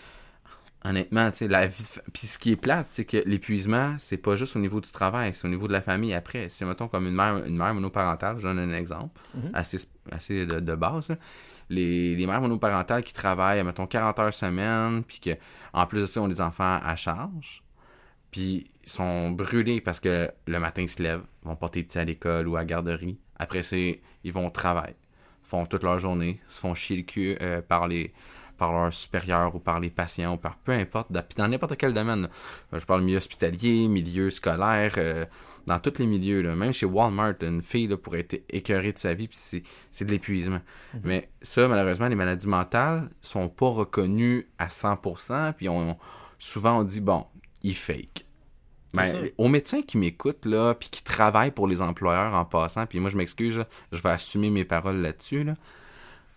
Honnêtement, 0.86 1.32
tu 1.32 1.38
sais, 1.38 1.48
la 1.48 1.66
vie. 1.66 1.82
de 1.82 2.02
Puis 2.12 2.28
ce 2.28 2.38
qui 2.38 2.52
est 2.52 2.56
plate, 2.58 2.88
c'est 2.90 3.06
que 3.06 3.16
l'épuisement, 3.26 3.96
c'est 3.98 4.18
pas 4.18 4.36
juste 4.36 4.58
au 4.58 4.60
niveau 4.60 4.82
du 4.82 4.92
travail, 4.92 5.34
c'est 5.34 5.48
au 5.48 5.50
niveau 5.50 5.68
de 5.68 5.72
la 5.72 5.82
famille 5.82 6.14
après. 6.14 6.50
C'est, 6.50 6.66
mettons, 6.66 6.90
comme 6.90 7.08
une 7.08 7.16
mère, 7.16 7.38
une 7.46 7.56
mère 7.56 7.74
monoparentale, 7.74 8.38
je 8.38 8.44
donne 8.44 8.60
un 8.60 8.74
exemple, 8.78 9.18
Mhm. 9.34 9.52
assez, 9.54 9.78
assez 10.12 10.46
de, 10.46 10.60
de 10.60 10.76
base. 10.76 11.08
là. 11.08 11.16
Les, 11.70 12.16
les 12.18 12.28
mères 12.28 12.42
monoparentales 12.42 13.04
qui 13.04 13.14
travaillent, 13.14 13.64
mettons, 13.64 13.88
40 13.88 14.20
heures 14.20 14.34
semaine, 14.34 15.04
puis 15.06 15.22
que, 15.22 15.30
en 15.72 15.88
plus 15.88 16.02
de 16.02 16.06
ça, 16.08 16.22
ont 16.22 16.28
des 16.28 16.42
enfants 16.42 16.80
à 16.84 16.96
charge, 16.98 17.64
puis 18.34 18.66
ils 18.84 18.90
sont 18.90 19.30
brûlés 19.30 19.80
parce 19.80 20.00
que 20.00 20.32
le 20.48 20.60
matin, 20.60 20.82
ils 20.82 20.90
se 20.90 21.02
lèvent, 21.02 21.24
ils 21.44 21.48
vont 21.48 21.56
porter 21.56 21.80
les 21.80 21.86
petits 21.86 22.00
à 22.00 22.04
l'école 22.04 22.48
ou 22.48 22.56
à 22.56 22.60
la 22.60 22.66
garderie. 22.66 23.20
Après, 23.38 23.62
c'est, 23.62 24.02
ils 24.24 24.34
vont 24.34 24.48
au 24.48 24.50
travail, 24.50 24.96
font 25.44 25.68
toute 25.68 25.84
leur 25.84 26.00
journée, 26.00 26.42
se 26.50 26.60
font 26.60 26.74
chier 26.74 26.98
le 26.98 27.04
cul 27.04 27.38
euh, 27.42 27.62
par 27.62 27.88
les 27.88 28.12
par 28.58 28.72
leurs 28.72 28.94
supérieurs 28.94 29.56
ou 29.56 29.60
par 29.60 29.80
les 29.80 29.90
patients 29.90 30.36
ou 30.36 30.38
par 30.38 30.58
peu 30.58 30.72
importe, 30.72 31.12
dans, 31.12 31.24
dans 31.38 31.48
n'importe 31.48 31.76
quel 31.76 31.94
domaine. 31.94 32.30
là. 32.72 32.80
Je 32.80 32.86
parle 32.86 33.02
milieu 33.02 33.18
hospitalier, 33.18 33.88
milieu 33.88 34.30
scolaire, 34.30 34.94
euh, 34.98 35.26
dans 35.66 35.80
tous 35.80 35.98
les 36.00 36.06
milieux. 36.06 36.42
Là. 36.42 36.56
Même 36.56 36.72
chez 36.72 36.86
Walmart, 36.86 37.34
une 37.42 37.62
fille 37.62 37.88
là, 37.88 37.98
pourrait 37.98 38.20
être 38.20 38.44
écœurée 38.50 38.94
de 38.94 38.98
sa 39.00 39.14
vie, 39.16 39.28
puis 39.28 39.38
c'est, 39.40 39.64
c'est 39.92 40.06
de 40.06 40.12
l'épuisement. 40.12 40.62
Mais 41.04 41.30
ça, 41.42 41.68
malheureusement, 41.68 42.08
les 42.08 42.16
maladies 42.16 42.48
mentales 42.48 43.10
sont 43.22 43.50
pas 43.50 43.70
reconnues 43.70 44.48
à 44.60 44.68
100%, 44.68 45.54
puis 45.54 45.68
on, 45.68 45.98
souvent 46.38 46.80
on 46.80 46.84
dit, 46.84 47.02
bon, 47.02 47.26
il 47.64 47.76
fake. 47.76 48.23
Ben, 48.94 49.30
aux 49.40 49.48
médecins 49.48 49.82
qui 49.82 49.98
m'écoutent, 49.98 50.46
là, 50.46 50.76
puis 50.76 50.90
qui 50.90 51.04
travaillent 51.04 51.52
pour 51.52 51.68
les 51.68 51.82
employeurs 51.82 52.34
en 52.34 52.46
passant, 52.46 52.86
puis 52.86 53.00
moi 53.00 53.10
je 53.10 53.18
m'excuse, 53.18 53.58
là, 53.58 53.68
je 53.92 54.02
vais 54.02 54.10
assumer 54.10 54.52
mes 54.52 54.66
paroles 54.66 54.98
là-dessus, 54.98 55.44
là. 55.44 55.56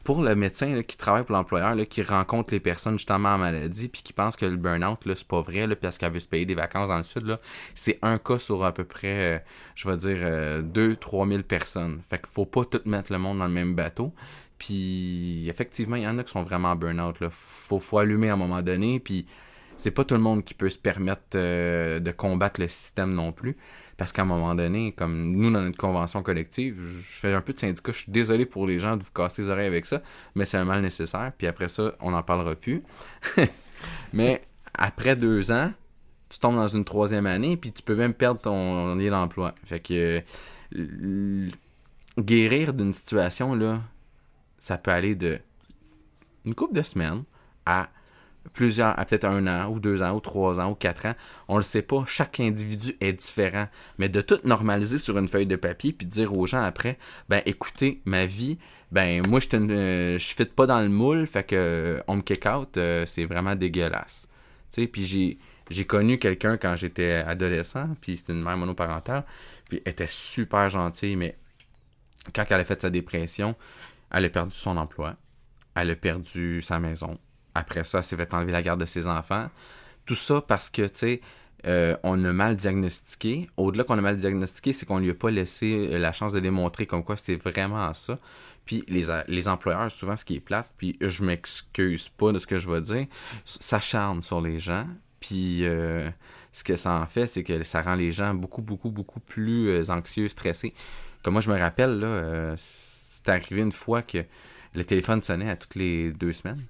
Pour 0.04 0.22
le 0.22 0.36
médecin 0.36 0.72
là, 0.74 0.84
qui 0.84 0.96
travaille 0.96 1.24
pour 1.24 1.34
l'employeur, 1.34 1.74
là, 1.74 1.84
qui 1.84 2.00
rencontre 2.00 2.54
les 2.54 2.60
personnes 2.60 2.96
justement 2.96 3.30
en 3.30 3.38
maladie, 3.38 3.88
puis 3.88 4.02
qui 4.02 4.12
pense 4.12 4.36
que 4.36 4.46
le 4.46 4.56
burn-out, 4.56 5.04
là, 5.04 5.14
c'est 5.16 5.26
pas 5.26 5.42
vrai, 5.42 5.66
là, 5.66 5.74
parce 5.74 5.98
qu'elle 5.98 6.12
veut 6.12 6.20
se 6.20 6.28
payer 6.28 6.46
des 6.46 6.54
vacances 6.54 6.88
dans 6.88 6.96
le 6.96 7.02
sud, 7.02 7.24
là, 7.26 7.40
c'est 7.74 7.98
un 8.02 8.16
cas 8.18 8.38
sur 8.38 8.64
à 8.64 8.72
peu 8.72 8.84
près, 8.84 9.36
euh, 9.36 9.38
je 9.74 9.90
vais 9.90 9.96
dire, 9.96 10.62
2-3 10.62 11.28
000 11.28 11.42
personnes. 11.42 12.00
Fait 12.08 12.18
qu'il 12.18 12.28
faut 12.30 12.46
pas 12.46 12.64
tout 12.64 12.80
mettre 12.84 13.12
le 13.12 13.18
monde 13.18 13.38
dans 13.38 13.46
le 13.46 13.52
même 13.52 13.74
bateau. 13.74 14.14
Puis 14.58 15.46
effectivement, 15.48 15.96
il 15.96 16.04
y 16.04 16.08
en 16.08 16.16
a 16.18 16.24
qui 16.24 16.30
sont 16.30 16.44
vraiment 16.44 16.70
en 16.70 16.76
burn-out. 16.76 17.20
Là. 17.20 17.28
Faut, 17.30 17.80
faut 17.80 17.98
allumer 17.98 18.30
à 18.30 18.34
un 18.34 18.36
moment 18.36 18.62
donné. 18.62 19.00
Puis 19.00 19.26
c'est 19.76 19.90
pas 19.90 20.04
tout 20.04 20.14
le 20.14 20.20
monde 20.20 20.44
qui 20.44 20.54
peut 20.54 20.68
se 20.68 20.78
permettre 20.78 21.22
euh, 21.34 22.00
de 22.00 22.10
combattre 22.10 22.60
le 22.60 22.68
système 22.68 23.12
non 23.12 23.32
plus. 23.32 23.56
Parce 23.96 24.12
qu'à 24.12 24.22
un 24.22 24.26
moment 24.26 24.54
donné, 24.54 24.92
comme 24.92 25.32
nous 25.32 25.50
dans 25.50 25.62
notre 25.62 25.78
convention 25.78 26.22
collective, 26.22 26.78
je 26.78 27.20
fais 27.20 27.32
un 27.32 27.40
peu 27.40 27.52
de 27.52 27.58
syndicat. 27.58 27.92
Je 27.92 27.98
suis 27.98 28.12
désolé 28.12 28.44
pour 28.44 28.66
les 28.66 28.78
gens 28.78 28.96
de 28.96 29.02
vous 29.02 29.10
casser 29.10 29.42
les 29.42 29.50
oreilles 29.50 29.66
avec 29.66 29.86
ça, 29.86 30.02
mais 30.34 30.44
c'est 30.44 30.58
un 30.58 30.64
mal 30.64 30.82
nécessaire. 30.82 31.32
Puis 31.36 31.46
après 31.46 31.68
ça, 31.68 31.94
on 32.00 32.10
n'en 32.10 32.22
parlera 32.22 32.54
plus. 32.54 32.82
mais 34.12 34.42
après 34.74 35.16
deux 35.16 35.50
ans, 35.50 35.72
tu 36.28 36.38
tombes 36.38 36.56
dans 36.56 36.68
une 36.68 36.84
troisième 36.84 37.26
année, 37.26 37.56
puis 37.56 37.72
tu 37.72 37.82
peux 37.82 37.94
même 37.94 38.12
perdre 38.12 38.40
ton 38.40 38.94
lien 38.96 39.10
d'emploi. 39.10 39.54
Fait 39.64 39.80
que 39.80 40.22
euh, 40.76 41.48
guérir 42.18 42.74
d'une 42.74 42.92
situation, 42.92 43.54
là, 43.54 43.80
ça 44.58 44.76
peut 44.76 44.90
aller 44.90 45.14
de 45.14 45.38
une 46.44 46.54
couple 46.54 46.74
de 46.74 46.82
semaines 46.82 47.24
à 47.64 47.88
plusieurs, 48.56 48.98
à 48.98 49.04
peut-être 49.04 49.26
un 49.26 49.46
an, 49.46 49.68
ou 49.70 49.78
deux 49.78 50.02
ans, 50.02 50.14
ou 50.16 50.20
trois 50.20 50.58
ans, 50.58 50.70
ou 50.70 50.74
quatre 50.74 51.06
ans. 51.06 51.14
On 51.46 51.58
le 51.58 51.62
sait 51.62 51.82
pas. 51.82 52.04
Chaque 52.06 52.40
individu 52.40 52.96
est 53.00 53.12
différent. 53.12 53.68
Mais 53.98 54.08
de 54.08 54.20
tout 54.22 54.38
normaliser 54.44 54.98
sur 54.98 55.16
une 55.18 55.28
feuille 55.28 55.46
de 55.46 55.56
papier, 55.56 55.92
puis 55.92 56.06
dire 56.06 56.36
aux 56.36 56.46
gens 56.46 56.62
après, 56.62 56.98
ben 57.28 57.42
écoutez, 57.46 58.00
ma 58.06 58.26
vie, 58.26 58.58
ben 58.90 59.24
moi 59.28 59.40
je 59.40 59.48
te- 59.48 59.56
euh, 59.56 60.18
fit 60.18 60.44
pas 60.46 60.66
dans 60.66 60.80
le 60.80 60.88
moule, 60.88 61.26
fait 61.26 61.44
que 61.44 61.54
euh, 61.56 62.00
on 62.08 62.16
me 62.16 62.22
kick 62.22 62.46
out, 62.46 62.76
euh, 62.76 63.04
c'est 63.06 63.24
vraiment 63.26 63.54
dégueulasse. 63.54 64.26
Tu 64.72 64.82
sais, 64.82 64.86
puis 64.88 65.04
j'ai 65.04 65.38
j'ai 65.68 65.84
connu 65.84 66.18
quelqu'un 66.18 66.56
quand 66.56 66.76
j'étais 66.76 67.14
adolescent, 67.26 67.88
puis 68.00 68.16
c'était 68.16 68.32
une 68.32 68.42
mère 68.42 68.56
monoparentale, 68.56 69.24
puis 69.68 69.82
elle 69.84 69.92
était 69.92 70.06
super 70.06 70.70
gentille, 70.70 71.16
mais 71.16 71.36
quand 72.32 72.44
elle 72.48 72.60
a 72.60 72.64
fait 72.64 72.80
sa 72.80 72.88
dépression, 72.90 73.56
elle 74.12 74.24
a 74.24 74.28
perdu 74.28 74.54
son 74.54 74.76
emploi, 74.76 75.16
elle 75.74 75.90
a 75.90 75.96
perdu 75.96 76.62
sa 76.62 76.78
maison. 76.78 77.18
Après 77.56 77.84
ça, 77.84 77.98
elle 77.98 78.04
s'est 78.04 78.16
fait 78.16 78.32
enlever 78.34 78.52
la 78.52 78.62
garde 78.62 78.80
de 78.80 78.84
ses 78.84 79.06
enfants. 79.06 79.48
Tout 80.04 80.14
ça 80.14 80.40
parce 80.40 80.70
que, 80.70 80.82
tu 80.82 80.90
sais, 80.94 81.20
euh, 81.66 81.96
on 82.02 82.22
a 82.24 82.32
mal 82.32 82.56
diagnostiqué. 82.56 83.48
Au-delà 83.56 83.84
qu'on 83.84 83.98
a 83.98 84.02
mal 84.02 84.16
diagnostiqué, 84.16 84.72
c'est 84.72 84.86
qu'on 84.86 84.98
lui 84.98 85.10
a 85.10 85.14
pas 85.14 85.30
laissé 85.30 85.88
euh, 85.90 85.98
la 85.98 86.12
chance 86.12 86.32
de 86.32 86.40
démontrer 86.40 86.86
comme 86.86 87.02
quoi 87.02 87.16
c'est 87.16 87.36
vraiment 87.36 87.92
ça. 87.94 88.18
Puis 88.66 88.84
les, 88.88 89.06
les 89.28 89.48
employeurs, 89.48 89.90
souvent, 89.90 90.16
ce 90.16 90.24
qui 90.24 90.36
est 90.36 90.40
plate, 90.40 90.70
puis 90.76 90.96
je 91.00 91.24
m'excuse 91.24 92.08
pas 92.08 92.32
de 92.32 92.38
ce 92.38 92.46
que 92.46 92.58
je 92.58 92.70
vais 92.70 92.80
dire, 92.80 93.06
s'acharnent 93.44 94.22
sur 94.22 94.40
les 94.40 94.58
gens. 94.58 94.86
Puis 95.20 95.64
euh, 95.64 96.10
ce 96.52 96.62
que 96.62 96.76
ça 96.76 96.92
en 96.92 97.06
fait, 97.06 97.26
c'est 97.26 97.42
que 97.42 97.62
ça 97.64 97.80
rend 97.80 97.94
les 97.94 98.12
gens 98.12 98.34
beaucoup, 98.34 98.62
beaucoup, 98.62 98.90
beaucoup 98.90 99.20
plus 99.20 99.88
anxieux, 99.90 100.28
stressés. 100.28 100.74
Comme 101.22 101.34
moi, 101.34 101.40
je 101.40 101.50
me 101.50 101.58
rappelle, 101.58 101.98
là, 102.00 102.54
c'est 102.56 103.28
arrivé 103.28 103.62
une 103.62 103.72
fois 103.72 104.02
que 104.02 104.24
le 104.74 104.84
téléphone 104.84 105.22
sonnait 105.22 105.50
à 105.50 105.56
toutes 105.56 105.74
les 105.76 106.12
deux 106.12 106.32
semaines. 106.32 106.62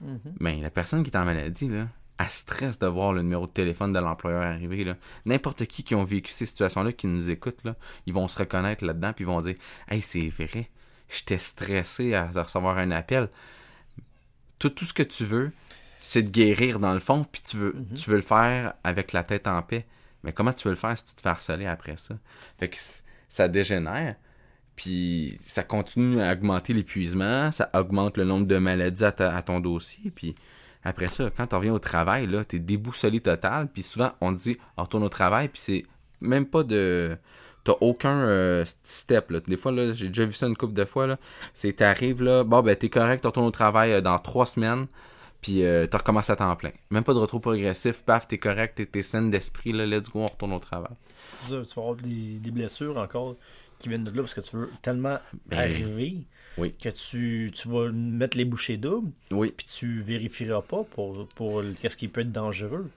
Mhm. 0.00 0.34
Mais 0.40 0.60
la 0.60 0.70
personne 0.70 1.02
qui 1.02 1.10
est 1.10 1.16
en 1.16 1.24
maladie, 1.24 1.68
là, 1.68 1.88
elle 2.18 2.26
stresse 2.30 2.78
de 2.78 2.86
voir 2.86 3.12
le 3.12 3.22
numéro 3.22 3.46
de 3.46 3.50
téléphone 3.52 3.92
de 3.92 3.98
l'employeur 3.98 4.42
arriver. 4.42 4.94
N'importe 5.24 5.64
qui 5.66 5.82
qui 5.82 5.94
ont 5.94 6.04
vécu 6.04 6.32
ces 6.32 6.46
situations-là, 6.46 6.92
qui 6.92 7.06
nous 7.06 7.30
écoutent, 7.30 7.64
là, 7.64 7.76
ils 8.06 8.12
vont 8.12 8.28
se 8.28 8.38
reconnaître 8.38 8.84
là-dedans, 8.84 9.12
puis 9.14 9.24
ils 9.24 9.26
vont 9.26 9.40
dire 9.40 9.56
Hey, 9.88 10.02
c'est 10.02 10.28
vrai, 10.28 10.68
j'étais 11.08 11.38
stressé 11.38 12.14
à 12.14 12.26
recevoir 12.30 12.76
un 12.78 12.90
appel. 12.90 13.28
Tout, 14.58 14.70
tout 14.70 14.84
ce 14.84 14.92
que 14.92 15.02
tu 15.02 15.24
veux, 15.24 15.52
c'est 16.00 16.22
de 16.22 16.30
guérir 16.30 16.78
dans 16.80 16.92
le 16.92 17.00
fond, 17.00 17.24
puis 17.24 17.42
tu 17.42 17.56
veux, 17.56 17.72
Mhm. 17.74 17.94
tu 17.94 18.10
veux 18.10 18.16
le 18.16 18.22
faire 18.22 18.74
avec 18.84 19.12
la 19.12 19.24
tête 19.24 19.46
en 19.46 19.60
paix. 19.62 19.86
Mais 20.22 20.32
comment 20.32 20.52
tu 20.52 20.64
veux 20.68 20.72
le 20.74 20.78
faire 20.78 20.96
si 20.98 21.04
tu 21.06 21.14
te 21.14 21.22
fais 21.22 21.30
harceler 21.30 21.66
après 21.66 21.96
ça? 21.96 22.14
Fait 22.58 22.68
que 22.68 22.76
ça 23.30 23.48
dégénère, 23.48 24.16
puis 24.76 25.36
ça 25.40 25.62
continue 25.62 26.22
à 26.22 26.32
augmenter 26.32 26.72
l'épuisement, 26.72 27.50
ça 27.50 27.70
augmente 27.74 28.16
le 28.16 28.24
nombre 28.24 28.46
de 28.46 28.56
maladies 28.56 29.04
à, 29.04 29.42
ton 29.42 29.60
dossier, 29.60 30.10
puis 30.10 30.34
après 30.84 31.08
ça, 31.08 31.30
quand 31.36 31.46
tu 31.46 31.54
reviens 31.54 31.74
au 31.74 31.78
travail, 31.78 32.26
là, 32.26 32.44
t'es 32.44 32.58
déboussolé 32.58 33.20
total, 33.20 33.68
puis 33.68 33.82
souvent, 33.82 34.12
on 34.20 34.34
te 34.34 34.40
dit, 34.40 34.56
Ah, 34.76 34.82
retourne 34.82 35.02
au 35.02 35.08
travail, 35.08 35.48
puis 35.48 35.60
c'est 35.62 35.84
même 36.20 36.46
pas 36.46 36.62
de... 36.62 37.16
T'as 37.62 37.74
aucun 37.82 38.20
euh, 38.20 38.64
step. 38.84 39.34
Des 39.46 39.58
fois, 39.58 39.70
là, 39.70 39.92
j'ai 39.92 40.08
déjà 40.08 40.24
vu 40.24 40.32
ça 40.32 40.46
une 40.46 40.56
couple 40.56 40.72
de 40.72 40.86
fois. 40.86 41.18
C'est, 41.52 41.74
t'arrives, 41.74 42.22
là, 42.22 42.42
bon, 42.42 42.62
ben, 42.62 42.74
t'es 42.74 42.88
correct, 42.88 43.20
tu 43.20 43.26
retournes 43.26 43.46
au 43.46 43.50
travail 43.50 43.92
euh, 43.92 44.00
dans 44.00 44.18
trois 44.18 44.46
semaines, 44.46 44.86
puis 45.42 45.62
euh, 45.62 45.84
tu 45.84 45.94
recommences 45.94 46.30
à 46.30 46.36
temps 46.36 46.56
plein. 46.56 46.70
Même 46.90 47.04
pas 47.04 47.12
de 47.12 47.18
retour 47.18 47.42
progressif, 47.42 48.02
paf, 48.02 48.26
t'es 48.26 48.38
correct, 48.38 48.76
t'es, 48.76 48.86
t'es 48.86 49.02
saine 49.02 49.30
d'esprit, 49.30 49.72
là, 49.72 49.84
let's 49.84 50.08
go, 50.08 50.20
on 50.20 50.26
retourne 50.26 50.54
au 50.54 50.58
travail. 50.58 50.94
Tu 51.46 51.54
vas 51.54 51.62
avoir 51.76 51.96
des 51.96 52.50
blessures 52.50 52.96
encore 52.96 53.36
qui 53.80 53.88
viennent 53.88 54.04
de 54.04 54.10
là 54.10 54.22
parce 54.22 54.34
que 54.34 54.40
tu 54.40 54.56
veux 54.56 54.70
tellement 54.82 55.18
Ben, 55.46 55.58
arriver 55.58 56.18
oui. 56.58 56.74
que 56.80 56.88
tu, 56.90 57.50
tu 57.54 57.68
vas 57.68 57.90
mettre 57.90 58.36
les 58.36 58.44
bouchées 58.44 58.76
doubles 58.76 59.10
Oui, 59.32 59.52
puis 59.56 59.66
tu 59.66 60.02
vérifieras 60.02 60.62
pas 60.62 60.84
pour, 60.84 61.26
pour 61.30 61.62
qu'est-ce 61.80 61.96
qui 61.96 62.08
peut 62.08 62.20
être 62.20 62.32
dangereux. 62.32 62.88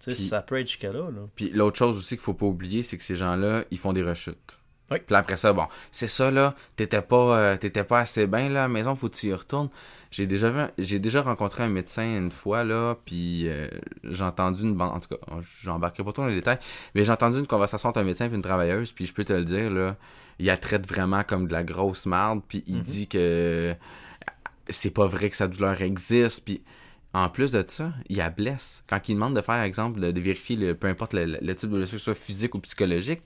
Tu 0.00 0.10
sais, 0.10 0.16
Puis- 0.16 0.26
ça 0.28 0.42
peut 0.42 0.58
être 0.58 0.66
jusqu'à 0.66 0.92
là. 0.92 1.10
là. 1.10 1.22
Puis 1.36 1.50
l'autre 1.50 1.78
chose 1.78 1.96
aussi 1.96 2.16
qu'il 2.16 2.22
faut 2.24 2.34
pas 2.34 2.46
oublier, 2.46 2.82
c'est 2.82 2.96
que 2.96 3.02
ces 3.02 3.16
gens-là, 3.16 3.64
ils 3.70 3.78
font 3.78 3.92
des 3.92 4.02
rechutes. 4.02 4.58
Oui. 4.90 4.98
Puis 5.04 5.16
après 5.16 5.36
ça, 5.36 5.52
bon, 5.52 5.66
c'est 5.90 6.06
ça 6.08 6.30
là, 6.30 6.54
t'étais 6.76 7.02
pas, 7.02 7.36
euh, 7.38 7.56
t'étais 7.56 7.82
pas 7.84 8.00
assez 8.00 8.26
bien 8.26 8.48
là, 8.48 8.60
à 8.60 8.62
la 8.62 8.68
maison, 8.68 8.94
faut 8.94 9.08
que 9.08 9.16
tu 9.16 9.26
y 9.26 9.32
retournes. 9.34 9.68
J'ai 10.12 10.26
déjà 10.26 10.48
vu, 10.50 10.60
j'ai 10.78 11.00
déjà 11.00 11.22
rencontré 11.22 11.64
un 11.64 11.68
médecin 11.68 12.04
une 12.18 12.30
fois 12.30 12.62
là, 12.62 12.94
puis 13.04 13.48
euh, 13.48 13.68
j'ai 14.04 14.22
entendu 14.22 14.62
une, 14.62 14.76
ban- 14.76 14.92
en 14.94 15.00
tout 15.00 15.08
cas, 15.08 15.16
j'embarquerai 15.62 16.04
pas 16.04 16.12
trop 16.12 16.22
dans 16.22 16.28
les 16.28 16.36
détails, 16.36 16.60
mais 16.94 17.02
j'ai 17.02 17.10
entendu 17.12 17.38
une 17.40 17.46
conversation 17.48 17.88
entre 17.88 17.98
un 17.98 18.04
médecin 18.04 18.30
et 18.30 18.34
une 18.34 18.42
travailleuse, 18.42 18.92
puis 18.92 19.04
je 19.06 19.12
peux 19.12 19.24
te 19.24 19.32
le 19.32 19.44
dire 19.44 19.68
là, 19.70 19.96
il 20.38 20.46
la 20.46 20.56
traite 20.56 20.86
vraiment 20.86 21.24
comme 21.24 21.48
de 21.48 21.52
la 21.52 21.64
grosse 21.64 22.06
merde, 22.06 22.40
puis 22.46 22.62
il 22.68 22.76
Mhm. 22.76 22.82
dit 22.82 23.08
que 23.08 23.74
c'est 24.68 24.90
pas 24.90 25.06
vrai 25.06 25.30
que 25.30 25.36
sa 25.36 25.48
douleur 25.48 25.80
existe, 25.82 26.44
puis 26.44 26.62
en 27.12 27.28
plus 27.28 27.50
de 27.52 27.64
ça, 27.66 27.92
il 28.08 28.18
la 28.18 28.30
blesse. 28.30 28.84
Quand 28.88 29.08
il 29.08 29.14
demande 29.14 29.34
de 29.34 29.40
faire, 29.40 29.60
exemple, 29.62 30.00
de, 30.00 30.10
de 30.12 30.20
vérifier, 30.20 30.56
le, 30.56 30.74
peu 30.74 30.86
importe 30.88 31.14
le, 31.14 31.24
le- 31.24 31.38
le 31.40 31.56
type 31.56 31.70
de 31.70 31.76
blessure, 31.78 31.98
soit 32.00 32.14
physique 32.14 32.54
ou 32.54 32.58
psychologique, 32.60 33.22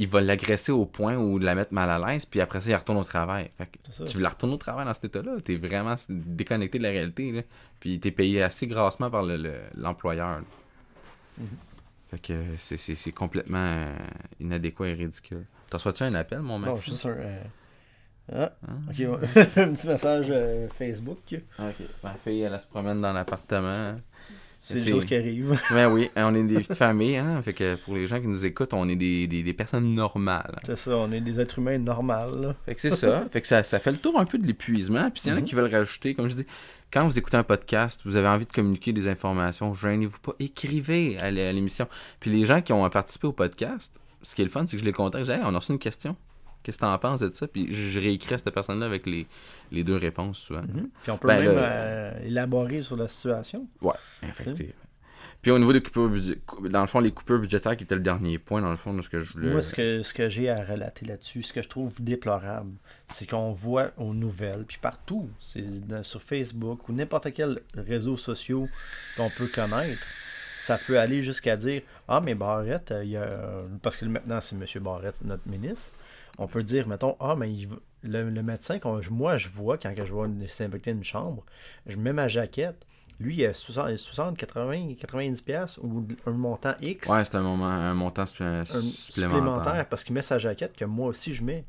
il 0.00 0.08
va 0.08 0.20
l'agresser 0.20 0.72
au 0.72 0.86
point 0.86 1.16
où 1.16 1.38
la 1.38 1.54
mettre 1.54 1.72
mal 1.74 1.90
à 1.90 1.98
l'aise, 1.98 2.24
puis 2.24 2.40
après 2.40 2.60
ça, 2.60 2.70
il 2.70 2.74
retourne 2.74 2.98
au 2.98 3.04
travail. 3.04 3.50
Fait 3.58 3.66
que 3.66 4.04
tu 4.06 4.18
la 4.18 4.30
retournes 4.30 4.52
au 4.54 4.56
travail 4.56 4.86
dans 4.86 4.94
cet 4.94 5.04
état-là, 5.04 5.32
t'es 5.44 5.56
vraiment 5.56 5.94
déconnecté 6.08 6.78
de 6.78 6.82
la 6.84 6.88
réalité, 6.90 7.30
là. 7.32 7.42
Puis 7.78 8.00
t'es 8.00 8.10
payé 8.10 8.42
assez 8.42 8.66
grassement 8.66 9.10
par 9.10 9.22
le- 9.22 9.36
le- 9.36 9.60
l'employeur. 9.76 10.30
là. 10.30 10.42
Mhm. 11.38 11.46
Fait 12.10 12.18
que 12.18 12.34
c'est- 12.58 13.12
complètement 13.12 13.58
euh, 13.58 13.94
inadéquat 14.40 14.88
et 14.88 14.94
ridicule. 14.94 15.46
T'en 15.68 15.76
reçois-tu 15.78 16.02
un 16.02 16.14
appel, 16.14 16.40
mon 16.40 16.58
Non, 16.58 16.72
Max? 16.72 16.84
juste 16.84 17.06
un. 17.06 17.10
euh, 17.10 17.42
Ah, 18.32 18.52
Hein? 18.68 18.78
ok, 18.88 18.96
ouais. 18.98 19.06
un 19.56 19.72
petit 19.74 19.86
message 19.88 20.26
euh, 20.30 20.68
Facebook. 20.78 21.18
Ok. 21.58 21.74
Ma 22.04 22.14
fille, 22.14 22.40
elle, 22.42 22.52
elle 22.54 22.60
se 22.60 22.66
promène 22.66 23.00
dans 23.00 23.12
l'appartement. 23.12 23.96
C'est 24.78 24.84
des 24.84 24.90
choses 24.90 25.04
qui 25.04 25.14
arrivent. 25.14 25.58
Ben 25.70 25.88
oui, 25.90 26.10
on 26.16 26.34
est 26.34 26.42
des 26.42 26.56
petites 26.56 26.74
familles, 26.76 27.16
hein. 27.16 27.40
Fait 27.42 27.52
que 27.52 27.74
pour 27.76 27.94
les 27.94 28.06
gens 28.06 28.20
qui 28.20 28.26
nous 28.26 28.44
écoutent, 28.46 28.72
on 28.74 28.88
est 28.88 28.96
des, 28.96 29.26
des, 29.26 29.42
des 29.42 29.52
personnes 29.52 29.94
normales. 29.94 30.58
C'est 30.64 30.76
ça, 30.76 30.96
on 30.96 31.10
est 31.12 31.20
des 31.20 31.38
êtres 31.40 31.58
humains 31.58 31.78
normaux. 31.78 32.52
Fait 32.66 32.74
que 32.74 32.80
c'est 32.80 32.90
ça. 32.90 33.24
fait 33.32 33.40
que 33.40 33.46
ça, 33.46 33.62
ça 33.62 33.78
fait 33.78 33.92
le 33.92 33.98
tour 33.98 34.18
un 34.18 34.24
peu 34.24 34.38
de 34.38 34.46
l'épuisement. 34.46 35.10
Puis 35.10 35.22
s'il 35.22 35.30
y 35.30 35.34
en 35.34 35.36
a 35.36 35.40
Mhm. 35.40 35.46
qui 35.46 35.54
veulent 35.54 35.70
rajouter, 35.74 36.14
comme 36.14 36.28
je 36.28 36.36
dis, 36.36 36.46
quand 36.92 37.04
vous 37.06 37.18
écoutez 37.18 37.36
un 37.36 37.44
podcast, 37.44 38.00
vous 38.04 38.16
avez 38.16 38.26
envie 38.28 38.46
de 38.46 38.52
communiquer 38.52 38.92
des 38.92 39.06
informations, 39.06 39.72
gênez-vous 39.74 40.18
pas, 40.18 40.32
écrivez 40.40 41.18
à 41.18 41.30
l'émission. 41.30 41.86
Puis 42.18 42.30
les 42.30 42.44
gens 42.44 42.60
qui 42.62 42.72
ont 42.72 42.88
participé 42.90 43.26
au 43.28 43.32
podcast, 43.32 44.00
ce 44.22 44.34
qui 44.34 44.42
est 44.42 44.44
le 44.44 44.50
fun, 44.50 44.66
c'est 44.66 44.76
que 44.76 44.80
je 44.80 44.84
les 44.84 44.92
contacte, 44.92 45.24
je 45.26 45.30
dis, 45.32 45.38
Hey, 45.38 45.44
on 45.46 45.54
a 45.54 45.58
reçu 45.58 45.72
une 45.72 45.78
question. 45.78 46.16
Qu'est-ce 46.62 46.78
que 46.78 46.82
t'en 46.82 46.98
penses 46.98 47.20
de 47.20 47.32
ça? 47.32 47.46
Puis 47.48 47.66
je 47.70 47.98
réécris 48.00 48.34
à 48.34 48.38
cette 48.38 48.50
personne-là 48.50 48.86
avec 48.86 49.06
les, 49.06 49.26
les 49.72 49.82
deux 49.84 49.96
réponses 49.96 50.38
souvent. 50.38 50.62
Puis 51.02 51.10
on 51.10 51.16
peut 51.18 51.28
Ben, 51.28 51.44
même 51.44 51.54
euh, 51.56 52.12
élaborer 52.24 52.82
sur 52.82 52.96
la 52.96 53.08
situation. 53.08 53.66
Ouais, 53.80 53.94
effectivement. 54.22 54.74
Puis 55.42 55.50
au 55.50 55.58
niveau 55.58 55.72
des 55.72 55.80
coupures 55.80 56.10
budgétaires, 56.10 56.42
dans 56.68 56.82
le 56.82 56.86
fond, 56.86 57.00
les 57.00 57.12
coupures 57.12 57.38
budgétaires 57.38 57.74
qui 57.74 57.84
était 57.84 57.94
le 57.94 58.02
dernier 58.02 58.38
point, 58.38 58.60
dans 58.60 58.70
le 58.70 58.76
fond, 58.76 58.92
de 58.92 59.00
ce 59.00 59.08
que 59.08 59.20
je 59.20 59.32
voulais. 59.32 59.52
Moi, 59.52 59.62
ce 59.62 59.72
que, 59.72 60.02
ce 60.02 60.12
que 60.12 60.28
j'ai 60.28 60.50
à 60.50 60.62
relater 60.62 61.06
là-dessus, 61.06 61.42
ce 61.42 61.54
que 61.54 61.62
je 61.62 61.68
trouve 61.68 61.94
déplorable, 62.02 62.72
c'est 63.08 63.26
qu'on 63.26 63.52
voit 63.52 63.92
aux 63.96 64.12
nouvelles, 64.12 64.64
puis 64.68 64.76
partout, 64.82 65.30
c'est 65.40 65.64
sur 66.02 66.20
Facebook 66.20 66.86
ou 66.90 66.92
n'importe 66.92 67.32
quel 67.32 67.60
réseau 67.74 68.18
social 68.18 68.68
qu'on 69.16 69.30
peut 69.30 69.46
connaître, 69.46 70.02
ça 70.58 70.76
peut 70.76 70.98
aller 71.00 71.22
jusqu'à 71.22 71.56
dire 71.56 71.80
Ah, 72.06 72.20
mais 72.20 72.34
Barrette, 72.34 72.90
euh, 72.90 73.02
il 73.02 73.12
y 73.12 73.16
a. 73.16 73.62
Parce 73.80 73.96
que 73.96 74.04
maintenant, 74.04 74.42
c'est 74.42 74.54
M. 74.54 74.82
Barrette, 74.84 75.16
notre 75.24 75.48
ministre. 75.48 75.92
On 76.40 76.48
peut 76.48 76.62
dire, 76.64 76.88
mettons, 76.88 77.16
Ah, 77.20 77.36
mais 77.36 77.52
il 77.52 77.68
le, 78.02 78.30
le 78.30 78.42
médecin, 78.42 78.78
qu'on- 78.78 79.00
moi, 79.10 79.36
je 79.38 79.48
vois, 79.48 79.76
quand 79.78 79.92
je 79.94 80.10
vois 80.12 80.26
une- 80.26 80.48
s'invecter 80.48 80.90
une 80.90 81.04
chambre, 81.04 81.44
je 81.86 81.96
mets 81.96 82.12
ma 82.14 82.28
jaquette. 82.28 82.84
Lui, 83.20 83.36
il 83.36 83.44
a 83.44 83.52
60, 83.52 83.94
60 83.98 84.38
80, 84.38 84.94
90 84.98 85.42
pièces 85.42 85.76
ou 85.82 86.06
un 86.26 86.30
montant 86.30 86.74
X 86.80 87.06
Ouais, 87.08 87.22
c'est 87.24 87.34
un, 87.36 87.42
moment, 87.42 87.66
un 87.66 87.92
montant 87.92 88.24
supplé- 88.24 88.64
supplémentaire. 88.64 88.90
supplémentaire 88.90 89.86
parce 89.90 90.02
qu'il 90.02 90.14
met 90.14 90.22
sa 90.22 90.38
jaquette 90.38 90.74
que 90.74 90.86
moi 90.86 91.08
aussi 91.08 91.34
je 91.34 91.44
mets. 91.44 91.66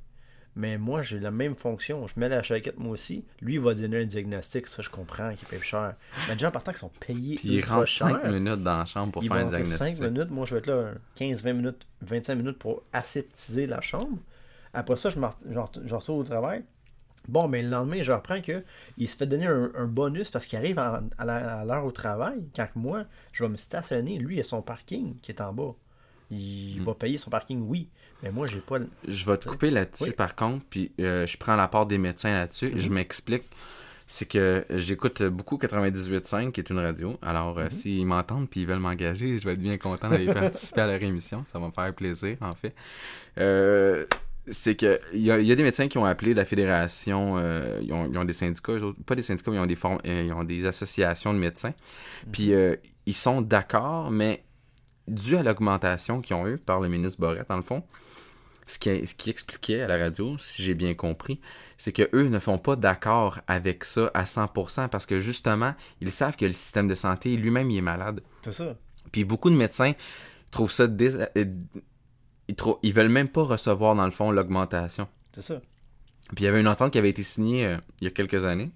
Mais 0.56 0.78
moi, 0.78 1.02
j'ai 1.02 1.20
la 1.20 1.32
même 1.32 1.56
fonction. 1.56 2.08
Je 2.08 2.18
mets 2.20 2.28
la 2.30 2.42
jaquette 2.42 2.78
moi 2.78 2.92
aussi. 2.92 3.24
Lui, 3.42 3.54
il 3.56 3.60
va 3.62 3.74
donner 3.74 4.02
un 4.02 4.06
diagnostic. 4.06 4.68
Ça, 4.68 4.82
je 4.82 4.90
comprends 4.90 5.34
qu'il 5.36 5.48
paye 5.48 5.62
cher. 5.62 5.96
Mais 6.28 6.34
déjà, 6.36 6.52
partant 6.52 6.72
qu'ils 6.72 6.80
sont 6.80 6.92
payés 7.06 7.36
Puis 7.36 7.50
il 7.56 7.66
rentre 7.66 7.86
cher, 7.88 8.08
5 8.22 8.26
minutes 8.32 8.64
dans 8.64 8.78
la 8.80 8.86
chambre 8.86 9.12
pour 9.14 9.24
ils 9.24 9.28
faire 9.30 9.38
un 9.38 9.46
diagnostic. 9.46 9.78
5 9.98 10.00
minutes. 10.00 10.30
Moi, 10.30 10.46
je 10.46 10.56
vais 10.56 10.60
être 10.60 10.68
là 10.68 10.92
15-20 11.16 11.54
minutes, 11.54 11.86
25 12.02 12.36
minutes 12.36 12.58
pour 12.60 12.84
aseptiser 12.94 13.66
la 13.68 13.80
chambre. 13.82 14.18
Après 14.74 14.96
ça, 14.96 15.10
je, 15.10 15.20
je 15.50 15.58
ret- 15.60 15.82
je 15.86 15.96
retourne 15.96 16.20
au 16.20 16.24
travail. 16.24 16.64
Bon, 17.28 17.48
mais 17.48 17.62
le 17.62 17.70
lendemain, 17.70 18.02
je 18.02 18.12
reprends 18.12 18.42
que 18.42 18.64
il 18.98 19.08
se 19.08 19.16
fait 19.16 19.28
donner 19.28 19.46
un, 19.46 19.72
un 19.76 19.86
bonus 19.86 20.32
parce 20.32 20.46
qu'il 20.48 20.58
arrive 20.58 20.80
à 20.80 21.02
l'heure 21.66 21.86
au 21.86 21.92
travail. 21.92 22.40
Quand 22.56 22.68
moi, 22.76 23.04
je 23.32 23.44
vais 23.44 23.50
me 23.50 23.58
stationner, 23.58 24.18
lui, 24.18 24.38
il 24.38 24.40
a 24.40 24.44
son 24.44 24.62
parking 24.64 25.16
qui 25.22 25.32
est 25.32 25.40
en 25.42 25.54
bas. 25.54 25.74
Il 26.32 26.80
Hmm. 26.82 26.86
va 26.86 26.94
payer 26.96 27.18
son 27.18 27.30
parking, 27.30 27.62
oui. 27.68 27.90
Mais 28.24 28.32
moi, 28.32 28.48
j'ai 28.48 28.60
pas. 28.62 28.80
le- 28.80 28.90
Je 29.08 29.26
vais 29.26 29.38
te 29.38 29.48
couper 29.50 29.70
là-dessus 29.70 30.06
Oui. 30.06 30.12
par 30.12 30.36
contre, 30.36 30.66
puis 30.70 30.92
euh, 31.00 31.28
je 31.28 31.38
prends 31.38 31.56
la 31.56 31.68
part 31.68 31.86
des 31.86 31.98
médecins 31.98 32.34
là-dessus. 32.34 32.72
Je 32.76 32.90
m'explique. 32.90 33.44
C'est 34.08 34.28
que 34.28 34.66
j'écoute 34.72 35.22
beaucoup 35.24 35.58
98.5, 35.58 36.52
qui 36.52 36.60
est 36.62 36.70
une 36.70 36.80
radio. 36.80 37.18
Alors, 37.22 37.60
euh, 37.60 37.68
s'ils 37.70 38.06
m'entendent 38.06 38.50
puis 38.50 38.62
ils 38.62 38.68
veulent 38.68 38.80
m'engager, 38.80 39.38
je 39.38 39.46
vais 39.46 39.54
être 39.54 39.60
bien 39.62 39.78
content 39.78 40.10
d'aller 40.10 40.26
participer 40.34 40.82
à 40.82 40.88
leur 40.88 41.02
émission. 41.04 41.44
Ça 41.46 41.60
va 41.60 41.68
me 41.68 41.72
faire 41.72 41.94
plaisir, 41.94 42.38
en 42.42 42.54
fait. 42.54 42.74
Euh, 43.38 44.06
c'est 44.48 44.76
que 44.76 45.00
il 45.14 45.22
y, 45.22 45.32
a- 45.32 45.40
il 45.40 45.46
y 45.48 45.52
a 45.52 45.56
des 45.56 45.64
médecins 45.64 45.88
qui 45.88 45.98
ont 45.98 46.06
appelé 46.06 46.34
la 46.34 46.46
fédération, 46.46 47.38
euh, 47.38 47.80
ils, 47.84 47.94
ont, 47.94 48.08
ils 48.12 48.18
ont 48.18 48.26
des 48.26 48.34
syndicats, 48.34 48.74
pas 49.06 49.16
des 49.16 49.22
syndicats, 49.22 49.52
mais 49.52 49.58
ils 49.58 49.60
ont 49.62 49.66
des, 49.66 49.78
euh, 50.10 50.24
ils 50.26 50.34
ont 50.34 50.44
des 50.44 50.66
associations 50.66 51.34
de 51.34 51.40
médecins. 51.40 51.74
Puis 52.32 52.54
euh, 52.54 52.76
ils 53.06 53.16
sont 53.16 53.42
d'accord, 53.42 54.10
mais 54.12 54.44
dû 55.08 55.36
à 55.38 55.44
l'augmentation 55.44 56.22
qu'ils 56.22 56.36
ont 56.36 56.48
eue 56.48 56.58
par 56.58 56.80
le 56.80 56.90
ministre 56.90 57.20
Borette, 57.20 57.50
dans 57.50 57.56
le 57.58 57.62
fond, 57.62 57.84
ce 58.68 58.80
qui, 58.80 59.06
ce 59.06 59.16
qui 59.16 59.30
expliquait 59.30 59.82
à 59.82 59.88
la 59.88 59.98
radio, 59.98 60.38
si 60.38 60.64
j'ai 60.64 60.76
bien 60.76 60.94
compris, 60.94 61.42
c'est 61.78 61.92
que 61.92 62.08
eux 62.14 62.28
ne 62.30 62.40
sont 62.40 62.58
pas 62.58 62.76
d'accord 62.76 63.40
avec 63.48 63.84
ça 63.84 64.10
à 64.14 64.24
100% 64.26 64.88
parce 64.88 65.06
que 65.06 65.20
justement, 65.20 65.74
ils 66.00 66.12
savent 66.12 66.38
que 66.38 66.46
le 66.46 66.54
système 66.54 66.88
de 66.88 66.96
santé 66.96 67.36
lui-même 67.36 67.70
il 67.72 67.78
est 67.80 67.82
malade. 67.82 68.22
C'est 68.44 68.54
ça. 68.54 68.76
Puis 69.12 69.24
beaucoup 69.26 69.50
de 69.50 69.56
médecins 69.56 69.94
trouvent 70.52 70.72
ça 70.72 70.88
dés- 70.88 71.18
ils, 72.48 72.94
veulent 72.94 73.10
même 73.10 73.30
pas 73.30 73.44
recevoir 73.44 73.96
dans 73.96 74.06
le 74.06 74.12
fond 74.12 74.32
l'augmentation. 74.32 75.08
C'est 75.34 75.42
ça. 75.42 75.62
Puis 76.36 76.44
il 76.44 76.44
y 76.44 76.48
avait 76.48 76.62
une 76.62 76.68
entente 76.68 76.92
qui 76.92 76.98
avait 76.98 77.10
été 77.10 77.24
signée 77.24 77.66
euh, 77.66 77.78
il 78.00 78.06
y 78.06 78.08
a 78.08 78.12
quelques 78.12 78.46
années. 78.46 78.72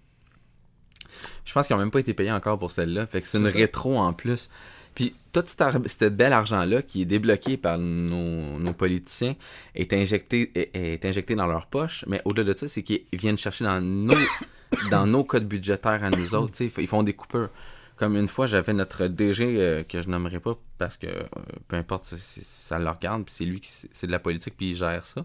Je 1.46 1.54
pense 1.54 1.68
qu'ils 1.68 1.76
n'ont 1.76 1.82
même 1.82 1.92
pas 1.92 2.00
été 2.00 2.14
payés 2.14 2.32
encore 2.32 2.60
pour 2.60 2.72
celle-là. 2.72 3.08
Fait 3.08 3.22
que 3.22 3.28
c'est 3.28 3.38
une 3.38 3.48
ça. 3.48 3.54
rétro 3.54 3.98
en 3.98 4.14
plus. 4.14 4.50
Puis 4.94 5.14
tout 5.34 5.44
cet 5.46 6.16
bel 6.16 6.32
argent-là 6.32 6.82
qui 6.82 7.02
est 7.02 7.06
débloqué 7.06 7.58
par 7.58 7.78
nos, 7.78 8.60
nos 8.60 8.74
politiciens 8.74 9.36
est 9.76 9.94
injecté, 9.94 10.52
est, 10.56 10.70
est 10.74 11.06
injecté 11.06 11.36
dans 11.36 11.48
leur 11.48 11.68
poche. 11.68 12.06
Mais 12.08 12.22
au-delà 12.26 12.54
de 12.54 12.58
ça, 12.58 12.68
c'est 12.68 12.84
qu'ils 12.84 13.04
viennent 13.14 13.38
chercher 13.38 13.66
dans 13.66 13.82
nos, 13.82 14.16
dans 14.92 15.06
nos 15.06 15.24
codes 15.24 15.48
budgétaires 15.48 16.04
à 16.04 16.10
nous 16.10 16.36
autres. 16.36 16.62
Ils 16.62 16.88
font 16.88 17.04
des 17.04 17.14
coupures. 17.14 17.50
Comme 17.96 18.18
une 18.18 18.28
fois, 18.28 18.46
j'avais 18.46 18.74
notre 18.74 19.08
DG 19.08 19.56
euh, 19.58 19.84
que 19.84 20.02
je 20.02 20.10
nommerai 20.10 20.40
pas 20.40 20.54
parce 20.78 20.98
que 20.98 21.08
euh, 21.08 21.24
peu 21.68 21.76
importe 21.78 22.04
si, 22.06 22.44
ça 22.44 22.78
le 22.78 22.90
regarde, 22.90 23.24
puis 23.26 23.34
c'est 23.34 23.46
lui 23.46 23.60
qui 23.62 23.70
c'est 23.72 24.08
de 24.08 24.12
la 24.12 24.20
politique 24.20 24.56
puis 24.58 24.72
il 24.72 24.76
gère 24.76 25.08
ça. 25.08 25.24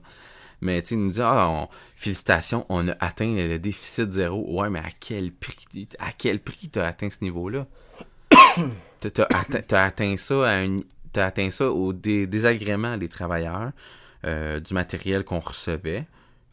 Mais 0.61 0.81
tu 0.83 0.95
il 0.95 1.01
nous 1.01 1.11
dit 1.11 1.21
ah 1.23 1.49
on- 1.51 1.69
félicitations, 1.97 2.67
on 2.69 2.87
a 2.89 2.95
atteint 3.01 3.35
le 3.35 3.59
déficit 3.59 4.13
zéro. 4.13 4.61
Ouais, 4.61 4.71
mais 4.71 4.79
à 4.81 4.91
quel 5.01 5.33
prix 5.33 5.89
à 5.99 6.13
quel 6.17 6.39
prix 6.39 6.69
t'as 6.69 6.87
atteint 6.87 7.11
ce 7.11 7.25
niveau-là? 7.25 7.67
T'as 9.01 9.25
atteint, 9.31 9.77
atteint 9.77 10.17
ça 10.19 10.63
t'as 11.13 11.27
atteint 11.27 11.51
ça 11.51 11.71
au 11.71 11.93
dé- 11.93 12.27
désagrément 12.27 12.97
des 12.99 13.09
travailleurs, 13.09 13.71
euh, 14.27 14.61
du 14.61 14.75
matériel 14.75 15.25
qu'on 15.25 15.41
recevait. 15.41 16.07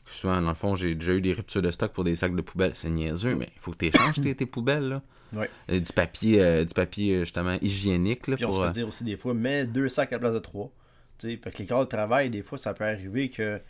Souvent, 0.07 0.41
dans 0.41 0.49
le 0.49 0.55
fond, 0.55 0.73
j'ai 0.73 0.95
déjà 0.95 1.13
eu 1.13 1.21
des 1.21 1.33
ruptures 1.33 1.61
de 1.61 1.69
stock 1.69 1.91
pour 1.91 2.05
des 2.05 2.15
sacs 2.15 2.33
de 2.33 2.41
poubelle. 2.41 2.71
C'est 2.75 2.89
niaiseux, 2.89 3.35
mais 3.35 3.49
il 3.53 3.59
faut 3.59 3.71
que 3.71 3.77
tu 3.77 3.85
échanges 3.87 4.21
tes, 4.21 4.33
tes 4.33 4.45
poubelles. 4.45 4.87
Là. 4.87 5.01
Ouais. 5.33 5.49
Euh, 5.69 5.81
du 5.81 5.91
papier, 5.91 6.41
euh, 6.41 6.63
du 6.63 6.73
papier 6.73 7.15
euh, 7.15 7.19
justement 7.19 7.57
hygiénique. 7.61 8.27
Là, 8.27 8.37
Puis 8.37 8.45
on 8.45 8.49
pour, 8.49 8.57
se 8.57 8.61
euh, 8.61 8.67
fait 8.67 8.73
dire 8.73 8.87
aussi 8.87 9.03
des 9.03 9.17
fois, 9.17 9.33
mets 9.33 9.67
deux 9.67 9.89
sacs 9.89 10.13
à 10.13 10.15
la 10.15 10.19
place 10.19 10.33
de 10.33 10.39
trois. 10.39 10.71
Tu 11.17 11.29
sais, 11.29 11.37
fait 11.37 11.51
que 11.51 11.57
les 11.57 11.65
corps 11.65 11.83
de 11.83 11.89
travail, 11.89 12.29
des 12.29 12.41
fois, 12.41 12.57
ça 12.57 12.73
peut 12.73 12.85
arriver 12.85 13.29
que. 13.29 13.57
Tu 13.57 13.63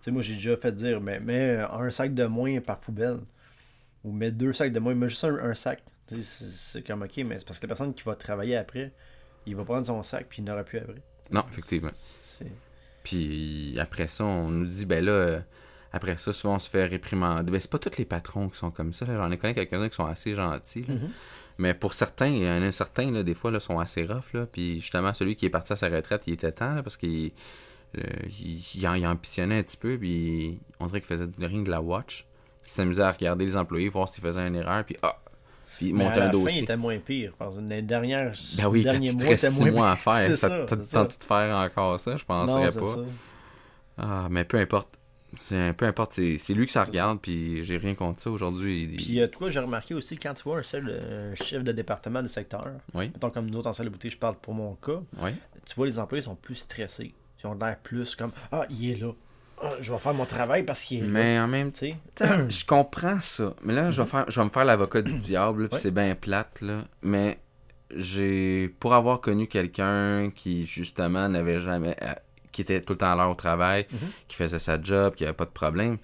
sais, 0.00 0.10
moi, 0.10 0.22
j'ai 0.22 0.34
déjà 0.34 0.56
fait 0.56 0.72
dire, 0.72 1.00
mais 1.00 1.20
mets 1.20 1.58
un 1.58 1.90
sac 1.90 2.14
de 2.14 2.24
moins 2.24 2.58
par 2.60 2.80
poubelle. 2.80 3.18
Ou 4.02 4.12
mets 4.12 4.32
deux 4.32 4.54
sacs 4.54 4.72
de 4.72 4.80
moins, 4.80 4.94
mets 4.94 5.10
juste 5.10 5.24
un, 5.24 5.36
un 5.36 5.54
sac. 5.54 5.82
Tu 6.08 6.22
sais, 6.22 6.44
c'est 6.56 6.86
comme 6.86 7.02
ok, 7.02 7.18
mais 7.18 7.38
c'est 7.38 7.46
parce 7.46 7.58
que 7.58 7.66
la 7.66 7.74
personne 7.74 7.92
qui 7.92 8.02
va 8.04 8.14
travailler 8.14 8.56
après, 8.56 8.92
il 9.44 9.54
va 9.56 9.64
prendre 9.64 9.86
son 9.86 10.02
sac, 10.02 10.26
puis 10.28 10.40
il 10.40 10.44
n'aura 10.46 10.64
plus 10.64 10.78
après. 10.78 11.02
Non, 11.30 11.44
effectivement. 11.50 11.92
Puis 13.04 13.76
après 13.78 14.06
ça, 14.06 14.24
on 14.24 14.48
nous 14.48 14.66
dit, 14.66 14.86
ben 14.86 15.04
là, 15.04 15.42
après 15.92 16.16
ça, 16.16 16.32
souvent 16.32 16.54
on 16.54 16.58
se 16.58 16.70
fait 16.70 16.86
réprimander. 16.86 17.50
Ben, 17.52 17.60
c'est 17.60 17.70
pas 17.70 17.78
tous 17.78 17.98
les 17.98 18.04
patrons 18.04 18.48
qui 18.48 18.58
sont 18.58 18.70
comme 18.70 18.92
ça. 18.92 19.06
J'en 19.06 19.30
ai 19.30 19.36
connu 19.38 19.54
quelques-uns 19.54 19.88
qui 19.88 19.94
sont 19.96 20.06
assez 20.06 20.34
gentils. 20.34 20.84
là. 20.88 20.94
Mhm. 20.94 21.10
Mais 21.58 21.74
pour 21.74 21.92
certains, 21.94 22.28
il 22.28 22.42
y 22.42 22.48
en 22.50 22.62
a 22.62 22.72
certains, 22.72 23.10
là, 23.10 23.22
des 23.22 23.34
fois, 23.34 23.50
là, 23.50 23.60
sont 23.60 23.78
assez 23.78 24.04
rough. 24.06 24.32
Là. 24.32 24.46
Puis 24.50 24.80
justement, 24.80 25.12
celui 25.12 25.36
qui 25.36 25.46
est 25.46 25.50
parti 25.50 25.72
à 25.74 25.76
sa 25.76 25.88
retraite, 25.88 26.22
il 26.26 26.32
était 26.32 26.50
temps, 26.52 26.74
là, 26.74 26.82
parce 26.82 26.96
qu'il 26.96 27.30
euh, 27.98 28.02
il, 28.40 28.62
il 28.74 28.88
en- 28.88 28.94
il 28.94 29.06
ambitionnait 29.06 29.58
un 29.58 29.62
petit 29.62 29.76
peu, 29.76 29.98
puis 29.98 30.58
on 30.80 30.86
dirait 30.86 31.00
qu'il 31.00 31.08
faisait 31.08 31.26
de- 31.26 31.46
rien 31.46 31.60
de 31.62 31.70
la 31.70 31.82
watch. 31.82 32.26
Il 32.64 32.70
s'amusait 32.70 33.02
à 33.02 33.12
regarder 33.12 33.44
les 33.44 33.56
employés, 33.56 33.90
voir 33.90 34.08
s'ils 34.08 34.22
faisaient 34.22 34.46
une 34.48 34.54
erreur, 34.56 34.82
puis 34.84 34.96
ah! 35.02 35.18
Puis 35.76 35.88
il 35.88 35.94
Mais 35.94 36.04
montait 36.04 36.20
à 36.20 36.24
un 36.24 36.26
la 36.26 36.32
fin, 36.32 36.38
il 36.38 36.42
dossier. 36.44 36.62
était 36.62 36.76
moins 36.76 36.98
pire. 36.98 37.32
Parce 37.38 37.56
que 37.56 37.60
les 37.62 37.82
dernières, 37.82 38.32
Ben 38.56 38.66
oui, 38.68 38.82
quand 38.84 38.98
tu 38.98 39.12
mois, 39.16 39.36
six 39.36 39.58
moins 39.60 39.70
mois 39.72 39.90
à 39.92 39.96
faire, 39.96 40.36
ça, 40.36 40.66
ça, 40.66 40.84
ça. 40.84 41.08
faire 41.26 41.56
encore 41.56 41.98
ça? 42.00 42.16
Je 42.16 42.24
penserais 42.24 42.72
pas. 42.72 42.86
ça. 42.86 43.00
Ah, 43.98 44.28
mais 44.30 44.44
peu 44.44 44.58
importe. 44.58 44.98
C'est, 45.36 45.72
peu 45.72 45.86
importe, 45.86 46.12
c'est, 46.12 46.54
lui 46.54 46.66
qui 46.66 46.72
ça 46.72 46.84
regarde, 46.84 47.18
puis 47.20 47.62
j'ai 47.64 47.78
rien 47.78 47.94
contre 47.94 48.20
ça 48.20 48.30
aujourd'hui. 48.30 48.84
il- 48.84 48.96
Puis, 48.96 49.20
euh, 49.20 49.26
toi, 49.26 49.48
j'ai 49.50 49.60
remarqué 49.60 49.94
aussi, 49.94 50.16
quand 50.18 50.34
tu 50.34 50.42
vois 50.42 50.58
un, 50.58 50.62
seul, 50.62 50.88
euh, 50.88 51.34
chef 51.36 51.64
de 51.64 51.72
département 51.72 52.22
de 52.22 52.28
secteur, 52.28 52.66
Oui. 52.94 53.10
mettons 53.14 53.30
comme 53.30 53.48
nous 53.50 53.56
autres 53.58 53.68
en 53.68 53.72
salle 53.72 53.86
de 53.86 53.90
boutique, 53.90 54.12
je 54.12 54.18
parle 54.18 54.36
pour 54.36 54.52
mon 54.54 54.74
cas, 54.74 55.00
Oui. 55.22 55.30
tu 55.64 55.74
vois 55.74 55.86
les 55.86 55.98
employés 55.98 56.22
sont 56.22 56.36
plus 56.36 56.56
stressés. 56.56 57.14
Ils 57.42 57.46
ont 57.46 57.54
l'air 57.54 57.76
plus 57.78 58.14
comme 58.14 58.30
Ah, 58.52 58.66
il 58.70 58.90
est 58.90 58.96
là. 58.96 59.12
Ah, 59.62 59.74
je 59.80 59.92
vais 59.92 59.98
faire 59.98 60.14
mon 60.14 60.26
travail 60.26 60.64
parce 60.64 60.80
qu'il 60.82 60.98
est 60.98 61.00
là. 61.02 61.06
Mais 61.08 61.38
en 61.40 61.48
même 61.48 61.72
temps, 61.72 61.86
je 62.48 62.64
comprends 62.66 63.20
ça. 63.20 63.54
Mais 63.62 63.72
là, 63.74 63.90
je 63.90 64.02
vais, 64.02 64.08
faire, 64.08 64.24
je 64.28 64.38
vais 64.40 64.44
me 64.44 64.50
faire 64.50 64.64
l'avocat 64.64 65.02
du 65.02 65.16
diable, 65.18 65.68
puis 65.68 65.74
Ouais. 65.76 65.80
c'est 65.80 65.90
bien 65.92 66.14
plate, 66.14 66.60
là. 66.60 66.84
Mais 67.02 67.38
j'ai, 67.94 68.68
pour 68.80 68.94
avoir 68.94 69.20
connu 69.20 69.46
quelqu'un 69.46 70.30
qui, 70.34 70.64
justement, 70.64 71.28
n'avait 71.28 71.60
jamais, 71.60 71.96
qui 72.52 72.60
était 72.62 72.80
tout 72.80 72.92
le 72.92 72.98
temps 72.98 73.12
à 73.12 73.16
l'heure 73.16 73.30
au 73.30 73.34
travail, 73.34 73.86
Mhm. 73.90 73.98
qui 74.28 74.36
faisait 74.36 74.58
sa 74.58 74.80
job, 74.80 75.14
qui 75.14 75.24
avait 75.24 75.32
pas 75.32 75.44
de 75.46 75.50
problème, 75.50 75.98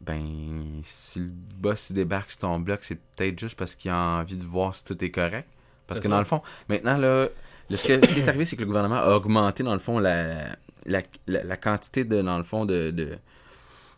ben, 0.00 0.80
si 0.82 1.20
le 1.20 1.30
boss 1.56 1.90
il 1.90 1.94
débarque 1.94 2.30
sur 2.30 2.40
ton 2.40 2.60
bloc, 2.60 2.80
c'est 2.82 2.98
peut-être 3.16 3.38
juste 3.38 3.58
parce 3.58 3.74
qu'il 3.74 3.90
a 3.90 3.96
envie 3.96 4.36
de 4.36 4.44
voir 4.44 4.74
si 4.74 4.84
tout 4.84 5.02
est 5.04 5.10
correct. 5.10 5.48
Parce 5.86 6.00
que 6.00 6.04
ça. 6.06 6.10
dans 6.10 6.18
le 6.18 6.24
fond, 6.26 6.42
maintenant, 6.68 6.96
là, 6.98 7.28
le- 7.70 7.76
ce, 7.76 7.84
que- 7.84 8.06
ce 8.06 8.12
qui 8.12 8.20
est 8.20 8.28
arrivé, 8.28 8.44
c'est 8.44 8.56
que 8.56 8.60
le 8.60 8.66
gouvernement 8.66 8.96
a 8.96 9.10
augmenté, 9.16 9.62
dans 9.62 9.72
le 9.72 9.78
fond, 9.80 9.98
la, 9.98 10.50
la, 10.84 11.02
la- 11.26 11.44
la 11.44 11.56
quantité 11.56 12.04
de, 12.04 12.20
dans 12.22 12.36
le 12.38 12.44
fond, 12.44 12.64
de, 12.66 12.90
de- 12.90 13.18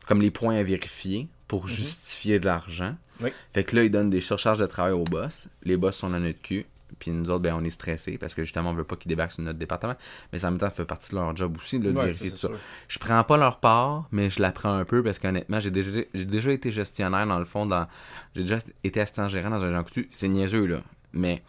comme 0.07 0.23
les 0.23 0.31
points 0.31 0.57
à 0.57 0.63
vérifier 0.63 1.29
pour 1.49 1.67
justifier 1.69 2.39
de 2.39 2.47
l'argent. 2.47 2.91
Mhm. 3.19 3.25
Oui. 3.27 3.31
Fait 3.53 3.65
que 3.65 3.77
là, 3.77 3.83
ils 3.85 3.91
donnent 3.91 4.09
des 4.11 4.21
surcharges 4.21 4.59
de 4.59 4.67
travail 4.67 4.93
aux 4.93 5.05
boss. 5.05 5.49
Les 5.65 5.77
boss 5.77 5.97
sont 5.97 6.09
dans 6.11 6.21
notre 6.21 6.41
cul. 6.41 6.65
Puis 6.99 7.11
nous 7.11 7.31
autres, 7.31 7.43
ben, 7.43 7.55
on 7.59 7.65
est 7.65 7.71
stressés 7.71 8.19
parce 8.19 8.35
que 8.35 8.43
justement, 8.45 8.71
on 8.71 8.75
veut 8.75 8.85
pas 8.85 8.97
qu'ils 8.97 9.09
débarquent 9.09 9.33
sur 9.33 9.43
notre 9.43 9.59
département. 9.59 9.95
Mais 10.33 10.45
en 10.45 10.51
même 10.51 10.59
temps, 10.61 10.67
ça 10.67 10.73
fait 10.73 10.85
partie 10.85 11.11
de 11.11 11.17
leur 11.17 11.35
job 11.37 11.57
aussi, 11.57 11.79
là, 11.79 11.91
de 11.91 11.97
Ouais, 11.97 12.05
vérifier 12.07 12.31
tout 12.31 12.37
ça. 12.37 12.49
sûr. 12.49 12.59
Je 12.89 12.99
prends 12.99 13.23
pas 13.25 13.37
leur 13.37 13.61
part, 13.61 14.09
mais 14.13 14.31
je 14.31 14.41
la 14.43 14.53
prends 14.53 14.73
un 14.75 14.85
peu 14.85 15.03
parce 15.03 15.19
qu'honnêtement, 15.19 15.61
j'ai 15.61 15.71
déjà, 15.71 16.01
j'ai 16.13 16.25
déjà 16.25 16.53
été 16.53 16.71
gestionnaire 16.71 17.27
dans 17.27 17.39
le 17.39 17.45
fond. 17.45 17.67
dans 17.67 17.87
J'ai 18.35 18.43
déjà 18.43 18.59
été 18.85 19.01
assistant 19.01 19.29
gérant 19.29 19.51
dans 19.51 19.63
un 19.65 19.71
Jean 19.71 19.85
Coutu. 19.85 20.07
C'est 20.11 20.29
niaiseux, 20.29 20.67
là. 20.67 20.83
Mais 21.13 21.43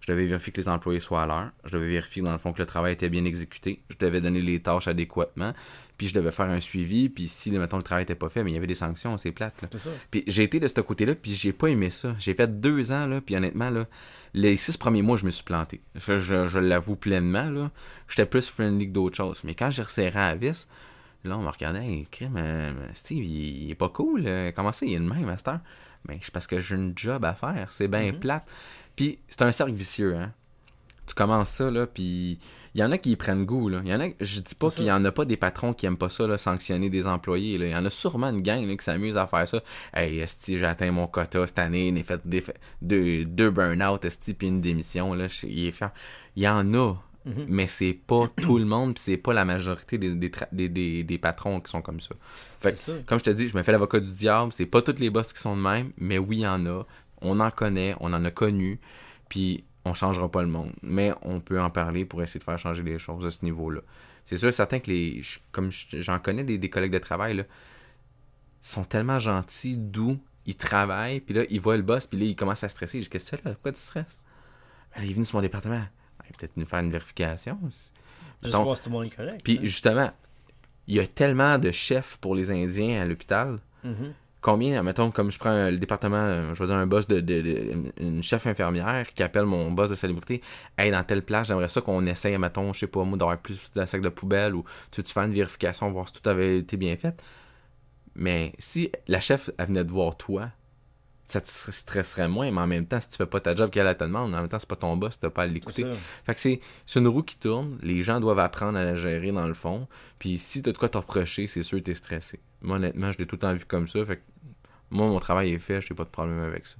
je 0.00 0.12
devais 0.12 0.26
vérifier 0.26 0.52
que 0.52 0.60
les 0.60 0.68
employés 0.68 1.00
soient 1.00 1.22
à 1.22 1.26
l'heure. 1.26 1.50
Je 1.64 1.72
devais 1.72 1.88
vérifier, 1.88 2.22
dans 2.22 2.32
le 2.32 2.38
fond, 2.38 2.52
que 2.52 2.60
le 2.60 2.66
travail 2.66 2.92
était 2.94 3.10
bien 3.10 3.24
exécuté. 3.24 3.82
Je 3.90 3.96
devais 3.98 4.20
donner 4.20 4.40
les 4.40 4.60
tâches 4.60 4.88
adéquatement. 4.88 5.52
Puis 5.98 6.06
je 6.06 6.14
devais 6.14 6.30
faire 6.30 6.46
un 6.46 6.60
suivi. 6.60 7.08
Puis 7.10 7.28
si, 7.28 7.50
mettons, 7.50 7.76
le 7.76 7.82
travail 7.82 8.04
était 8.04 8.14
pas 8.14 8.30
fait, 8.30 8.44
mais 8.44 8.52
il 8.52 8.54
y 8.54 8.56
avait 8.56 8.66
des 8.66 8.74
sanctions, 8.74 9.18
c'est 9.18 9.32
plate, 9.32 9.60
là. 9.60 9.68
C'est 9.70 9.80
ça. 9.80 9.90
Puis 10.10 10.24
j'ai 10.26 10.44
été 10.44 10.60
de 10.60 10.68
ce 10.68 10.80
côté-là, 10.80 11.14
puis 11.14 11.34
j'ai 11.34 11.52
pas 11.52 11.66
aimé 11.66 11.90
ça. 11.90 12.14
J'ai 12.18 12.34
fait 12.34 12.60
deux 12.60 12.92
ans, 12.92 13.06
là, 13.06 13.20
puis 13.20 13.36
honnêtement, 13.36 13.68
là, 13.68 13.86
les 14.32 14.56
six 14.56 14.76
premiers 14.76 15.02
mois, 15.02 15.16
je 15.16 15.26
me 15.26 15.30
suis 15.30 15.44
planté. 15.44 15.80
Je, 15.96 16.18
je, 16.18 16.48
je 16.48 16.58
l'avoue 16.58 16.96
pleinement, 16.96 17.50
là. 17.50 17.70
J'étais 18.08 18.26
plus 18.26 18.48
friendly 18.48 18.86
que 18.86 18.92
d'autres 18.92 19.16
choses. 19.16 19.42
Mais 19.44 19.54
quand 19.54 19.70
j'ai 19.70 19.82
resserré 19.82 20.18
à 20.18 20.30
la 20.30 20.36
vis, 20.36 20.68
là, 21.24 21.36
on 21.36 21.42
me 21.42 21.48
regardait, 21.48 21.84
hey, 21.84 22.06
crime, 22.10 22.36
euh, 22.36 22.72
Steve, 22.92 23.24
il, 23.24 23.64
il 23.64 23.70
est 23.70 23.74
pas 23.74 23.88
cool. 23.88 24.22
euh, 24.24 24.52
comment 24.54 24.72
ça, 24.72 24.86
il 24.86 24.92
est 24.92 24.98
le 24.98 25.04
même, 25.04 25.24
master? 25.24 25.60
Ben, 26.04 26.18
c'est 26.22 26.32
parce 26.32 26.46
que 26.46 26.60
j'ai 26.60 26.76
une 26.76 26.92
job 26.96 27.24
à 27.24 27.34
faire. 27.34 27.72
C'est 27.72 27.88
bien 27.88 28.12
plate. 28.12 28.48
Puis 28.94 29.18
c'est 29.26 29.42
un 29.42 29.50
cercle 29.50 29.72
vicieux, 29.72 30.14
hein. 30.14 30.32
Tu 31.06 31.14
commences 31.14 31.50
ça, 31.50 31.70
là, 31.70 31.86
puis 31.86 32.38
il 32.74 32.80
y 32.80 32.84
en 32.84 32.90
a 32.92 32.98
qui 32.98 33.12
y 33.12 33.16
prennent 33.16 33.44
goût, 33.44 33.68
là. 33.68 33.80
Il 33.84 33.90
y 33.90 33.94
en 33.94 34.00
a, 34.00 34.08
je 34.20 34.40
dis 34.40 34.54
pas 34.54 34.70
qu'il 34.70 34.84
y 34.84 34.92
en 34.92 35.04
a 35.04 35.12
pas 35.12 35.24
des 35.24 35.36
patrons 35.36 35.72
qui 35.72 35.86
aiment 35.86 35.96
pas 35.96 36.08
ça, 36.08 36.26
là, 36.26 36.38
sanctionner 36.38 36.90
des 36.90 37.06
employés, 37.06 37.58
là. 37.58 37.66
Il 37.66 37.72
y 37.72 37.76
en 37.76 37.84
a 37.84 37.90
sûrement 37.90 38.28
une 38.28 38.42
gang, 38.42 38.64
là, 38.66 38.76
qui 38.76 38.84
s'amuse 38.84 39.16
à 39.16 39.26
faire 39.26 39.46
ça. 39.48 39.62
Hey, 39.94 40.18
esti, 40.20 40.58
j'ai 40.58 40.66
atteint 40.66 40.90
mon 40.92 41.06
quota 41.06 41.46
cette 41.46 41.58
année, 41.58 41.92
j'ai 41.96 42.02
fait 42.02 42.20
des, 42.24 42.44
deux, 42.82 43.24
deux 43.24 43.50
burn-out, 43.50 44.04
esti, 44.04 44.34
puis 44.34 44.48
une 44.48 44.60
démission, 44.60 45.14
là. 45.14 45.26
Il 45.42 45.66
est 45.66 45.70
fier. 45.72 45.90
Il 46.36 46.42
y 46.42 46.48
en 46.48 46.74
a, 46.74 46.94
Mhm. 47.24 47.46
mais 47.48 47.66
c'est 47.66 47.92
pas 48.06 48.28
tout 48.42 48.58
le 48.58 48.64
monde, 48.64 48.94
puis 48.94 49.02
c'est 49.04 49.16
pas 49.18 49.32
la 49.34 49.44
majorité 49.44 49.98
des, 49.98 50.14
des, 50.14 50.28
tra- 50.30 50.48
des, 50.52 50.68
des, 50.68 51.02
des 51.04 51.18
patrons 51.18 51.60
qui 51.60 51.70
sont 51.70 51.82
comme 51.82 52.00
ça. 52.00 52.14
Fait 52.60 52.72
que, 52.72 52.78
ça. 52.78 52.92
comme 53.06 53.18
je 53.18 53.24
te 53.24 53.30
dis, 53.30 53.48
je 53.48 53.56
me 53.56 53.62
fais 53.62 53.72
l'avocat 53.72 54.00
du 54.00 54.10
diable. 54.12 54.52
C'est 54.52 54.66
pas 54.66 54.80
tous 54.82 54.98
les 54.98 55.10
boss 55.10 55.32
qui 55.32 55.40
sont 55.40 55.56
de 55.56 55.60
même, 55.60 55.90
mais 55.98 56.16
oui, 56.18 56.38
il 56.38 56.42
y 56.42 56.46
en 56.46 56.64
a. 56.66 56.86
On 57.20 57.40
en 57.40 57.50
connaît, 57.50 57.94
on 58.00 58.12
en 58.12 58.24
a 58.24 58.30
connu, 58.30 58.78
puis 59.28 59.64
on 59.84 59.94
changera 59.94 60.30
pas 60.30 60.42
le 60.42 60.48
monde. 60.48 60.72
Mais 60.82 61.12
on 61.22 61.40
peut 61.40 61.60
en 61.60 61.70
parler 61.70 62.04
pour 62.04 62.22
essayer 62.22 62.38
de 62.40 62.44
faire 62.44 62.58
changer 62.58 62.82
les 62.82 62.98
choses 62.98 63.24
à 63.26 63.30
ce 63.30 63.44
niveau-là. 63.44 63.80
C'est 64.24 64.36
sûr 64.36 64.52
certain 64.52 64.78
que 64.80 64.90
les. 64.90 65.22
Comme 65.52 65.70
je- 65.72 66.00
j'en 66.00 66.18
connais 66.18 66.44
des, 66.44 66.58
des 66.58 66.68
collègues 66.70 66.92
de 66.92 66.98
travail, 66.98 67.36
là, 67.36 67.44
sont 68.60 68.84
tellement 68.84 69.18
gentils, 69.18 69.76
doux, 69.76 70.18
ils 70.46 70.56
travaillent, 70.56 71.20
puis 71.20 71.34
là, 71.34 71.44
ils 71.48 71.60
voient 71.60 71.76
le 71.76 71.82
boss, 71.82 72.06
puis 72.06 72.18
là, 72.18 72.24
ils 72.26 72.36
commencent 72.36 72.64
à 72.64 72.68
stresser. 72.68 72.98
Je 72.98 73.04
dis, 73.04 73.08
qu'est-ce 73.10 73.30
que 73.30 73.36
tu 73.36 73.42
fais 73.42 73.48
là? 73.48 73.54
Pourquoi 73.54 73.72
tu 73.72 73.80
stresses? 73.80 74.18
Ben, 74.94 75.00
là, 75.00 75.04
il 75.06 75.10
est 75.10 75.14
venu 75.14 75.24
sur 75.24 75.36
mon 75.36 75.42
département. 75.42 75.82
Il 76.28 76.36
peut-être 76.36 76.56
nous 76.56 76.66
faire 76.66 76.80
une 76.80 76.90
vérification. 76.90 77.58
Juste 78.42 78.54
voir 78.54 78.76
si 78.76 78.82
tout 78.82 78.90
le 78.90 78.96
monde 78.96 79.06
est 79.06 79.16
correct. 79.16 79.40
Puis 79.42 79.56
hein. 79.56 79.60
justement, 79.62 80.10
il 80.86 80.96
y 80.96 81.00
a 81.00 81.06
tellement 81.06 81.58
de 81.58 81.70
chefs 81.70 82.18
pour 82.18 82.34
les 82.34 82.50
Indiens 82.50 83.00
à 83.00 83.06
l'hôpital. 83.06 83.58
Mhm. 83.84 84.12
Combien, 84.48 84.82
mettons, 84.82 85.10
comme 85.10 85.30
je 85.30 85.38
prends 85.38 85.68
le 85.68 85.76
département, 85.76 86.16
euh, 86.16 86.54
je 86.54 86.62
vais 86.62 86.68
dire 86.68 86.76
un 86.76 86.86
boss 86.86 87.06
de, 87.06 87.22
une 88.00 88.22
chef 88.22 88.46
infirmière 88.46 89.12
qui 89.12 89.22
appelle 89.22 89.44
mon 89.44 89.70
boss 89.72 89.90
de 89.90 89.94
célébrité, 89.94 90.40
hey, 90.78 90.90
dans 90.90 91.04
telle 91.04 91.20
place, 91.20 91.48
j'aimerais 91.48 91.68
ça 91.68 91.82
qu'on 91.82 92.06
essaye, 92.06 92.38
mettons, 92.38 92.72
je 92.72 92.80
sais 92.80 92.86
pas, 92.86 93.04
moi, 93.04 93.18
d'avoir 93.18 93.36
plus 93.36 93.70
de 93.70 93.84
sacs 93.84 94.00
de 94.00 94.08
poubelle 94.08 94.54
ou 94.54 94.64
tu, 94.90 95.02
tu 95.02 95.12
fais 95.12 95.20
une 95.20 95.34
vérification, 95.34 95.90
voir 95.90 96.08
si 96.08 96.14
tout 96.14 96.26
avait 96.30 96.60
été 96.60 96.78
bien 96.78 96.96
fait. 96.96 97.22
Mais 98.14 98.54
si 98.58 98.90
la 99.06 99.20
chef, 99.20 99.50
elle 99.58 99.66
venait 99.66 99.84
de 99.84 99.90
voir 99.90 100.16
toi, 100.16 100.48
ça 101.28 101.42
te 101.42 101.48
stresserait 101.50 102.26
moins, 102.26 102.50
mais 102.50 102.60
en 102.62 102.66
même 102.66 102.86
temps, 102.86 103.00
si 103.00 103.10
tu 103.10 103.16
fais 103.16 103.26
pas 103.26 103.38
ta 103.38 103.54
job 103.54 103.68
qu'elle 103.70 103.86
elle 103.86 103.96
te 103.96 104.04
demande, 104.04 104.34
en 104.34 104.38
même 104.38 104.48
temps, 104.48 104.58
c'est 104.58 104.68
pas 104.68 104.76
ton 104.76 104.96
boss, 104.96 105.20
t'as 105.20 105.28
pas 105.28 105.42
à 105.42 105.46
l'écouter. 105.46 105.84
Fait 106.24 106.34
que 106.34 106.40
c'est, 106.40 106.60
une 106.98 107.06
roue 107.06 107.22
qui 107.22 107.36
tourne, 107.36 107.78
les 107.82 108.02
gens 108.02 108.18
doivent 108.18 108.38
apprendre 108.38 108.78
à 108.78 108.84
la 108.84 108.96
gérer 108.96 109.30
dans 109.30 109.46
le 109.46 109.52
fond, 109.54 109.86
puis 110.18 110.38
si 110.38 110.62
t'as 110.62 110.72
de 110.72 110.78
quoi 110.78 110.88
te 110.88 110.96
reprocher, 110.96 111.46
c'est 111.46 111.62
sûr 111.62 111.78
que 111.78 111.84
t'es 111.84 111.94
stressé. 111.94 112.40
Moi, 112.62 112.76
honnêtement, 112.76 113.12
je 113.12 113.18
l'ai 113.18 113.26
tout 113.26 113.36
le 113.36 113.40
temps 113.40 113.52
vu 113.52 113.64
comme 113.66 113.88
ça, 113.88 114.04
fait 114.06 114.16
que 114.16 114.22
moi, 114.90 115.06
mon 115.06 115.18
travail 115.20 115.52
est 115.52 115.58
fait, 115.58 115.82
j'ai 115.82 115.94
pas 115.94 116.04
de 116.04 116.08
problème 116.08 116.40
avec 116.40 116.66
ça. 116.66 116.76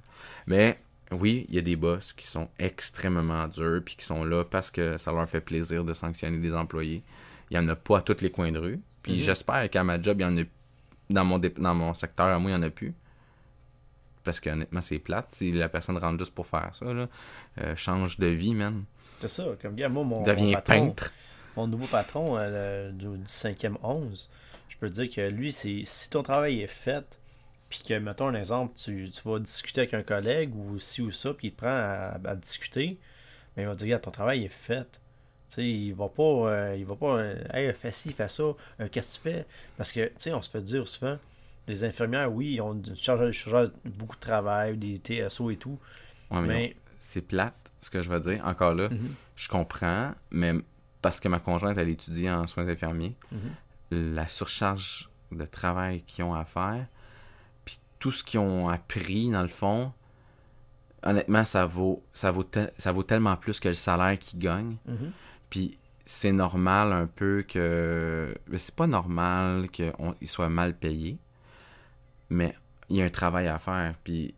Mais 0.47 0.79
oui, 1.11 1.45
il 1.49 1.55
y 1.55 1.59
a 1.59 1.61
des 1.61 1.75
boss 1.75 2.13
qui 2.13 2.25
sont 2.25 2.49
extrêmement 2.57 3.47
durs, 3.47 3.81
puis 3.85 3.95
qui 3.95 4.05
sont 4.05 4.23
là 4.23 4.43
parce 4.43 4.71
que 4.71 4.97
ça 4.97 5.11
leur 5.11 5.29
fait 5.29 5.41
plaisir 5.41 5.83
de 5.83 5.93
sanctionner 5.93 6.39
des 6.39 6.55
employés. 6.55 7.03
Il 7.51 7.55
y 7.55 7.59
en 7.59 7.67
a 7.67 7.75
pas 7.75 7.99
à 7.99 8.01
tous 8.01 8.21
les 8.21 8.31
coins 8.31 8.51
de 8.51 8.57
rue, 8.59 8.79
puis 9.03 9.13
Mhm. 9.13 9.19
j'espère 9.19 9.69
qu'à 9.69 9.83
ma 9.83 10.01
job, 10.01 10.17
il 10.19 10.23
y 10.23 10.25
en 10.25 10.37
a 10.39 10.41
dans 11.11 11.25
mon, 11.25 11.39
dans 11.39 11.75
mon 11.75 11.93
secteur, 11.93 12.27
à 12.27 12.39
moi, 12.39 12.51
il 12.51 12.53
y 12.55 12.57
en 12.57 12.63
a 12.63 12.69
plus. 12.69 12.93
Parce 14.23 14.39
que 14.39 14.49
honnêtement, 14.49 14.81
c'est 14.81 14.99
plate. 14.99 15.27
Si 15.31 15.51
la 15.51 15.69
personne 15.69 15.97
rentre 15.97 16.19
juste 16.19 16.33
pour 16.35 16.45
faire 16.47 16.71
ça, 16.73 16.85
là, 16.93 17.07
euh, 17.61 17.75
change 17.75 18.17
de 18.19 18.27
vie, 18.27 18.53
man. 18.53 18.83
C'est 19.19 19.27
ça. 19.29 19.45
Comme 19.61 19.73
bien, 19.75 19.89
moi, 19.89 20.03
mon, 20.03 20.19
mon 20.19 20.23
Devient 20.23 20.53
patron, 20.53 20.87
peintre. 20.87 21.13
mon 21.55 21.67
nouveau 21.67 21.87
patron 21.87 22.35
euh, 22.37 22.91
du, 22.91 23.05
du 23.07 23.23
5e 23.25 23.75
11, 23.83 24.29
je 24.69 24.77
peux 24.77 24.89
te 24.89 25.01
dire 25.01 25.09
que 25.13 25.21
lui, 25.29 25.51
c'est 25.51 25.81
si 25.85 26.09
ton 26.09 26.23
travail 26.23 26.61
est 26.61 26.67
fait, 26.67 27.19
puis 27.69 27.81
que, 27.87 27.93
mettons 27.99 28.27
un 28.27 28.35
exemple, 28.35 28.73
tu, 28.75 29.09
tu 29.11 29.21
vas 29.27 29.39
discuter 29.39 29.81
avec 29.81 29.93
un 29.93 30.03
collègue 30.03 30.55
ou 30.55 30.79
ci 30.79 31.01
ou 31.01 31.11
ça, 31.11 31.33
puis 31.33 31.47
il 31.47 31.51
te 31.51 31.57
prend 31.57 31.67
à, 31.69 32.17
à 32.25 32.35
discuter, 32.35 32.97
mais 33.55 33.63
il 33.63 33.65
va 33.67 33.73
te 33.73 33.79
dire, 33.79 33.85
Regarde, 33.87 34.03
ton 34.03 34.11
travail 34.11 34.43
est 34.45 34.47
fait. 34.49 34.87
Tu 35.49 35.55
sais, 35.55 35.67
il 35.69 35.93
va 35.93 36.07
pas, 36.09 36.23
euh, 36.23 36.75
il 36.77 36.85
va 36.85 36.95
pas, 36.95 37.23
hey, 37.53 37.73
fais 37.73 37.91
ci, 37.91 38.11
fais 38.13 38.29
ça, 38.29 38.43
euh, 38.43 38.87
qu'est-ce 38.91 39.19
que 39.19 39.23
tu 39.29 39.33
fais? 39.35 39.45
Parce 39.77 39.91
que, 39.91 40.05
tu 40.05 40.11
sais, 40.17 40.33
on 40.33 40.41
se 40.41 40.49
fait 40.49 40.61
dire 40.63 40.87
souvent, 40.87 41.17
les 41.69 41.83
infirmières, 41.83 42.31
oui, 42.33 42.53
ils 42.55 42.61
ont 42.61 42.73
une 42.73 42.95
charge, 42.95 43.31
charge- 43.31 43.71
beaucoup 43.85 44.15
de 44.15 44.21
travail, 44.21 44.75
des 44.77 44.97
TSO 44.99 45.51
et 45.51 45.55
tout, 45.57 45.79
Ouais, 46.31 46.41
mais 46.41 46.75
c'est 46.99 47.21
plate, 47.21 47.71
ce 47.81 47.89
que 47.89 48.01
je 48.01 48.09
veux 48.09 48.19
dire. 48.19 48.45
Encore 48.45 48.73
là, 48.75 48.89
Mhm, 48.89 49.13
je 49.35 49.47
comprends, 49.47 50.13
mais 50.31 50.53
parce 51.01 51.19
que 51.19 51.27
ma 51.29 51.39
conjointe, 51.39 51.77
elle 51.77 51.89
étudie 51.89 52.29
en 52.29 52.45
soins 52.47 52.67
infirmiers, 52.67 53.15
mhm. 53.31 54.13
la 54.15 54.27
surcharge 54.27 55.09
de 55.31 55.45
travail 55.45 56.01
qu'ils 56.03 56.23
ont 56.25 56.33
à 56.33 56.43
faire, 56.45 56.85
puis 57.65 57.79
tout 57.99 58.11
ce 58.11 58.23
qu'ils 58.23 58.39
ont 58.39 58.67
appris, 58.67 59.29
dans 59.31 59.41
le 59.43 59.47
fond, 59.47 59.91
honnêtement, 61.03 61.45
ça 61.45 61.65
vaut, 61.65 62.03
ça 62.13 62.31
vaut, 62.31 62.43
te- 62.43 62.69
ça 62.77 62.91
vaut 62.91 63.03
tellement 63.03 63.35
plus 63.37 63.59
que 63.59 63.67
le 63.69 63.73
salaire 63.73 64.17
qu'ils 64.19 64.39
gagnent. 64.39 64.77
Mhm. 64.85 65.11
Puis 65.49 65.77
c'est 66.05 66.31
normal 66.31 66.91
un 66.91 67.05
peu 67.07 67.43
que. 67.47 68.33
mais 68.47 68.57
C'est 68.57 68.75
pas 68.75 68.87
normal 68.87 69.69
qu'ils 69.69 69.93
soient 70.25 70.49
mal 70.49 70.75
payés, 70.75 71.17
mais 72.29 72.55
il 72.89 72.97
y 72.97 73.01
a 73.01 73.05
un 73.05 73.09
travail 73.09 73.47
à 73.47 73.59
faire. 73.59 73.95
Puis 74.03 74.33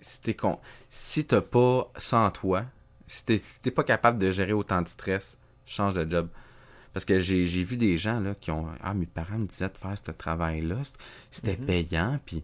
si 0.00 0.20
t'es 0.20 0.34
con... 0.34 0.58
si 0.88 1.24
t'as 1.26 1.40
pas 1.40 1.92
en 2.12 2.30
toi, 2.30 2.64
si 3.06 3.24
t'es 3.24 3.38
si 3.38 3.70
pas 3.70 3.84
capable 3.84 4.18
de 4.18 4.30
gérer 4.30 4.52
autant 4.52 4.82
de 4.82 4.88
stress, 4.88 5.38
change 5.66 5.94
de 5.94 6.08
job. 6.08 6.28
Parce 6.92 7.04
que 7.04 7.20
j'ai 7.20 7.44
j'ai 7.46 7.62
vu 7.62 7.76
des 7.76 7.96
gens 7.98 8.18
là, 8.20 8.34
qui 8.34 8.50
ont. 8.50 8.66
Ah, 8.82 8.94
mes 8.94 9.06
parents 9.06 9.38
me 9.38 9.46
disaient 9.46 9.68
de 9.68 9.78
faire 9.78 9.96
ce 9.96 10.10
travail-là. 10.10 10.78
C'était 11.30 11.56
Mhm. 11.56 11.66
payant. 11.66 12.20
Puis, 12.26 12.42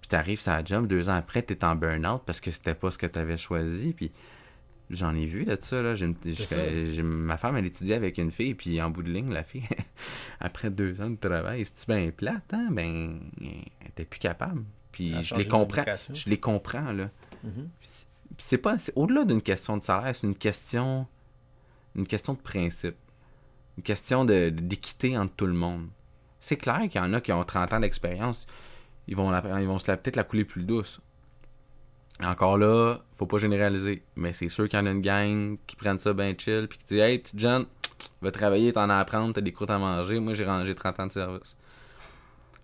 puis 0.00 0.08
t'arrives 0.08 0.40
sur 0.40 0.52
la 0.52 0.64
job, 0.64 0.86
deux 0.86 1.08
ans 1.10 1.14
après, 1.16 1.42
t'es 1.42 1.62
en 1.64 1.74
burn-out 1.76 2.22
parce 2.24 2.40
que 2.40 2.50
c'était 2.50 2.74
pas 2.74 2.90
ce 2.90 2.98
que 2.98 3.06
t'avais 3.06 3.36
choisi. 3.36 3.92
Puis 3.92 4.10
j'en 4.92 5.14
ai 5.16 5.26
vu 5.26 5.44
de 5.44 5.56
ça. 5.60 5.82
Là. 5.82 5.94
J'ai 5.96 6.06
une- 6.06 7.02
ma 7.04 7.36
femme, 7.36 7.56
elle 7.56 7.66
étudiait 7.66 7.96
avec 7.96 8.18
une 8.18 8.30
fille. 8.30 8.54
Puis 8.54 8.80
en 8.80 8.90
bout 8.90 9.02
de 9.02 9.10
ligne, 9.10 9.32
la 9.32 9.42
fille, 9.42 9.64
après 10.40 10.70
deux 10.70 11.00
ans 11.00 11.10
de 11.10 11.16
travail, 11.16 11.64
si 11.64 11.72
tu 11.74 11.86
bien 11.86 12.10
plate, 12.10 12.52
hein, 12.54 12.68
ben, 12.70 13.18
elle 13.40 13.88
était 13.88 14.04
plus 14.04 14.20
capable. 14.20 14.62
Puis 14.92 15.10
je 15.22 15.34
les 15.38 15.44
comprends. 15.48 15.82
Je 16.14 16.30
les 16.30 16.38
comprends, 16.38 16.92
là. 16.92 17.10
Mhm. 17.42 17.68
Puis 17.80 17.88
c'est 18.38 18.58
pas 18.58 18.76
au-delà 18.94 19.24
d'une 19.24 19.42
question 19.42 19.76
de 19.76 19.82
salaire, 19.82 20.14
c'est 20.14 20.26
une 20.26 20.36
question 20.36 21.06
une 21.94 22.06
question 22.06 22.32
de 22.34 22.38
principe. 22.38 22.96
Une 23.76 23.82
question 23.82 24.24
de 24.24 24.48
d'équité 24.50 25.16
entre 25.18 25.34
tout 25.34 25.46
le 25.46 25.52
monde. 25.52 25.88
C'est 26.40 26.56
clair 26.56 26.80
qu'il 26.88 27.00
y 27.00 27.04
en 27.04 27.12
a 27.12 27.20
qui 27.20 27.32
ont 27.32 27.44
30 27.44 27.72
ans 27.72 27.80
d'expérience, 27.80 28.46
ils 29.06 29.14
vont 29.16 29.30
la- 29.30 29.60
ils 29.60 29.66
vont 29.66 29.78
se 29.78 29.90
la 29.90 29.96
peut-être 29.96 30.16
la 30.16 30.24
couler 30.24 30.44
plus 30.44 30.62
douce. 30.64 31.00
Encore 32.24 32.56
là, 32.58 32.98
faut 33.14 33.26
pas 33.26 33.38
généraliser, 33.38 34.02
mais 34.16 34.32
c'est 34.32 34.48
sûr 34.48 34.68
qu'il 34.68 34.78
y 34.78 34.82
en 34.82 34.86
a 34.86 34.90
une 34.90 35.00
gang 35.00 35.56
qui 35.66 35.74
prennent 35.76 35.98
ça 35.98 36.12
bien 36.12 36.34
chill 36.38 36.66
puis 36.68 36.78
qui 36.78 36.84
disent 36.84 37.00
"Hey, 37.00 37.18
petite 37.18 37.38
jeune, 37.38 37.66
va 38.20 38.30
travailler, 38.30 38.72
t'en 38.72 38.88
as 38.90 38.94
à 38.96 39.00
apprendre, 39.00 39.32
t'as 39.34 39.40
des 39.40 39.50
croûtes 39.52 39.70
à 39.70 39.78
manger, 39.78 40.20
moi 40.20 40.34
j'ai 40.34 40.44
rangé 40.44 40.74
30 40.74 41.00
ans 41.00 41.06
de 41.06 41.12
service." 41.12 41.56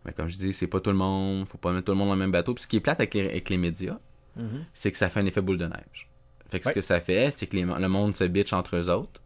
Mais 0.04 0.12
comme 0.12 0.28
je 0.28 0.37
dis, 0.37 0.52
c'est 0.52 0.68
pas 0.68 0.80
tout 0.80 0.90
le 0.90 0.96
monde, 0.96 1.46
faut 1.48 1.58
pas 1.58 1.72
mettre 1.72 1.87
tout 1.87 1.92
le 1.92 1.98
monde 1.98 2.08
dans 2.08 2.14
le 2.14 2.20
même 2.20 2.30
bateau. 2.30 2.54
Puis 2.54 2.62
ce 2.62 2.68
qui 2.68 2.76
est 2.76 2.80
plate 2.80 3.00
avec 3.00 3.14
les, 3.14 3.28
avec 3.28 3.48
les 3.48 3.56
médias, 3.58 3.98
Mhm. 4.37 4.64
c'est 4.72 4.92
que 4.92 4.98
ça 4.98 5.08
fait 5.11 5.20
un 5.20 5.26
effet 5.26 5.40
boule 5.40 5.58
de 5.58 5.66
neige. 5.66 6.08
Fait 6.50 6.61
que 6.61 6.64
Ouais. 6.66 6.70
ce 6.72 6.74
que 6.76 6.80
ça 6.80 7.00
fait, 7.00 7.30
c'est 7.32 7.46
que 7.46 7.56
les- 7.56 7.64
le 7.64 7.88
monde 7.88 8.14
se 8.14 8.24
bitch 8.24 8.52
entre 8.52 8.76
eux 8.76 8.90
autres. 8.90 9.20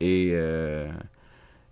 Et 0.00 0.30
euh, 0.32 0.88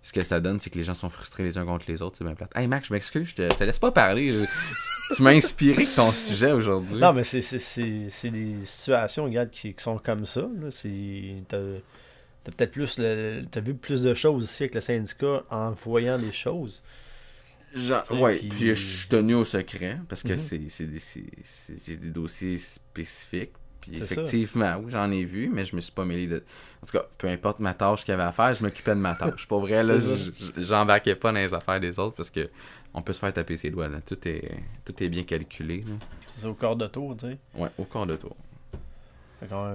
ce 0.07 0.13
que 0.13 0.23
ça 0.23 0.39
donne, 0.39 0.59
c'est 0.61 0.69
que 0.69 0.77
les 0.77 0.83
gens 0.85 0.93
sont 0.93 1.09
frustrés 1.09 1.43
les 1.43 1.57
uns 1.57 1.65
contre 1.65 1.85
les 1.89 2.01
autres. 2.01 2.17
C'est 2.17 2.23
bien 2.23 2.33
plate. 2.33 2.51
Hey 2.55 2.65
Max, 2.67 2.87
je 2.87 2.93
m'excuse, 2.93 3.27
je 3.27 3.35
te, 3.35 3.41
je 3.43 3.57
te 3.57 3.63
laisse 3.65 3.77
pas 3.79 3.91
parler. 3.91 4.31
Je- 4.31 5.15
tu 5.15 5.21
m'as 5.21 5.31
inspiré 5.31 5.83
avec 5.83 5.95
ton 5.95 6.11
sujet 6.13 6.53
aujourd'hui. 6.53 6.95
Non, 6.99 7.11
mais 7.11 7.25
c'est, 7.25 7.41
c'est, 7.41 7.59
c'est, 7.59 8.07
c'est 8.09 8.29
des 8.29 8.63
situations, 8.65 9.25
regarde, 9.25 9.49
qui, 9.49 9.73
qui 9.73 9.83
sont 9.83 9.97
comme 9.97 10.25
ça. 10.25 10.41
Là. 10.61 10.71
C'est, 10.71 11.43
t'as, 11.49 11.57
t'as 12.45 12.51
peut-être 12.53 12.71
plus 12.71 12.97
le, 12.99 13.43
t'as 13.51 13.59
vu 13.59 13.75
plus 13.75 14.01
de 14.01 14.13
choses 14.13 14.45
ici 14.45 14.63
avec 14.63 14.75
le 14.75 14.81
syndicat 14.81 15.43
en 15.49 15.71
voyant 15.71 16.17
des 16.17 16.31
choses. 16.31 16.81
Genre, 17.75 18.01
ouais, 18.13 18.37
puis- 18.37 18.47
puis 18.47 18.67
je 18.69 18.73
suis 18.75 19.09
tenu 19.09 19.33
au 19.35 19.43
secret 19.43 19.99
parce 20.07 20.23
que 20.23 20.31
Mhm. 20.33 20.37
c'est 20.37 20.61
c'est 20.69 20.85
des, 20.85 20.99
c'est 21.43 21.99
des 21.99 22.09
dossiers 22.11 22.57
spécifiques. 22.57 23.51
Puis 23.89 23.99
C'est 23.99 24.05
ça. 24.15 24.21
effectivement, 24.21 24.77
oui, 24.81 24.91
j'en 24.91 25.09
ai 25.11 25.23
vu, 25.23 25.49
mais 25.51 25.65
je 25.65 25.75
me 25.75 25.81
suis 25.81 25.91
pas 25.91 26.05
mêlé 26.05 26.27
de. 26.27 26.43
En 26.81 26.85
tout 26.85 26.97
cas, 26.97 27.05
peu 27.17 27.27
importe 27.27 27.59
ma 27.59 27.73
tâche 27.73 28.03
qu'il 28.03 28.11
y 28.11 28.13
avait 28.13 28.23
à 28.23 28.31
faire, 28.31 28.53
je 28.53 28.63
m'occupais 28.63 28.95
de 28.95 28.99
ma 28.99 29.15
tâche. 29.15 29.47
Pour 29.47 29.61
vrai, 29.61 29.83
là, 29.83 29.95
j'embarquais 30.57 31.15
pas 31.15 31.31
dans 31.31 31.39
les 31.39 31.53
affaires 31.53 31.79
des 31.79 31.97
autres 31.99 32.15
parce 32.15 32.29
que 32.29 32.49
on 32.93 33.01
peut 33.01 33.13
se 33.13 33.19
faire 33.19 33.33
taper 33.33 33.57
ses 33.57 33.69
doigts. 33.69 33.87
Là. 33.87 33.99
Tout, 34.05 34.17
est, 34.27 34.51
tout 34.85 35.03
est 35.03 35.09
bien 35.09 35.23
calculé. 35.23 35.83
C'est 36.27 36.45
au 36.47 36.53
corps 36.53 36.75
de 36.75 36.87
tour, 36.87 37.15
tu 37.17 37.27
sais. 37.27 37.37
Ouais, 37.55 37.69
au 37.77 37.83
corps 37.83 38.05
de 38.07 38.15
tour. 38.15 38.35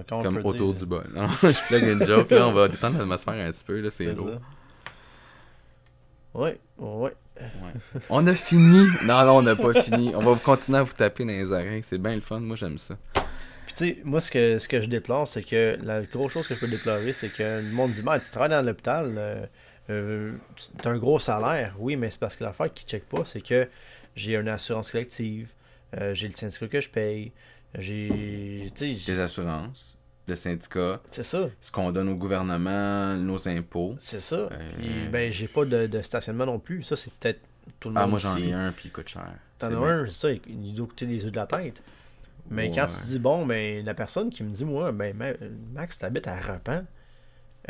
Comme 0.09 0.38
autour 0.38 0.72
dire, 0.75 0.81
du 0.81 0.87
bol. 0.87 1.09
Non, 1.14 1.29
je 1.42 1.66
plug 1.68 1.83
une 1.85 2.05
joke, 2.05 2.31
là, 2.31 2.48
on 2.48 2.53
va 2.53 2.68
détendre 2.68 2.98
l'atmosphère 2.98 3.35
un 3.35 3.53
petit 3.53 3.64
peu, 3.64 3.81
là, 3.81 3.90
c'est 3.90 4.07
lourd. 4.07 4.40
ouais. 6.35 6.59
Ouais. 6.79 7.12
On 8.11 8.27
a 8.27 8.35
fini! 8.35 8.87
Non, 9.05 9.25
non, 9.25 9.37
on 9.38 9.42
n'a 9.42 9.57
pas 9.57 9.83
fini. 9.83 10.12
On 10.14 10.22
va 10.22 10.38
continuer 10.38 10.79
à 10.79 10.83
vous 10.83 10.92
taper 10.92 11.25
dans 11.25 11.31
les 11.33 11.51
oreilles. 11.53 11.83
C'est 11.83 11.98
bien 11.98 12.14
le 12.14 12.20
fun, 12.20 12.40
moi 12.40 12.57
j'aime 12.57 12.79
ça. 12.79 12.96
Puis 13.75 13.87
tu 13.95 13.95
sais, 13.95 14.03
moi 14.05 14.21
ce 14.21 14.31
que, 14.31 14.59
ce 14.59 14.69
que 14.69 14.81
je 14.81 14.87
déplore, 14.87 15.27
c'est 15.27 15.43
que 15.43 15.79
la 15.83 16.03
grosse 16.03 16.33
chose 16.33 16.47
que 16.47 16.55
je 16.55 16.61
peux 16.61 16.69
déplorer, 16.69 17.13
c'est 17.13 17.31
que 17.31 17.61
le 17.63 17.71
monde 17.71 17.93
dit, 17.93 18.03
bah, 18.03 18.19
tu 18.21 18.31
travailles 18.31 18.51
dans 18.51 18.63
l'hôpital, 18.63 19.15
euh, 19.17 19.47
euh, 19.91 20.33
tu 20.57 20.89
as 20.89 20.91
un 20.91 20.99
gros 20.99 21.19
salaire. 21.19 21.75
Oui, 21.79 21.97
mais 21.97 22.11
c'est 22.11 22.21
parce 22.21 22.37
que 22.37 22.45
l'affaire 22.45 22.73
qui 22.73 22.85
ne 22.85 22.91
check 22.91 23.09
pas, 23.09 23.25
c'est 23.25 23.41
que 23.41 23.69
j'ai 24.15 24.37
une 24.37 24.49
assurance 24.49 24.91
collective, 24.91 25.53
euh, 25.99 26.15
j'ai 26.15 26.29
le 26.29 26.35
syndicat 26.35 26.69
que 26.69 26.81
je 26.81 26.91
paye, 26.91 27.33
j'ai. 27.79 28.71
Des 28.79 29.21
assurances, 29.21 29.97
le 30.29 30.37
syndicat, 30.37 31.01
c'est 31.11 31.25
ça. 31.25 31.49
ce 31.61 31.73
qu'on 31.73 31.91
donne 31.93 32.11
au 32.11 32.17
gouvernement, 32.17 33.15
nos 33.17 33.49
impôts. 33.49 33.95
C'est 33.99 34.21
ça. 34.21 34.37
Euh, 34.37 34.71
Puis, 34.79 35.09
ben, 35.11 35.33
j'ai 35.33 35.49
pas 35.49 35.65
de, 35.65 35.87
de 35.87 36.03
stationnement 36.03 36.47
non 36.47 36.59
plus. 36.59 36.83
Ça, 36.83 36.97
c'est 36.97 37.13
peut-être 37.15 37.41
tout 37.81 37.89
le 37.89 37.95
monde. 37.95 38.03
Ah, 38.05 38.07
moi 38.07 38.19
j'en 38.19 38.37
ai 38.37 38.53
un, 38.53 38.73
puis 38.73 38.89
il 38.89 38.93
coûte 38.93 39.09
cher. 39.09 39.33
T'en 39.59 39.69
as 39.83 39.89
un, 39.89 40.07
c'est 40.07 40.13
ça, 40.13 40.31
il 40.31 40.75
doit 40.75 40.87
coûter 40.87 41.07
les 41.07 41.25
yeux 41.25 41.31
de 41.31 41.37
la 41.37 41.47
tête. 41.47 41.83
Mais 42.50 42.70
quand 42.70 42.87
tu 42.87 43.07
dis, 43.07 43.18
bon, 43.18 43.46
ben, 43.46 43.85
la 43.85 43.94
personne 43.94 44.31
qui 44.31 44.42
me 44.42 44.50
dit, 44.50 44.64
moi, 44.64 44.92
ben, 44.92 45.16
Ma- 45.16 45.33
Max, 45.72 45.98
t'habites 45.98 46.26
à 46.28 46.38
Repan, 46.38 46.85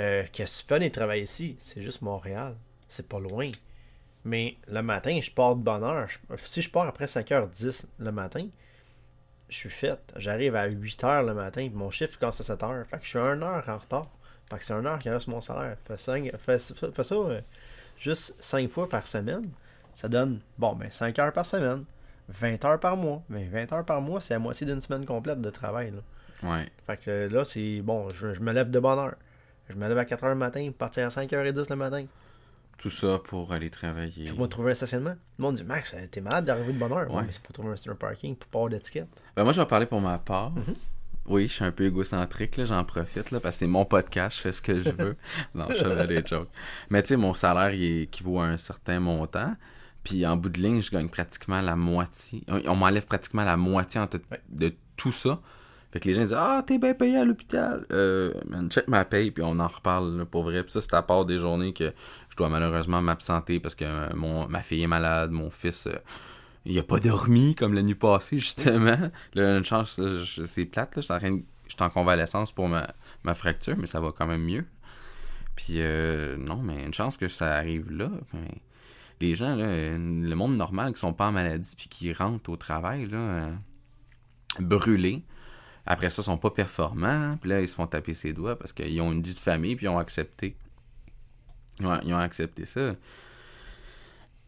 euh, 0.00 0.24
qu'est-ce 0.32 0.58
que 0.58 0.62
tu 0.62 0.68
fais 0.68 0.74
aller 0.76 0.90
travailler 0.90 1.22
ici? 1.24 1.56
C'est 1.60 1.82
juste 1.82 2.02
Montréal. 2.02 2.56
C'est 2.88 3.06
pas 3.08 3.20
loin. 3.20 3.50
Mais 4.24 4.56
le 4.68 4.82
matin, 4.82 5.18
je 5.22 5.30
pars 5.30 5.56
de 5.56 5.62
bonne 5.62 5.84
heure. 5.84 6.08
Si 6.44 6.62
je 6.62 6.70
pars 6.70 6.86
après 6.86 7.06
5h10 7.06 7.86
le 7.98 8.12
matin, 8.12 8.46
je 9.48 9.56
suis 9.56 9.70
fait. 9.70 9.98
J'arrive 10.16 10.56
à 10.56 10.66
8h 10.68 11.22
le 11.26 11.34
matin, 11.34 11.68
mon 11.74 11.90
chiffre 11.90 12.18
commence 12.18 12.40
à 12.40 12.44
7h. 12.44 12.84
Fait 12.86 12.98
que 12.98 13.04
je 13.04 13.08
suis 13.10 13.18
un 13.18 13.42
heure 13.42 13.68
en 13.68 13.78
retard. 13.78 14.08
Fait 14.50 14.58
que 14.58 14.64
c'est 14.64 14.72
un 14.74 14.84
heure 14.86 14.98
qui 14.98 15.10
reste 15.10 15.28
mon 15.28 15.40
salaire. 15.40 15.76
Fais, 15.86 15.96
fais- 16.38 16.58
fais 16.58 17.02
ça 17.02 17.14
euh, 17.14 17.40
juste 17.98 18.34
5 18.40 18.68
fois 18.70 18.88
par 18.88 19.06
semaine. 19.06 19.48
Ça 19.94 20.08
donne, 20.08 20.40
bon, 20.58 20.74
ben 20.74 20.90
5 20.90 21.18
heures 21.18 21.32
par 21.32 21.44
semaine. 21.46 21.84
20 22.28 22.64
heures 22.64 22.80
par 22.80 22.96
mois. 22.96 23.22
Mais 23.28 23.44
20 23.44 23.72
heures 23.72 23.84
par 23.84 24.00
mois, 24.00 24.20
c'est 24.20 24.34
la 24.34 24.38
moitié 24.38 24.66
d'une 24.66 24.80
semaine 24.80 25.04
complète 25.04 25.40
de 25.40 25.50
travail. 25.50 25.90
Là. 25.92 26.50
Ouais. 26.50 26.68
Fait 26.86 26.96
que 26.96 27.28
là, 27.32 27.44
c'est 27.44 27.80
bon, 27.82 28.08
je, 28.10 28.34
je 28.34 28.40
me 28.40 28.52
lève 28.52 28.70
de 28.70 28.78
bonne 28.80 28.98
heure. 28.98 29.14
Je 29.68 29.74
me 29.74 29.88
lève 29.88 29.98
à 29.98 30.04
4h 30.04 30.28
le 30.28 30.34
matin, 30.34 30.70
partir 30.76 31.06
à 31.06 31.08
5h10 31.08 31.66
le 31.70 31.76
matin. 31.76 32.04
Tout 32.78 32.90
ça 32.90 33.20
pour 33.22 33.52
aller 33.52 33.70
travailler. 33.70 34.26
Puis 34.26 34.36
moi, 34.36 34.48
trouver 34.48 34.72
un 34.72 34.74
stationnement. 34.74 35.14
Le 35.38 35.42
monde 35.42 35.54
dit, 35.54 35.64
Max, 35.64 35.94
t'es 36.10 36.20
malade 36.20 36.44
d'arriver 36.46 36.72
de 36.72 36.78
bonne 36.78 36.92
heure. 36.92 37.08
Ouais, 37.10 37.16
Ouais. 37.18 37.22
mais 37.26 37.32
c'est 37.32 37.42
pour 37.42 37.52
trouver 37.52 37.74
un, 37.88 37.94
parking, 37.94 38.34
pour 38.34 38.48
pas 38.50 38.58
avoir 38.58 38.70
d'étiquette. 38.70 39.08
Ben, 39.36 39.44
moi 39.44 39.52
je 39.52 39.60
vais 39.60 39.66
parler 39.66 39.86
pour 39.86 40.00
ma 40.00 40.18
part. 40.18 40.50
Mhm. 40.50 40.74
Oui, 41.26 41.46
je 41.46 41.52
suis 41.52 41.64
un 41.64 41.70
peu 41.70 41.84
égocentrique, 41.84 42.56
là, 42.56 42.64
j'en 42.64 42.82
profite, 42.82 43.30
là, 43.30 43.38
parce 43.38 43.54
que 43.54 43.60
c'est 43.60 43.66
mon 43.68 43.84
podcast, 43.84 44.36
je 44.38 44.42
fais 44.42 44.50
ce 44.52 44.60
que 44.60 44.80
je 44.80 44.90
veux. 44.90 45.16
non, 45.54 45.66
je 45.70 45.76
fais 45.76 46.06
des 46.08 46.26
jokes. 46.26 46.48
Mais 46.90 47.00
tu 47.02 47.08
sais, 47.08 47.16
mon 47.16 47.34
salaire, 47.34 47.72
il 47.72 48.02
équivaut 48.02 48.40
à 48.40 48.46
un 48.46 48.56
certain 48.56 48.98
montant. 48.98 49.54
Puis 50.04 50.26
en 50.26 50.36
bout 50.36 50.48
de 50.48 50.60
ligne, 50.60 50.80
je 50.82 50.90
gagne 50.90 51.08
pratiquement 51.08 51.60
la 51.60 51.76
moitié. 51.76 52.42
On, 52.66 52.74
m'enlève 52.74 53.06
pratiquement 53.06 53.44
la 53.44 53.56
moitié 53.56 54.00
en 54.00 54.06
tout- 54.08 54.20
Ouais. 54.30 54.40
de 54.48 54.72
tout 54.96 55.12
ça. 55.12 55.40
Fait 55.92 56.00
que 56.00 56.08
les 56.08 56.14
gens 56.14 56.22
disent 56.22 56.34
Ah, 56.36 56.62
t'es 56.66 56.78
bien 56.78 56.94
payé 56.94 57.18
à 57.18 57.24
l'hôpital. 57.24 57.86
Euh, 57.92 58.32
man, 58.48 58.70
check 58.70 58.88
ma 58.88 59.04
paye, 59.04 59.30
puis 59.30 59.44
on 59.44 59.58
en 59.60 59.68
reparle 59.68 60.16
là, 60.18 60.24
pour 60.24 60.42
vrai. 60.44 60.62
Puis 60.62 60.72
ça, 60.72 60.80
c'est 60.80 60.94
à 60.94 61.02
part 61.02 61.24
des 61.26 61.38
journées 61.38 61.72
que 61.72 61.92
je 62.30 62.36
dois 62.36 62.48
malheureusement 62.48 63.00
m'absenter 63.02 63.60
parce 63.60 63.74
que 63.74 63.84
euh, 63.84 64.08
mon, 64.14 64.48
ma 64.48 64.62
fille 64.62 64.82
est 64.82 64.86
malade, 64.88 65.30
mon 65.30 65.50
fils. 65.50 65.86
euh, 65.86 65.92
il 66.64 66.78
a 66.78 66.82
pas 66.82 66.98
dormi 66.98 67.54
comme 67.54 67.74
la 67.74 67.82
nuit 67.82 67.94
passée, 67.94 68.38
justement. 68.38 68.96
Là, 69.34 69.58
une 69.58 69.64
chance, 69.64 70.00
c'est 70.46 70.64
plate. 70.64 70.96
Là. 70.96 71.00
Je 71.02 71.04
suis 71.06 71.12
en, 71.14 71.18
train 71.18 71.30
de- 71.32 71.42
je 71.68 71.74
suis 71.74 71.82
en 71.84 71.90
convalescence 71.90 72.52
pour 72.52 72.68
ma, 72.68 72.88
ma 73.24 73.34
fracture, 73.34 73.76
mais 73.78 73.86
ça 73.86 74.00
va 74.00 74.12
quand 74.16 74.26
même 74.26 74.42
mieux. 74.44 74.64
Puis, 75.56 75.74
euh, 75.78 76.36
non, 76.38 76.56
mais 76.56 76.84
une 76.84 76.94
chance 76.94 77.16
que 77.16 77.28
ça 77.28 77.52
arrive 77.54 77.90
là. 77.92 78.08
Mais 78.32 78.48
les 79.22 79.34
gens, 79.36 79.56
le 79.56 80.34
monde 80.34 80.56
normal 80.56 80.92
qui 80.92 81.00
sont 81.00 81.12
pas 81.12 81.28
en 81.28 81.32
maladie 81.32 81.74
puis 81.76 81.88
qui 81.88 82.12
rentrent 82.12 82.50
au 82.50 82.56
travail, 82.56 83.08
euh, 83.12 83.50
brûlés. 84.58 85.22
Après 85.86 86.10
ça, 86.10 86.22
ils 86.22 86.24
sont 86.24 86.38
pas 86.38 86.50
performants. 86.50 87.36
Puis 87.40 87.50
là, 87.50 87.60
ils 87.60 87.68
se 87.68 87.74
font 87.74 87.86
taper 87.86 88.14
ses 88.14 88.32
doigts 88.32 88.58
parce 88.58 88.72
qu'ils 88.72 89.00
ont 89.00 89.12
une 89.12 89.22
vie 89.22 89.34
de 89.34 89.38
famille 89.38 89.76
puis 89.76 89.86
ils 89.86 89.88
ont 89.88 89.98
accepté. 89.98 90.56
Ils 91.80 91.86
ont, 91.86 92.18
accepté 92.18 92.64
ça. 92.64 92.94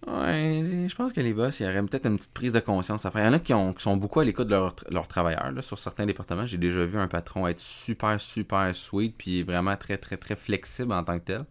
Ouais, 0.07 0.87
je 0.89 0.95
pense 0.95 1.13
que 1.13 1.21
les 1.21 1.33
boss, 1.33 1.59
il 1.61 1.67
y 1.67 1.69
aurait 1.69 1.83
peut-être 1.83 2.07
une 2.07 2.17
petite 2.17 2.35
prise 2.35 2.53
de 2.53 2.61
conscience 2.61 3.07
à 3.07 3.11
faire. 3.11 3.23
Il 3.23 3.27
y 3.27 3.29
en 3.29 3.33
a 3.33 3.39
qui, 3.39 3.55
ont, 3.55 3.73
qui 3.73 3.83
sont 3.83 3.97
beaucoup 3.97 4.21
à 4.21 4.25
l'écoute 4.25 4.47
de 4.47 4.55
leurs 4.55 4.77
leurs 4.91 5.09
travailleurs. 5.09 5.51
Sur 5.63 5.79
certains 5.79 6.05
départements, 6.05 6.47
j'ai 6.47 6.59
déjà 6.59 6.85
vu 6.85 6.99
un 6.99 7.09
patron 7.09 7.47
être 7.47 7.61
super, 7.61 8.21
super 8.21 8.75
sweet, 8.75 9.17
puis 9.17 9.43
vraiment 9.43 9.77
très, 9.77 9.97
très, 9.97 10.17
très 10.17 10.37
flexible 10.37 10.93
en 10.93 11.03
tant 11.03 11.19
que 11.19 11.25
tel. 11.25 11.47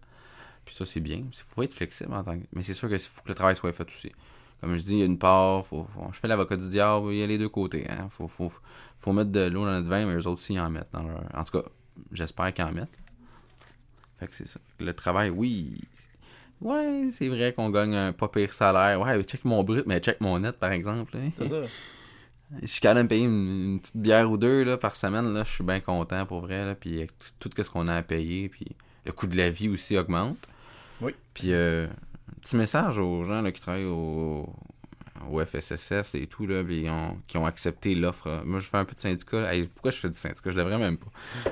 Puis 0.65 0.75
ça, 0.75 0.85
c'est 0.85 0.99
bien. 1.01 1.17
Il 1.17 1.29
faut 1.47 1.63
être 1.63 1.73
flexible 1.73 2.13
en 2.13 2.23
tant 2.23 2.37
que... 2.39 2.45
Mais 2.53 2.63
c'est 2.63 2.73
sûr 2.73 2.87
qu'il 2.89 2.99
faut 2.99 3.21
que 3.21 3.27
le 3.29 3.35
travail 3.35 3.55
soit 3.55 3.73
fait 3.73 3.87
aussi. 3.87 4.11
Comme 4.61 4.77
je 4.77 4.81
dis, 4.83 4.93
il 4.93 4.99
y 4.99 5.01
a 5.01 5.05
une 5.05 5.19
part, 5.19 5.65
faut, 5.65 5.85
faut- 5.93 6.09
je 6.13 6.19
fais 6.19 6.27
l'avocat 6.29 6.55
du 6.55 6.67
diable, 6.69 7.07
il 7.11 7.17
y 7.19 7.23
a 7.23 7.27
les 7.27 7.37
deux 7.37 7.49
côtés. 7.49 7.85
Hein. 7.89 8.07
Faut, 8.09 8.27
faut, 8.29 8.51
faut 8.95 9.11
mettre 9.11 9.31
de 9.31 9.47
l'eau 9.47 9.65
dans 9.65 9.71
notre 9.71 9.89
vin, 9.89 10.05
mais 10.05 10.13
eux 10.13 10.19
autres 10.27 10.39
aussi, 10.41 10.53
ils 10.53 10.59
en 10.59 10.69
mettent. 10.69 10.87
Dans 10.93 11.03
leur... 11.03 11.21
En 11.33 11.43
tout 11.43 11.59
cas, 11.61 11.67
j'espère 12.13 12.53
qu'ils 12.53 12.63
en 12.63 12.71
mettent. 12.71 12.97
Fait 14.19 14.27
que 14.27 14.35
c'est 14.35 14.47
ça. 14.47 14.59
Le 14.79 14.93
travail, 14.93 15.29
oui, 15.29 15.81
Ouais, 16.61 17.09
c'est 17.11 17.27
vrai 17.27 17.51
qu'on 17.51 17.69
gagne 17.71 17.93
un 17.93 18.13
pas 18.13 18.29
pire 18.29 18.53
salaire. 18.53 19.01
Ouais, 19.01 19.21
check 19.23 19.43
mon 19.43 19.63
brut, 19.65 19.85
mais 19.85 19.99
check 19.99 20.21
mon 20.21 20.39
net, 20.39 20.57
par 20.57 20.71
exemple. 20.71 21.17
hein. 21.17 21.29
C'est 21.37 21.49
ça. 21.49 21.61
Je 22.61 22.67
suis 22.67 22.79
capable 22.79 22.99
de 22.99 23.03
me 23.03 23.07
payer 23.09 23.25
une, 23.25 23.73
une 23.73 23.79
petite 23.81 23.97
bière 23.97 24.31
ou 24.31 24.37
deux 24.37 24.63
là, 24.63 24.77
par 24.77 24.95
semaine. 24.95 25.33
Là, 25.33 25.43
je 25.43 25.51
suis 25.51 25.63
bien 25.63 25.81
content 25.81 26.25
pour 26.25 26.39
vrai. 26.39 26.63
Là, 26.65 26.75
puis 26.75 27.05
tout 27.39 27.49
ce 27.57 27.69
qu'on 27.69 27.87
a 27.89 27.95
à 27.97 28.01
payer. 28.03 28.47
Puis 28.47 28.65
le 29.05 29.11
coût 29.11 29.27
de 29.27 29.35
la 29.35 29.49
vie 29.49 29.67
aussi 29.67 29.97
augmente. 29.97 30.37
Oui. 31.03 31.13
Puis 31.33 31.53
euh, 31.53 31.87
petit 32.41 32.55
message 32.55 32.97
aux 32.99 33.23
gens 33.23 33.41
là, 33.41 33.51
qui 33.51 33.61
travaillent 33.61 33.85
au, 33.85 34.47
au 35.29 35.45
FSSS 35.45 36.15
et 36.15 36.27
tout, 36.27 36.45
là, 36.47 36.63
qui 37.27 37.37
ont 37.37 37.45
accepté 37.45 37.95
l'offre. 37.95 38.41
Moi, 38.45 38.59
je 38.59 38.69
fais 38.69 38.77
un 38.77 38.85
peu 38.85 38.95
de 38.95 38.99
syndicat. 38.99 39.49
pourquoi 39.73 39.91
je 39.91 39.97
fais 39.97 40.09
du 40.09 40.17
syndicat? 40.17 40.51
Je 40.51 40.57
devrais 40.57 40.77
même 40.77 40.97
pas. 40.97 41.07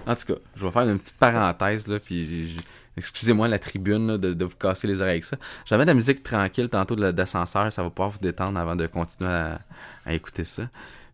En 0.08 0.16
tout 0.16 0.26
cas, 0.34 0.40
je 0.56 0.66
vais 0.66 0.72
faire 0.72 0.90
une 0.90 1.00
petite 1.00 1.18
parenthèse. 1.18 1.88
Là, 1.88 2.00
puis 2.00 2.58
excusez-moi 2.98 3.48
la 3.48 3.60
tribune 3.60 4.18
de, 4.18 4.34
de 4.34 4.46
vous 4.46 4.56
casser 4.58 4.88
les 4.88 5.02
oreilles 5.02 5.12
avec 5.14 5.26
ça. 5.26 5.38
J'avais 5.66 5.84
de 5.84 5.88
la 5.90 5.94
musique 5.94 6.24
tranquille 6.24 6.70
tantôt 6.70 6.96
de 6.96 7.02
la- 7.02 7.12
d'ascenseur. 7.12 7.72
Ça 7.72 7.84
va 7.84 7.90
pouvoir 7.90 8.10
vous 8.10 8.20
détendre 8.20 8.60
avant 8.60 8.76
de 8.76 8.86
continuer 8.88 9.30
à 10.06 10.14
écouter 10.14 10.44
ça. 10.44 10.64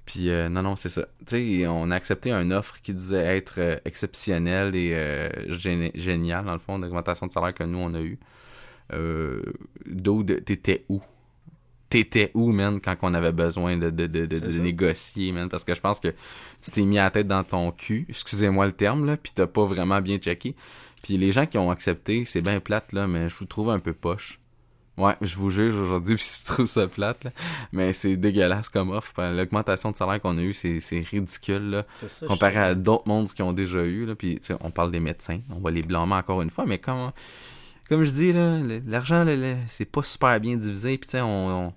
Puis 0.08 0.30
euh, 0.30 0.48
non, 0.50 0.64
non, 0.64 0.76
c'est 0.76 0.90
ça. 0.90 1.06
Tu 1.28 1.60
sais, 1.60 1.68
on 1.68 1.92
a 1.92 1.96
accepté 1.96 2.32
une 2.32 2.54
offre 2.54 2.82
qui 2.82 2.94
disait 2.94 3.38
être 3.38 3.56
euh, 3.60 3.76
exceptionnelle 3.86 4.74
et 4.76 4.94
euh, 4.96 5.30
géni- 5.50 5.92
géniale, 5.94 6.46
dans 6.46 6.54
le 6.54 6.60
fond, 6.60 6.80
d'augmentation 6.80 7.28
de 7.28 7.32
salaire 7.34 7.54
que 7.54 7.64
nous, 7.66 7.78
on 7.78 7.94
a 7.94 8.00
eu. 8.02 8.18
Euh, 8.94 9.42
Dude, 9.86 10.44
t'étais 10.46 10.86
où? 10.88 11.02
T'étais 11.90 12.32
où, 12.34 12.52
man, 12.52 12.80
quand 12.82 12.96
on 13.02 13.14
avait 13.14 13.32
besoin 13.34 13.78
de, 13.78 13.90
de, 13.90 14.08
de, 14.08 14.26
de, 14.26 14.40
de 14.40 14.60
négocier, 14.60 15.32
man? 15.34 15.50
Parce 15.50 15.64
que 15.66 15.76
je 15.76 15.82
pense 15.82 16.00
que 16.00 16.14
tu 16.62 16.72
t'es 16.72 16.82
mis 16.84 16.96
la 16.96 17.12
tête 17.12 17.28
dans 17.28 17.44
ton 17.44 17.72
cul, 17.72 18.06
excusez-moi 18.10 18.66
le 18.66 18.74
terme, 18.74 19.06
là, 19.06 19.18
puis 19.18 19.32
t'as 19.36 19.48
pas 19.48 19.66
vraiment 19.66 20.02
bien 20.02 20.18
checké. 20.18 20.56
Puis 21.04 21.18
les 21.18 21.32
gens 21.34 21.46
qui 21.46 21.58
ont 21.58 21.70
accepté, 21.70 22.24
c'est 22.26 22.42
bien 22.42 22.60
plate, 22.62 22.92
là, 22.94 23.08
mais 23.08 23.30
je 23.30 23.38
vous 23.38 23.46
trouve 23.46 23.70
un 23.70 23.80
peu 23.80 23.94
poche. 23.94 24.40
Ouais, 24.98 25.14
je 25.22 25.36
vous 25.36 25.50
juge 25.52 25.76
aujourd'hui, 25.76 26.16
puis 26.18 26.26
je 26.42 26.52
trouve 26.52 26.66
ça 26.66 26.88
plate, 26.88 27.24
là. 27.26 27.32
Mais 27.72 27.94
c'est 27.94 28.18
dégueulasse 28.18 28.70
comme 28.70 28.90
offre. 28.90 29.14
L'augmentation 29.32 29.92
de 29.92 29.96
salaire 29.98 30.20
qu'on 30.20 30.38
a 30.38 30.42
eu, 30.42 30.54
c'est 30.54 30.80
ridicule, 31.12 31.70
là. 31.70 31.86
Ça. 31.96 32.26
Comparé 32.26 32.54
je- 32.56 32.60
à 32.60 32.76
d'autres 32.76 33.08
mondes 33.08 33.32
qui 33.32 33.42
ont 33.44 33.54
déjà 33.54 33.84
eu, 33.84 34.06
là. 34.06 34.16
Puis, 34.16 34.40
tu 34.40 34.48
sais, 34.48 34.56
on 34.60 34.72
parle 34.72 34.92
des 34.92 35.00
médecins. 35.00 35.40
On 35.56 35.60
va 35.60 35.70
les 35.72 35.84
blâmer 35.84 36.16
encore 36.16 36.42
une 36.42 36.50
fois, 36.50 36.66
mais 36.66 36.80
comme, 36.80 37.12
comme 37.90 38.04
je 38.04 38.12
dis, 38.12 38.32
là, 38.32 38.60
l'argent, 38.88 39.24
c'est 39.68 39.86
pas 39.86 40.02
super 40.04 40.40
bien 40.40 40.58
divisé. 40.58 40.98
Puis, 40.98 41.08
tu 41.08 41.12
sais, 41.12 41.22
on, 41.22 41.68
on, 41.68 41.74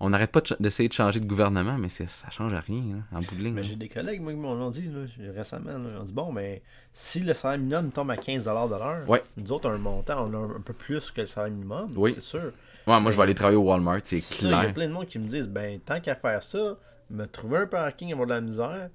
on 0.00 0.10
n'arrête 0.10 0.30
pas 0.30 0.40
de 0.40 0.46
ch- 0.48 0.60
d'essayer 0.60 0.88
de 0.88 0.92
changer 0.94 1.18
de 1.20 1.26
gouvernement, 1.26 1.76
mais 1.78 1.88
ça 1.88 2.06
change 2.30 2.52
à 2.52 2.60
rien, 2.60 2.82
là, 2.82 3.18
en 3.18 3.20
bout 3.20 3.34
de 3.34 3.42
ligne. 3.42 3.62
J'ai 3.62 3.76
des 3.76 3.88
collègues, 3.88 4.20
moi, 4.20 4.32
qui 4.32 4.38
m'ont 4.38 4.70
dit 4.70 4.88
là, 4.88 5.32
récemment, 5.34 5.70
ils 5.70 5.96
ont 6.00 6.04
dit 6.04 6.12
bon, 6.12 6.32
mais 6.32 6.62
si 6.92 7.20
le 7.20 7.34
salaire 7.34 7.58
minimum 7.58 7.90
tombe 7.90 8.10
à 8.10 8.16
15$ 8.16 8.68
de 8.68 8.74
l'heure, 8.78 9.08
Ouais. 9.08 9.22
nous 9.36 9.50
autres, 9.52 9.68
un 9.70 9.78
montant, 9.78 10.26
on 10.28 10.34
a 10.34 10.56
un, 10.56 10.60
peu 10.60 10.72
plus 10.72 11.10
que 11.10 11.22
le 11.22 11.26
salaire 11.26 11.50
minimum, 11.52 11.86
Oui. 11.96 12.12
c'est 12.12 12.20
sûr. 12.20 12.52
Ouais, 12.86 13.00
moi, 13.00 13.10
je 13.10 13.16
vais 13.16 13.22
aller 13.24 13.34
travailler 13.34 13.58
au 13.58 13.64
Walmart, 13.64 14.00
c'est 14.04 14.18
ça, 14.20 14.46
il 14.46 14.50
y 14.50 14.54
a 14.54 14.60
clair. 14.60 14.74
plein 14.74 14.86
de 14.88 14.92
monde 14.92 15.06
qui 15.06 15.18
me 15.18 15.24
disent 15.24 15.48
ben, 15.48 15.78
tant 15.80 16.00
qu'à 16.00 16.14
faire 16.14 16.42
ça, 16.42 16.76
me 17.10 17.26
trouver 17.26 17.58
un 17.58 17.66
parking, 17.66 18.12
avoir 18.12 18.26
de 18.28 18.32
la 18.34 18.40
misère, 18.40 18.88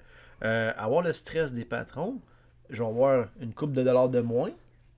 euh, 0.43 0.71
avoir 0.77 1.01
le 1.03 1.13
stress 1.13 1.53
des 1.53 1.65
patrons, 1.65 2.19
je 2.69 2.81
vais 2.81 2.87
avoir 2.89 3.27
une 3.39 3.53
coupe 3.53 3.73
de 3.73 3.83
dollars 3.83 4.09
de 4.09 4.19
moins, 4.21 4.51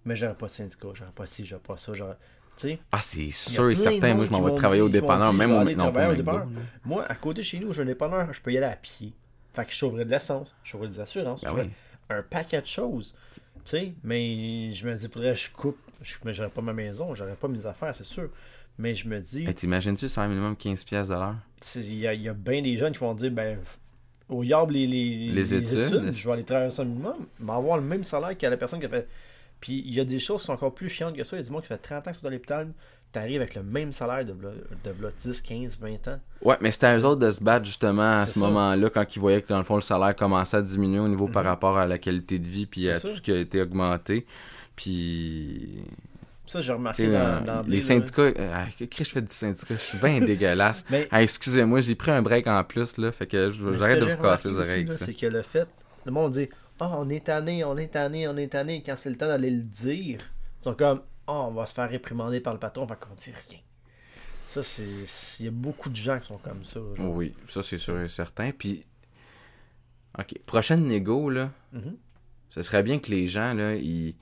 mais 0.05 0.15
j'aurai 0.15 0.35
pas 0.35 0.45
de 0.45 0.51
syndicat, 0.51 0.89
j'aurai 0.93 1.11
pas 1.11 1.25
ci, 1.25 1.45
j'aurai 1.45 1.61
pas 1.63 1.77
ça, 1.77 1.91
j'aurai. 1.93 2.13
Ah, 2.91 3.01
c'est 3.01 3.29
sûr 3.29 3.69
et 3.69 3.75
certain. 3.75 4.13
Moi, 4.13 4.25
je 4.25 4.31
m'en 4.31 4.41
vais 4.41 4.55
travailler 4.55 4.81
au 4.81 4.89
dépanneur, 4.89 5.33
même 5.33 5.51
au 5.51 5.63
là. 5.63 6.45
moi, 6.83 7.05
à 7.07 7.15
côté 7.15 7.41
de 7.41 7.45
chez 7.45 7.59
nous, 7.59 7.73
j'ai 7.73 7.81
un 7.81 7.85
dépanneur, 7.85 8.31
je 8.33 8.41
peux 8.41 8.51
y 8.51 8.57
aller 8.57 8.65
à 8.67 8.75
pied. 8.75 9.13
Fait 9.53 9.65
que 9.65 9.71
je 9.71 9.77
sauverais 9.77 10.05
de 10.05 10.09
l'essence, 10.11 10.53
je 10.63 10.71
sauverais 10.71 10.89
des 10.89 10.99
assurances, 10.99 11.41
Ben 11.41 11.51
je 11.55 11.61
oui. 11.61 11.69
un 12.09 12.21
paquet 12.23 12.61
de 12.61 12.65
choses. 12.67 13.15
Mais 14.03 14.71
je 14.73 14.87
me 14.87 14.93
dis, 14.93 15.07
faudrait 15.07 15.33
que 15.33 15.39
je 15.39 15.49
coupe. 15.51 15.77
Je, 16.01 16.15
mais 16.23 16.33
j'aurais 16.33 16.49
pas 16.49 16.61
ma 16.61 16.73
maison, 16.73 17.13
j'aurais 17.15 17.35
pas 17.35 17.47
mes 17.47 17.65
affaires, 17.65 17.95
c'est 17.95 18.03
sûr. 18.03 18.29
Mais 18.77 18.93
je 18.93 19.07
me 19.07 19.19
dis, 19.19 19.45
Hey, 19.45 19.53
T'imagines-tu, 19.53 20.09
c'est 20.09 20.19
un 20.19 20.27
minimum 20.27 20.53
15$ 20.53 20.85
piastres 20.85 21.13
de 21.15 21.19
l'heure? 21.19 21.35
il 21.75 21.95
y 21.95 22.07
a, 22.07 22.13
il 22.13 22.21
y 22.21 22.29
a 22.29 22.33
bien 22.33 22.61
des 22.61 22.77
jeunes 22.77 22.91
qui 22.93 22.99
vont 22.99 23.13
dire, 23.13 23.31
ben, 23.31 23.57
au 24.27 24.43
yard 24.43 24.69
les, 24.69 24.85
les, 24.85 25.29
Les 25.29 25.53
études, 25.55 26.11
je 26.11 26.27
vais 26.27 26.33
aller 26.33 26.43
travailler 26.43 26.69
ça 26.69 26.83
minimum, 26.83 27.25
mais 27.39 27.53
avoir 27.53 27.77
le 27.77 27.83
même 27.83 28.03
salaire 28.03 28.37
que 28.37 28.45
la 28.45 28.57
personne 28.57 28.79
qui 28.79 28.85
a 28.85 28.89
fait. 28.89 29.07
Puis 29.61 29.83
il 29.85 29.93
y 29.95 29.99
a 29.99 30.05
des 30.05 30.19
choses 30.19 30.41
qui 30.41 30.47
sont 30.47 30.53
encore 30.53 30.73
plus 30.75 30.89
chiantes 30.89 31.15
que 31.15 31.23
ça. 31.23 31.35
Il 31.37 31.39
y 31.39 31.43
a 31.43 31.45
du 31.45 31.51
monde 31.51 31.61
qui 31.61 31.67
fait 31.69 31.77
30 31.77 32.07
ans 32.07 32.11
que 32.11 32.17
c'est 32.17 32.23
dans 32.23 32.29
l'hôpital, 32.29 32.67
t'arrives 33.11 33.41
avec 33.41 33.55
le 33.55 33.63
même 33.63 33.93
salaire 33.93 34.25
de, 34.25 34.33
de 34.33 34.91
v'là 34.91 35.09
10, 35.17 35.41
15, 35.41 35.77
20 35.79 36.07
ans. 36.09 36.19
Ouais, 36.41 36.57
mais 36.61 36.71
c'était 36.71 36.87
à 36.87 36.97
eux 36.97 37.05
autres 37.05 37.21
de 37.21 37.31
se 37.31 37.41
battre 37.41 37.65
justement 37.65 38.19
à 38.19 38.25
ce 38.27 38.37
moment-là 38.39 38.89
quand 38.89 39.15
ils 39.15 39.19
voyaient 39.19 39.41
que 39.41 39.47
dans 39.49 39.57
le 39.57 39.63
fond 39.63 39.75
le 39.75 39.81
salaire 39.81 40.15
commençait 40.15 40.57
à 40.57 40.61
diminuer 40.61 40.99
au 40.99 41.07
niveau 41.07 41.27
par 41.27 41.43
Mhm. 41.43 41.49
rapport 41.49 41.77
à 41.77 41.87
la 41.87 41.97
qualité 41.97 42.37
de 42.39 42.47
vie 42.47 42.65
puis 42.65 42.89
à 42.89 42.99
tout 42.99 43.09
ce 43.09 43.21
qui 43.21 43.31
a 43.31 43.37
été 43.37 43.61
augmenté. 43.61 44.25
Puis 44.75 45.83
Ça, 46.47 46.61
j'ai 46.61 46.73
remarqué 46.73 47.07
dans, 47.07 47.13
euh, 47.15 47.41
dans 47.41 47.61
les 47.67 47.79
syndicats, 47.79 48.21
euh, 48.21 48.63
qu'est-ce 48.77 48.87
que 48.97 49.03
je 49.03 49.09
fais 49.09 49.21
du 49.21 49.33
syndicat, 49.33 49.65
je 49.75 49.81
suis 49.81 49.97
bien 49.97 50.19
dégueulasse. 50.25 50.85
Mais 50.91 51.07
Ah, 51.09 51.23
excusez-moi, 51.23 51.81
j'ai 51.81 51.95
pris 51.95 52.11
un 52.11 52.21
break 52.21 52.45
en 52.47 52.63
plus 52.63 52.97
là, 52.97 53.11
fait 53.11 53.25
que 53.25 53.49
j'arrête 53.49 53.99
de 53.99 54.05
vous 54.13 54.21
casser 54.21 54.49
les 54.49 54.57
oreilles. 54.59 54.87
C'est 54.91 55.13
que 55.15 55.25
le 55.25 55.41
fait, 55.41 55.67
le 56.05 56.11
monde 56.11 56.33
dit 56.33 56.49
Ah, 56.79 56.95
on 56.99 57.09
est 57.09 57.25
tanné, 57.25 57.63
on 57.63 57.77
est 57.77 57.87
tanné, 57.87 58.27
on 58.27 58.35
est 58.37 58.47
tanné. 58.49 58.83
Quand 58.85 58.95
c'est 58.97 59.09
le 59.09 59.15
temps 59.15 59.27
d'aller 59.27 59.49
le 59.51 59.63
dire, 59.63 60.17
ils 60.59 60.63
sont 60.63 60.73
comme 60.75 61.01
Ah, 61.27 61.33
on 61.43 61.51
va 61.51 61.65
se 61.65 61.73
faire 61.73 61.89
réprimander 61.89 62.39
par 62.41 62.53
le 62.53 62.59
patron, 62.59 62.87
fait 62.87 62.99
qu'on 62.99 63.15
dit 63.15 63.31
rien. 63.49 63.59
Ça, 64.45 64.61
c'est. 64.61 64.83
Il 65.39 65.45
y 65.45 65.47
a 65.47 65.51
beaucoup 65.51 65.89
de 65.89 65.95
gens 65.95 66.19
qui 66.19 66.27
sont 66.27 66.37
comme 66.37 66.63
ça. 66.65 66.79
genre. 66.95 67.11
Oui, 67.13 67.33
ça 67.47 67.63
c'est 67.63 67.77
sûr 67.77 67.99
et 68.01 68.09
certain. 68.09 68.51
Puis, 68.51 68.83
ok, 70.19 70.39
prochaine 70.45 70.85
négo 70.87 71.29
là, 71.29 71.51
Mhm. 71.73 71.97
ce 72.49 72.61
serait 72.61 72.83
bien 72.83 72.99
que 72.99 73.09
les 73.09 73.27
gens 73.27 73.53
là, 73.53 73.75
ils, 73.75 74.15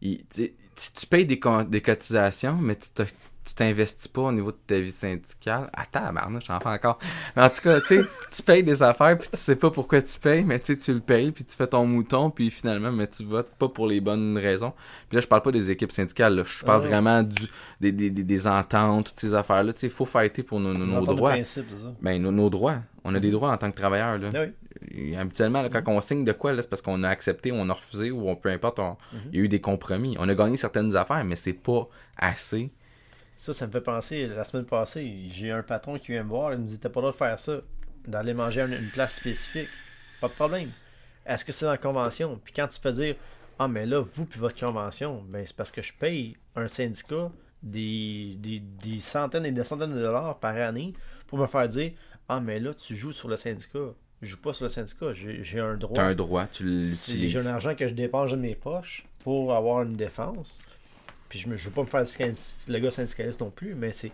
ils- 0.00 0.24
tu 0.94 1.06
payes 1.06 1.26
des, 1.26 1.38
cotisations, 1.38 2.56
mais 2.60 2.76
tu 2.76 2.90
te- 2.90 3.02
tu 3.48 3.54
t'investis 3.54 4.08
pas 4.08 4.22
au 4.22 4.32
niveau 4.32 4.52
de 4.52 4.58
ta 4.66 4.78
vie 4.78 4.90
syndicale. 4.90 5.70
Attends, 5.72 6.12
je 6.38 6.46
j'en 6.46 6.60
fais 6.60 6.68
encore. 6.68 6.98
Mais 7.34 7.42
en 7.42 7.48
tout 7.48 7.62
cas, 7.62 7.80
tu 7.80 7.86
sais, 7.86 8.02
tu 8.32 8.42
payes 8.42 8.62
des 8.62 8.82
affaires, 8.82 9.16
puis 9.16 9.28
tu 9.32 9.38
sais 9.38 9.56
pas 9.56 9.70
pourquoi 9.70 10.02
tu 10.02 10.18
payes, 10.18 10.44
mais 10.44 10.60
tu 10.60 10.76
le 10.88 11.00
payes, 11.00 11.32
puis 11.32 11.44
tu 11.44 11.56
fais 11.56 11.66
ton 11.66 11.86
mouton, 11.86 12.30
puis 12.30 12.50
finalement, 12.50 12.92
mais 12.92 13.06
tu 13.06 13.24
votes 13.24 13.50
pas 13.58 13.68
pour 13.68 13.86
les 13.86 14.00
bonnes 14.02 14.36
raisons. 14.36 14.72
Puis 15.08 15.16
là, 15.16 15.22
je 15.22 15.26
parle 15.26 15.42
pas 15.42 15.52
des 15.52 15.70
équipes 15.70 15.92
syndicales, 15.92 16.34
là, 16.36 16.42
je 16.44 16.62
parle 16.64 16.80
Ah 16.82 16.84
ouais. 16.84 16.92
vraiment 16.92 17.22
du, 17.22 17.46
des, 17.80 17.92
des, 17.92 18.10
des, 18.10 18.22
des 18.22 18.46
ententes, 18.46 19.06
toutes 19.06 19.20
ces 19.20 19.32
affaires-là. 19.32 19.72
Tu 19.72 19.80
sais, 19.80 19.86
il 19.86 19.92
faut 19.92 20.04
fighter 20.04 20.42
pour 20.42 20.60
nos, 20.60 20.74
droits. 21.06 21.30
principe, 21.30 21.70
ça. 21.70 21.94
Ben, 22.02 22.20
nos, 22.20 22.30
nos 22.30 22.50
droits. 22.50 22.80
On 23.10 23.14
a 23.14 23.20
des 23.20 23.30
droits 23.30 23.50
en 23.52 23.56
tant 23.56 23.70
que 23.70 23.76
travailleurs, 23.76 24.18
là. 24.18 24.30
Ah 24.34 24.40
oui. 24.92 25.16
Habituellement, 25.16 25.62
là, 25.62 25.68
quand 25.68 25.82
on 25.88 26.00
signe 26.00 26.24
de 26.24 26.32
quoi, 26.32 26.54
c'est 26.56 26.68
parce 26.68 26.82
qu'on 26.82 27.02
a 27.02 27.08
accepté, 27.08 27.50
on 27.52 27.68
a 27.68 27.72
refusé, 27.72 28.10
ou 28.10 28.28
on, 28.28 28.36
peu 28.36 28.50
importe, 28.50 28.78
on- 28.78 28.96
il 29.32 29.38
y 29.38 29.40
a 29.40 29.44
eu 29.44 29.48
des 29.48 29.60
compromis. 29.60 30.16
On 30.18 30.28
a 30.28 30.34
gagné 30.34 30.56
certaines 30.56 30.94
affaires, 30.96 31.24
mais 31.24 31.36
c'est 31.36 31.52
pas 31.52 31.88
assez. 32.16 32.70
Ça, 33.36 33.52
ça 33.52 33.66
me 33.66 33.72
fait 33.72 33.80
penser, 33.80 34.26
la 34.26 34.44
semaine 34.44 34.66
passée, 34.66 35.26
j'ai 35.30 35.50
un 35.50 35.62
patron 35.62 35.98
qui 35.98 36.12
vient 36.12 36.22
me 36.24 36.28
voir, 36.28 36.52
il 36.52 36.58
me 36.60 36.66
dit 36.66 36.78
T'as 36.78 36.88
pas 36.88 37.00
le 37.00 37.08
droit 37.08 37.12
de 37.12 37.16
faire 37.16 37.38
ça, 37.38 37.60
d'aller 38.06 38.34
manger 38.34 38.62
à 38.62 38.66
une, 38.66 38.72
une 38.74 38.90
place 38.90 39.14
spécifique. 39.14 39.68
Pas 40.20 40.28
de 40.28 40.32
problème. 40.34 40.70
Est-ce 41.26 41.44
que 41.44 41.52
c'est 41.52 41.64
dans 41.66 41.72
la 41.72 41.78
convention? 41.78 42.40
Puis 42.42 42.52
quand 42.54 42.66
tu 42.68 42.80
fais 42.80 42.92
dire 42.92 43.14
Ah, 43.58 43.68
mais 43.68 43.86
là, 43.86 44.00
vous 44.00 44.26
puis 44.26 44.40
votre 44.40 44.58
convention, 44.58 45.22
ben 45.28 45.44
c'est 45.46 45.54
parce 45.56 45.70
que 45.70 45.82
je 45.82 45.92
paye 45.92 46.36
un 46.56 46.66
syndicat 46.68 47.30
des, 47.62 48.34
des, 48.38 48.60
des 48.60 49.00
centaines 49.00 49.44
et 49.46 49.52
des 49.52 49.64
centaines 49.64 49.94
de 49.94 50.00
dollars 50.00 50.38
par 50.38 50.56
année 50.56 50.94
pour 51.26 51.38
me 51.38 51.46
faire 51.46 51.68
dire 51.68 51.92
Ah, 52.28 52.40
mais 52.40 52.60
là, 52.60 52.74
tu 52.74 52.94
joues 52.96 53.12
sur 53.12 53.28
le 53.28 53.36
syndicat. 53.36 53.78
Je 54.20 54.26
joue 54.30 54.38
pas 54.38 54.52
sur 54.52 54.64
le 54.64 54.68
syndicat, 54.68 55.12
j'ai 55.12 55.60
un 55.60 55.76
droit. 55.76 55.94
T'as 55.94 56.06
un 56.06 56.14
droit, 56.14 56.46
tu 56.46 56.82
C'est- 56.82 57.12
J'ai 57.12 57.18
l'utilises. 57.18 57.46
un 57.46 57.54
argent 57.54 57.74
que 57.74 57.86
je 57.86 57.94
dépense 57.94 58.32
de 58.32 58.36
mes 58.36 58.54
poches 58.56 59.06
pour 59.22 59.54
avoir 59.54 59.82
une 59.82 59.94
défense. 59.94 60.58
Puis 61.28 61.38
je 61.40 61.48
ne 61.48 61.54
veux 61.56 61.70
pas 61.70 61.82
me 61.82 61.86
faire 62.04 62.32
le 62.68 62.78
gars 62.78 62.90
syndicaliste 62.90 63.40
non 63.40 63.50
plus, 63.50 63.74
mais 63.74 63.92
c'est 63.92 64.10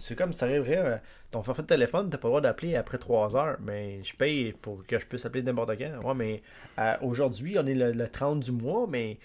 c'est 0.00 0.16
comme 0.16 0.32
ça 0.32 0.46
arriverait, 0.46 0.76
euh, 0.78 0.96
ton 1.30 1.44
forfait 1.44 1.62
de 1.62 1.68
téléphone, 1.68 2.10
t'as 2.10 2.18
pas 2.18 2.26
le 2.26 2.30
droit 2.32 2.40
d'appeler 2.40 2.74
après 2.74 2.98
3 2.98 3.36
heures, 3.36 3.56
mais 3.60 4.02
je 4.02 4.12
paye 4.16 4.52
pour 4.52 4.84
que 4.84 4.98
je 4.98 5.06
puisse 5.06 5.24
appeler 5.24 5.44
n'importe 5.44 5.78
quand. 5.78 6.02
Ouais, 6.08 6.14
mais 6.14 6.42
euh, 6.80 6.94
aujourd'hui, 7.02 7.56
on 7.56 7.64
est 7.66 7.74
le, 7.74 7.92
le 7.92 8.08
30 8.08 8.40
du 8.40 8.50
mois, 8.50 8.86
mais 8.88 9.16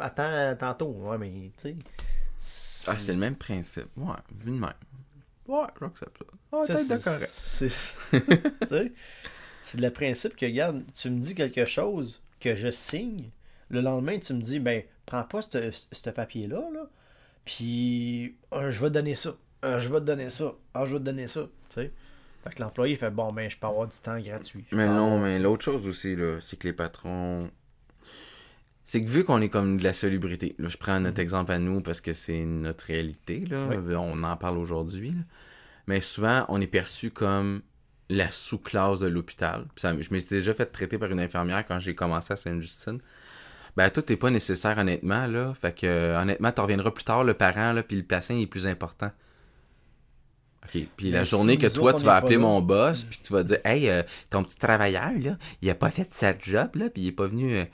attends 0.00 0.56
tantôt. 0.58 0.96
Ouais, 1.02 1.18
mais 1.18 1.30
tu 1.58 1.76
sais. 2.38 2.86
Ah, 2.86 2.96
c'est 2.96 3.12
le 3.12 3.18
même 3.18 3.36
principe. 3.36 3.88
Ouais, 3.98 4.14
vu 4.40 4.52
de 4.52 4.56
même. 4.56 4.72
Ouais, 5.48 5.66
j'accepte 5.80 6.18
ça. 6.18 6.24
Ah, 6.52 6.62
Ça, 6.66 6.74
peut-être 6.74 6.88
de 6.88 6.96
correct. 7.04 7.32
c'est- 9.62 9.78
le 9.80 9.90
principe 9.90 10.36
que, 10.36 10.46
regarde, 10.46 10.82
tu 10.94 11.10
me 11.10 11.18
dis 11.20 11.34
quelque 11.34 11.64
chose 11.64 12.22
que 12.40 12.54
je 12.56 12.70
signe, 12.70 13.30
le 13.70 13.80
lendemain, 13.80 14.18
tu 14.18 14.34
me 14.34 14.40
dis, 14.40 14.58
ben, 14.60 14.82
prends 15.06 15.22
pas 15.24 15.42
ce 15.42 15.70
ce 15.90 16.10
papier-là, 16.10 16.62
là, 16.72 16.86
puis 17.44 18.36
euh, 18.52 18.70
je 18.70 18.80
vais 18.80 18.88
te 18.88 18.94
donner 18.94 19.14
ça, 19.14 19.34
Euh, 19.64 19.78
je 19.78 19.88
vais 19.88 20.00
te 20.00 20.04
donner 20.04 20.28
ça, 20.28 20.54
ah, 20.74 20.84
je 20.84 20.92
vais 20.94 20.98
te 20.98 21.04
donner 21.04 21.28
ça, 21.28 21.42
tu 21.70 21.74
sais. 21.82 21.92
Fait 22.42 22.50
que 22.50 22.60
l'employé 22.62 22.96
fait, 22.96 23.10
bon, 23.10 23.32
ben, 23.32 23.48
je 23.48 23.56
peux 23.56 23.68
avoir 23.68 23.86
du 23.86 23.96
temps 23.98 24.18
gratuit. 24.18 24.64
Mais 24.72 24.88
non, 24.88 25.20
mais 25.20 25.38
l'autre 25.38 25.64
chose 25.64 25.86
aussi, 25.86 26.16
là, 26.16 26.40
c'est 26.40 26.58
que 26.58 26.66
les 26.66 26.72
patrons. 26.72 27.48
C'est 28.92 29.02
que 29.02 29.08
vu 29.08 29.24
qu'on 29.24 29.40
est 29.40 29.48
comme 29.48 29.78
de 29.78 29.84
la 29.84 29.94
salubrité, 29.94 30.54
là, 30.58 30.68
je 30.68 30.76
prends 30.76 31.00
notre 31.00 31.18
exemple 31.18 31.50
à 31.50 31.58
nous 31.58 31.80
parce 31.80 32.02
que 32.02 32.12
c'est 32.12 32.44
notre 32.44 32.84
réalité, 32.84 33.42
là, 33.46 33.66
Oui. 33.70 33.94
on 33.96 34.22
en 34.22 34.36
parle 34.36 34.58
aujourd'hui, 34.58 35.14
mais 35.86 36.02
souvent 36.02 36.44
on 36.50 36.60
est 36.60 36.66
perçu 36.66 37.10
comme 37.10 37.62
la 38.10 38.28
sous-classe 38.30 39.00
de 39.00 39.06
l'hôpital. 39.06 39.64
Je 39.82 40.12
m'étais 40.12 40.34
déjà 40.34 40.52
fait 40.52 40.66
traiter 40.66 40.98
par 40.98 41.10
une 41.10 41.20
infirmière 41.20 41.66
quand 41.66 41.80
j'ai 41.80 41.94
commencé 41.94 42.34
à 42.34 42.36
Sainte-Justine. 42.36 42.98
Ben, 43.78 43.88
tout 43.88 44.04
n'est 44.10 44.18
pas 44.18 44.28
nécessaire, 44.28 44.76
honnêtement, 44.76 45.26
là. 45.26 45.54
Fait 45.58 45.74
que, 45.74 45.86
euh, 45.86 46.20
honnêtement, 46.20 46.52
tu 46.52 46.60
reviendras 46.60 46.90
plus 46.90 47.04
tard, 47.04 47.24
le 47.24 47.32
parent, 47.32 47.72
là, 47.72 47.82
puis 47.82 47.96
le 47.96 48.02
patient 48.02 48.36
est 48.36 48.46
plus 48.46 48.66
important. 48.66 49.10
OK. 50.66 50.86
Puis 50.98 51.10
la 51.10 51.24
journée 51.24 51.54
si 51.54 51.60
que 51.60 51.68
toi, 51.68 51.94
tu 51.94 52.04
vas 52.04 52.16
appeler 52.16 52.36
mon 52.36 52.60
boss, 52.60 53.04
puis 53.04 53.20
tu 53.24 53.32
vas 53.32 53.42
dire, 53.42 53.60
hey, 53.64 53.88
euh, 53.88 54.02
ton 54.28 54.44
petit 54.44 54.56
travailleur, 54.56 55.12
là, 55.18 55.38
il 55.62 55.70
a 55.70 55.74
pas 55.74 55.90
fait 55.90 56.12
sa 56.12 56.36
job, 56.38 56.72
là, 56.74 56.90
puis 56.90 57.04
il 57.04 57.08
est 57.08 57.12
pas 57.12 57.26
venu. 57.26 57.56
euh, 57.56 57.64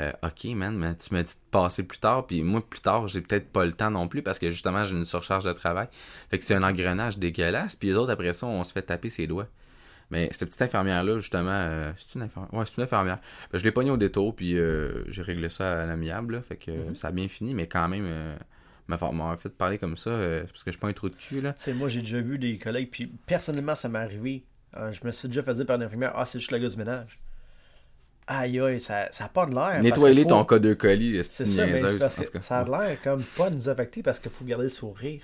euh, 0.00 0.12
ok, 0.22 0.44
man, 0.54 0.76
mais 0.76 0.96
tu 0.96 1.14
m'as 1.14 1.22
dit 1.22 1.34
de 1.34 1.50
passer 1.50 1.82
plus 1.82 1.98
tard, 1.98 2.26
puis 2.26 2.42
moi, 2.42 2.62
plus 2.68 2.80
tard, 2.80 3.06
j'ai 3.08 3.20
peut-être 3.20 3.50
pas 3.50 3.64
le 3.64 3.72
temps 3.72 3.90
non 3.90 4.08
plus 4.08 4.22
parce 4.22 4.38
que 4.38 4.50
justement, 4.50 4.84
j'ai 4.84 4.94
une 4.94 5.04
surcharge 5.04 5.44
de 5.44 5.52
travail. 5.52 5.88
Fait 6.30 6.38
que 6.38 6.44
c'est 6.44 6.54
un 6.54 6.62
engrenage 6.62 7.18
dégueulasse, 7.18 7.76
puis 7.76 7.88
les 7.88 7.94
autres, 7.94 8.12
après 8.12 8.32
ça, 8.32 8.46
on 8.46 8.64
se 8.64 8.72
fait 8.72 8.82
taper 8.82 9.10
ses 9.10 9.26
doigts. 9.26 9.48
Mais 10.10 10.28
cette 10.32 10.48
petite 10.48 10.62
infirmière-là, 10.62 11.18
justement, 11.18 11.50
euh, 11.50 11.92
c'est 11.96 12.16
une 12.16 12.22
infirmière? 12.22 12.52
Ouais, 12.52 12.64
c'est 12.66 12.76
une 12.76 12.82
infirmière. 12.82 13.18
Ben, 13.50 13.58
je 13.58 13.64
l'ai 13.64 13.72
pogné 13.72 13.90
au 13.90 13.96
détour, 13.96 14.36
puis 14.36 14.58
euh, 14.58 15.04
j'ai 15.10 15.22
réglé 15.22 15.48
ça 15.48 15.82
à 15.82 15.86
l'amiable, 15.86 16.42
fait 16.42 16.56
que 16.56 16.70
euh, 16.70 16.94
ça 16.94 17.08
a 17.08 17.10
bien 17.10 17.28
fini, 17.28 17.54
mais 17.54 17.66
quand 17.66 17.88
même, 17.88 18.36
m'avoir 18.88 19.38
fait 19.38 19.48
parler 19.50 19.78
comme 19.78 19.96
ça, 19.96 20.10
euh, 20.10 20.40
parce 20.40 20.62
que 20.62 20.70
je 20.70 20.72
suis 20.72 20.80
pas 20.80 20.88
un 20.88 20.92
trou 20.92 21.08
de 21.08 21.14
cul, 21.14 21.40
là. 21.40 21.52
Tu 21.54 21.62
sais, 21.62 21.72
moi, 21.72 21.88
j'ai 21.88 22.00
déjà 22.00 22.20
vu 22.20 22.38
des 22.38 22.58
collègues, 22.58 22.90
puis 22.90 23.06
personnellement, 23.26 23.74
ça 23.74 23.88
m'est 23.88 23.98
arrivé. 23.98 24.44
Euh, 24.76 24.92
je 24.92 25.04
me 25.06 25.12
suis 25.12 25.28
déjà 25.28 25.42
fait 25.42 25.54
dire 25.54 25.66
par 25.66 25.78
l'infirmière, 25.78 26.12
ah, 26.14 26.26
c'est 26.26 26.38
juste 26.38 26.50
le 26.50 26.58
gars 26.58 26.68
du 26.68 26.76
ménage. 26.76 27.20
Aïe, 28.26 28.58
aïe, 28.60 28.80
ça 28.80 29.08
n'a 29.20 29.28
pas 29.28 29.44
de 29.46 29.54
l'air. 29.54 29.82
Nettoyer 29.82 30.14
parce 30.14 30.24
que 30.24 30.28
ton 30.30 30.38
faut- 30.40 30.44
cas 30.46 30.58
de 30.58 30.74
colis, 30.74 31.20
C'est 31.24 31.44
ça, 31.46 31.66
mais 31.66 31.76
c'est 31.76 31.82
niaiseuse, 31.82 31.98
parce 31.98 32.18
en 32.18 32.22
que 32.22 32.26
tout 32.26 32.32
cas. 32.32 32.42
ça 32.42 32.58
a 32.60 32.64
l'air 32.64 33.02
comme 33.02 33.22
pas 33.22 33.50
de 33.50 33.56
nous 33.56 33.68
affecter 33.68 34.02
parce 34.02 34.18
qu'il 34.18 34.30
faut 34.30 34.44
garder 34.44 34.64
le 34.64 34.68
sourire. 34.70 35.20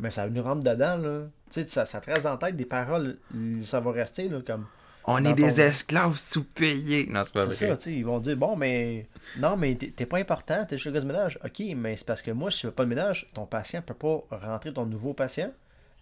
Mais 0.00 0.10
ça 0.10 0.28
nous 0.28 0.42
rentre 0.42 0.64
dedans, 0.64 0.96
là. 0.96 1.20
Tu 1.52 1.60
sais, 1.62 1.68
ça, 1.68 1.86
ça 1.86 2.00
te 2.00 2.10
reste 2.10 2.24
dans 2.24 2.32
la 2.32 2.36
tête 2.38 2.56
des 2.56 2.64
paroles, 2.64 3.18
ça 3.62 3.78
va 3.78 3.92
rester, 3.92 4.28
là, 4.28 4.38
comme. 4.44 4.66
On 5.06 5.22
est 5.24 5.34
des 5.34 5.60
esclaves 5.60 6.16
sous-payés. 6.16 7.06
Non, 7.10 7.22
c'est 7.24 7.32
pas 7.34 7.42
C'est 7.42 7.66
vrai. 7.66 7.74
ça, 7.74 7.76
tu 7.76 7.82
sais, 7.84 7.92
ils 7.92 8.04
vont 8.04 8.18
dire, 8.18 8.36
bon, 8.36 8.56
mais. 8.56 9.06
Non, 9.38 9.56
mais 9.56 9.76
t'es 9.76 10.06
pas 10.06 10.18
important, 10.18 10.64
t'es 10.64 10.76
juste 10.76 10.86
le 10.86 10.92
gars 10.92 11.00
du 11.00 11.06
ménage. 11.06 11.38
Ok, 11.44 11.62
mais 11.76 11.96
c'est 11.96 12.06
parce 12.06 12.22
que 12.22 12.30
moi, 12.32 12.50
si 12.50 12.60
tu 12.60 12.66
fais 12.66 12.72
pas 12.72 12.82
le 12.82 12.88
ménage, 12.88 13.30
ton 13.34 13.46
patient 13.46 13.82
peut 13.82 13.94
pas 13.94 14.24
rentrer 14.36 14.72
ton 14.72 14.86
nouveau 14.86 15.12
patient. 15.12 15.52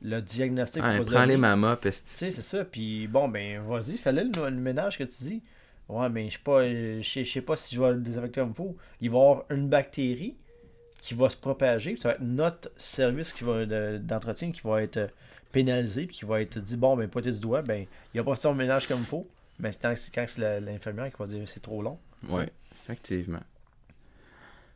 Le 0.00 0.20
diagnostic 0.20 0.82
se 0.82 1.10
prends 1.10 1.24
les 1.26 1.36
mamas, 1.36 1.76
Tu 1.76 1.90
sais, 1.92 2.30
c'est 2.30 2.42
ça. 2.42 2.64
Puis 2.64 3.06
bon, 3.08 3.28
ben, 3.28 3.60
vas-y, 3.62 3.96
fais-le 3.98 4.22
le, 4.34 4.48
le 4.50 4.56
ménage 4.56 4.96
que 4.98 5.04
tu 5.04 5.22
dis. 5.22 5.42
Ouais, 5.88 6.08
mais 6.08 6.28
je 6.30 6.34
sais 6.34 6.42
pas, 6.42 6.60
euh, 6.60 7.02
je 7.02 7.24
sais- 7.24 7.40
pas 7.42 7.56
si 7.56 7.74
je 7.74 7.80
vais 7.80 7.90
le 7.92 8.00
désinfecter 8.00 8.40
comme 8.40 8.50
il 8.50 8.54
faut. 8.54 8.76
Il 9.00 9.10
va 9.10 9.18
y 9.18 9.20
avoir 9.20 9.44
une 9.50 9.68
bactérie 9.68 10.34
qui 11.02 11.14
va 11.14 11.28
se 11.28 11.36
propager. 11.36 11.96
Ça 11.98 12.10
va 12.10 12.14
être 12.14 12.20
notre 12.22 12.70
service 12.76 13.32
qui 13.32 13.44
va 13.44 13.66
de- 13.66 13.98
d'entretien 13.98 14.52
qui 14.52 14.60
va 14.64 14.82
être 14.82 14.96
euh, 14.98 15.08
pénalisé, 15.50 16.06
puis 16.06 16.16
qui 16.16 16.24
va 16.24 16.40
être 16.40 16.58
dit, 16.58 16.76
bon, 16.76 16.96
ben, 16.96 17.08
pointé 17.08 17.30
du 17.32 17.40
doigt, 17.40 17.60
ben, 17.62 17.84
il 18.14 18.20
a 18.20 18.24
pas 18.24 18.34
fait 18.36 18.42
son 18.42 18.54
ménage 18.54 18.86
comme 18.88 19.00
il 19.00 19.06
faut. 19.06 19.26
Mais 19.58 19.70
quand, 19.80 19.92
c'est- 19.96 20.10
quand 20.14 20.24
c'est 20.26 20.60
l'infirmière 20.60 21.10
qui 21.10 21.16
va 21.18 21.26
dire, 21.26 21.42
c'est 21.46 21.60
trop 21.60 21.82
long. 21.82 21.98
Ouais, 22.28 22.48
effectivement. 22.84 23.40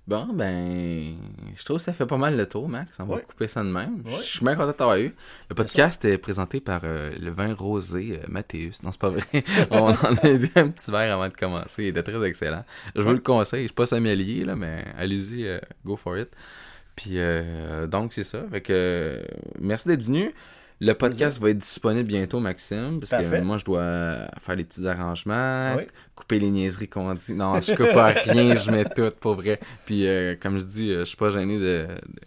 Bon, 0.08 0.28
ben, 0.32 1.16
je 1.56 1.64
trouve 1.64 1.78
que 1.78 1.82
ça 1.82 1.92
fait 1.92 2.06
pas 2.06 2.16
mal 2.16 2.36
le 2.36 2.46
tour, 2.46 2.68
Max. 2.68 2.96
On 3.00 3.06
va 3.06 3.16
Ouais. 3.16 3.22
couper 3.28 3.48
ça 3.48 3.64
de 3.64 3.68
même. 3.70 4.02
Ouais. 4.04 4.12
Je 4.12 4.22
suis 4.22 4.44
bien 4.44 4.54
content 4.54 4.68
de 4.68 4.72
t'avoir 4.72 4.98
eu. 4.98 5.12
Le 5.48 5.54
podcast 5.56 6.04
est 6.04 6.16
présenté 6.18 6.60
par 6.60 6.82
euh, 6.84 7.10
le 7.20 7.30
vin 7.32 7.52
rosé 7.54 8.20
euh, 8.22 8.26
Mathéus. 8.28 8.84
Non, 8.84 8.92
c'est 8.92 9.00
pas 9.00 9.10
vrai. 9.10 9.24
On 9.72 9.88
en 9.90 9.92
a 9.94 10.32
bu 10.32 10.48
un 10.54 10.68
petit 10.68 10.92
verre 10.92 11.12
avant 11.14 11.28
de 11.28 11.34
commencer. 11.34 11.82
Il 11.82 11.88
était 11.88 12.04
très 12.04 12.24
excellent. 12.24 12.64
Je 12.94 13.00
vous 13.00 13.12
le 13.12 13.18
conseille. 13.18 13.62
Je 13.62 13.68
suis 13.68 13.74
pas 13.74 13.86
sommelier, 13.86 14.44
là, 14.44 14.54
mais 14.54 14.84
allez-y, 14.96 15.44
euh, 15.48 15.58
go 15.84 15.96
for 15.96 16.16
it. 16.16 16.28
Puis, 16.94 17.18
euh, 17.18 17.88
donc, 17.88 18.12
c'est 18.12 18.22
ça. 18.24 18.44
Fait 18.48 18.60
que, 18.60 19.20
merci 19.58 19.88
d'être 19.88 20.02
venu. 20.04 20.32
Le 20.78 20.92
podcast 20.92 21.40
va 21.40 21.50
être 21.50 21.58
disponible 21.58 22.06
bientôt, 22.06 22.38
Maxime, 22.38 23.00
parce 23.00 23.10
Parfait. 23.10 23.38
que 23.38 23.44
moi, 23.44 23.56
je 23.56 23.64
dois 23.64 24.28
faire 24.38 24.56
des 24.56 24.64
petits 24.64 24.86
arrangements, 24.86 25.74
Oui. 25.76 25.84
couper 26.14 26.38
les 26.38 26.50
niaiseries 26.50 26.88
qu'on 26.88 27.14
dit. 27.14 27.32
Non, 27.32 27.58
je 27.60 27.74
coupe 27.74 27.92
pas 27.94 28.08
rien, 28.08 28.54
je 28.54 28.70
mets 28.70 28.84
tout, 28.84 29.10
pour 29.18 29.36
vrai. 29.36 29.58
Puis, 29.86 30.06
euh, 30.06 30.36
comme 30.38 30.58
je 30.58 30.64
dis, 30.64 30.90
euh, 30.90 31.00
je 31.00 31.04
suis 31.04 31.16
pas 31.16 31.30
gêné 31.30 31.58
de... 31.58 31.86
de... 31.86 32.20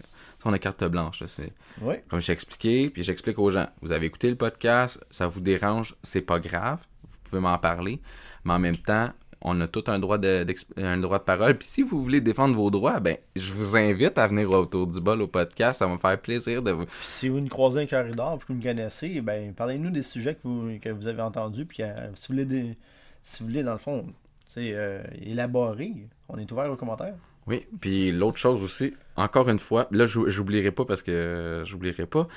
On 0.46 0.54
a 0.54 0.58
carte 0.58 0.84
blanche, 0.86 1.20
là, 1.22 1.28
c'est... 1.28 1.52
Oui. 1.82 1.96
Comme 2.10 2.22
j'ai 2.22 2.34
expliqué, 2.34 2.90
puis 2.90 3.04
j'explique 3.04 3.38
aux 3.38 3.50
gens. 3.52 3.68
Vous 3.82 3.92
avez 3.92 4.08
écouté 4.08 4.30
le 4.30 4.36
podcast, 4.36 5.00
ça 5.12 5.28
vous 5.28 5.42
dérange, 5.42 5.96
c'est 6.02 6.22
pas 6.22 6.40
grave. 6.40 6.80
Vous 7.04 7.18
pouvez 7.30 7.42
m'en 7.42 7.58
parler. 7.60 8.00
Mais 8.46 8.54
en 8.54 8.60
même 8.60 8.78
temps, 8.78 9.12
on 9.42 9.60
a 9.62 9.68
tout 9.68 9.84
un 9.88 10.00
droit 10.00 10.18
de, 10.18 10.46
un 10.78 10.98
droit 10.98 11.20
de 11.20 11.24
parole. 11.24 11.58
Puis 11.58 11.68
si 11.68 11.82
vous 11.82 12.02
voulez 12.04 12.20
défendre 12.22 12.56
vos 12.56 12.70
droits, 12.70 13.00
ben, 13.00 13.18
je 13.36 13.52
vous 13.54 13.76
invite 13.78 14.18
à 14.18 14.28
venir 14.28 14.52
autour 14.52 14.88
du 14.88 15.00
bol 15.00 15.22
au 15.22 15.28
podcast. 15.28 15.80
Ça 15.80 15.88
va 15.88 15.94
me 15.94 15.98
faire 15.98 16.20
plaisir 16.20 16.62
de 16.62 16.72
vous. 16.72 16.86
Puis 16.86 16.96
si 17.04 17.30
vous 17.30 17.40
nous 17.40 17.48
croisez 17.50 17.82
un 17.82 17.86
corridor, 17.86 18.38
puis 18.38 18.48
que 18.48 18.54
vous 18.54 18.60
me 18.60 18.64
connaissez, 18.64 19.22
ben, 19.22 19.54
parlez-nous 19.54 19.92
des 19.92 20.04
sujets 20.04 20.36
que 20.36 20.42
vous, 20.44 20.80
que 20.82 20.90
vous 20.90 21.08
avez 21.08 21.22
entendus, 21.22 21.66
puis 21.66 21.84
euh, 21.84 22.10
si 22.16 22.28
vous 22.28 22.34
voulez, 22.34 22.46
des, 22.46 22.78
si 23.24 23.42
vous 23.44 23.50
voulez, 23.50 23.64
dans 23.64 23.74
le 23.74 23.78
fond, 23.78 24.06
sais, 24.50 24.72
euh, 24.74 25.02
élaborer, 25.22 25.94
on 26.28 26.38
est 26.38 26.52
ouvert 26.52 26.70
aux 26.72 26.76
commentaires. 26.76 27.16
Oui, 27.48 27.66
puis 27.82 28.12
l'autre 28.12 28.38
chose 28.38 28.62
aussi, 28.62 28.94
encore 29.16 29.50
une 29.50 29.58
fois, 29.58 29.88
là, 29.92 30.06
j'ou- 30.06 30.30
j'oublierai 30.30 30.70
pas 30.72 30.86
parce 30.86 31.02
que 31.02 31.12
euh, 31.12 31.66
j'oublierai 31.66 32.06
pas. 32.06 32.28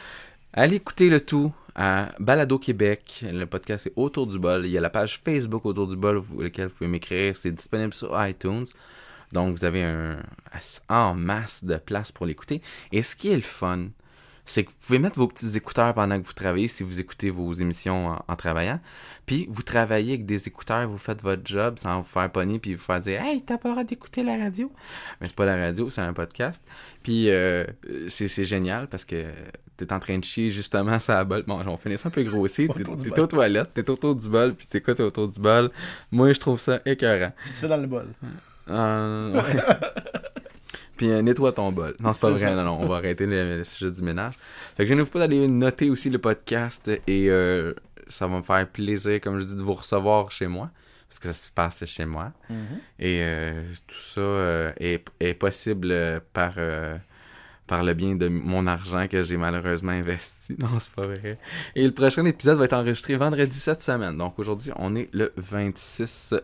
Allez 0.54 0.76
écouter 0.76 1.08
le 1.08 1.22
tout 1.22 1.50
à 1.74 2.10
Balado 2.18 2.58
Québec. 2.58 3.24
Le 3.26 3.46
podcast 3.46 3.86
est 3.86 3.92
Autour 3.96 4.26
du 4.26 4.38
bol. 4.38 4.66
Il 4.66 4.70
y 4.70 4.76
a 4.76 4.82
la 4.82 4.90
page 4.90 5.18
Facebook 5.18 5.64
Autour 5.64 5.86
du 5.86 5.96
bol, 5.96 6.20
laquelle 6.38 6.66
vous 6.66 6.74
pouvez 6.76 6.90
m'écrire. 6.90 7.34
C'est 7.34 7.52
disponible 7.52 7.94
sur 7.94 8.14
iTunes. 8.26 8.66
Donc, 9.32 9.56
vous 9.56 9.64
avez 9.64 9.82
un 9.82 10.18
en 10.90 11.14
masse 11.14 11.64
de 11.64 11.76
place 11.76 12.12
pour 12.12 12.26
l'écouter. 12.26 12.60
Et 12.92 13.00
ce 13.00 13.16
qui 13.16 13.30
est 13.30 13.34
le 13.34 13.40
fun, 13.40 13.88
c'est 14.44 14.64
que 14.64 14.70
vous 14.72 14.76
pouvez 14.86 14.98
mettre 14.98 15.16
vos 15.16 15.26
petits 15.26 15.56
écouteurs 15.56 15.94
pendant 15.94 16.20
que 16.20 16.26
vous 16.26 16.34
travaillez 16.34 16.68
si 16.68 16.82
vous 16.82 17.00
écoutez 17.00 17.30
vos 17.30 17.50
émissions 17.54 18.18
en, 18.28 18.36
travaillant. 18.36 18.78
Puis 19.24 19.46
vous 19.48 19.62
travaillez 19.62 20.12
avec 20.12 20.26
des 20.26 20.48
écouteurs, 20.48 20.86
vous 20.86 20.98
faites 20.98 21.22
votre 21.22 21.46
job 21.46 21.78
sans 21.78 22.02
vous 22.02 22.08
faire 22.08 22.30
pogner 22.30 22.58
puis 22.58 22.74
vous 22.74 22.82
faire 22.82 23.00
dire 23.00 23.22
Hey, 23.22 23.40
t'as 23.40 23.56
pas 23.56 23.84
d'écouter 23.84 24.22
la 24.22 24.36
radio. 24.36 24.70
Mais 25.18 25.28
c'est 25.28 25.36
pas 25.36 25.46
la 25.46 25.56
radio, 25.56 25.88
c'est 25.88 26.02
un 26.02 26.12
podcast. 26.12 26.62
Puis 27.02 27.30
euh, 27.30 27.64
c'est 28.08 28.44
génial 28.44 28.88
parce 28.88 29.06
que 29.06 29.24
t'es 29.86 29.92
en 29.92 29.98
train 30.00 30.18
de 30.18 30.24
chier 30.24 30.50
justement 30.50 30.98
ça 30.98 31.14
la 31.14 31.24
bol. 31.24 31.42
Bon, 31.46 31.60
on 31.66 31.76
finit 31.76 31.98
ça 31.98 32.08
un 32.08 32.10
peu 32.10 32.22
grossier. 32.22 32.68
T'es 32.68 33.20
aux 33.20 33.26
toilettes, 33.26 33.70
t'es 33.74 33.88
autour 33.90 34.14
du 34.14 34.28
bol, 34.28 34.54
puis 34.54 34.66
t'écoutes 34.66 35.00
autour 35.00 35.28
du 35.28 35.40
bol. 35.40 35.70
Moi, 36.10 36.32
je 36.32 36.40
trouve 36.40 36.60
ça 36.60 36.80
écœurant. 36.86 37.32
Puis 37.44 37.52
tu 37.52 37.58
fais 37.58 37.68
dans 37.68 37.76
le 37.76 37.86
bol. 37.86 38.06
Euh, 38.70 39.32
ouais. 39.34 39.62
Puis 40.96 41.10
euh, 41.10 41.22
nettoie 41.22 41.52
ton 41.52 41.72
bol. 41.72 41.96
Non, 41.98 42.12
c'est 42.12 42.20
pas 42.20 42.30
vrai. 42.30 42.40
ça. 42.40 42.54
Non, 42.54 42.64
non, 42.64 42.78
on 42.80 42.86
va 42.86 42.96
arrêter 42.96 43.26
le, 43.26 43.58
le 43.58 43.64
sujet 43.64 43.90
du 43.90 44.02
ménage. 44.02 44.34
Fait 44.76 44.84
que 44.84 44.88
je 44.88 44.94
ne 44.94 45.02
vous 45.02 45.10
pas 45.10 45.18
d'aller 45.20 45.48
noter 45.48 45.90
aussi 45.90 46.10
le 46.10 46.18
podcast 46.18 46.88
et 47.06 47.28
euh, 47.28 47.74
ça 48.08 48.26
va 48.28 48.36
me 48.36 48.42
faire 48.42 48.68
plaisir, 48.68 49.20
comme 49.20 49.40
je 49.40 49.44
dis, 49.46 49.56
de 49.56 49.62
vous 49.62 49.74
recevoir 49.74 50.30
chez 50.30 50.46
moi. 50.46 50.70
Parce 51.08 51.18
que 51.18 51.26
ça 51.26 51.32
se 51.34 51.50
passe 51.50 51.84
chez 51.84 52.06
moi. 52.06 52.32
Et 52.98 53.20
euh, 53.22 53.62
tout 53.86 53.96
ça 53.96 54.72
est, 54.78 55.04
est 55.20 55.34
possible 55.34 56.22
par, 56.32 56.54
par 57.72 57.82
le 57.82 57.94
bien 57.94 58.16
de 58.16 58.28
mon 58.28 58.66
argent 58.66 59.08
que 59.08 59.22
j'ai 59.22 59.38
malheureusement 59.38 59.92
investi. 59.92 60.54
Non, 60.60 60.78
c'est 60.78 60.92
pas 60.92 61.06
vrai. 61.06 61.38
Et 61.74 61.86
le 61.86 61.90
prochain 61.90 62.22
épisode 62.26 62.58
va 62.58 62.66
être 62.66 62.74
enregistré 62.74 63.16
vendredi 63.16 63.56
cette 63.56 63.80
semaine. 63.80 64.18
Donc 64.18 64.38
aujourd'hui, 64.38 64.72
on 64.76 64.94
est 64.94 65.08
le 65.14 65.32
26 65.38 66.34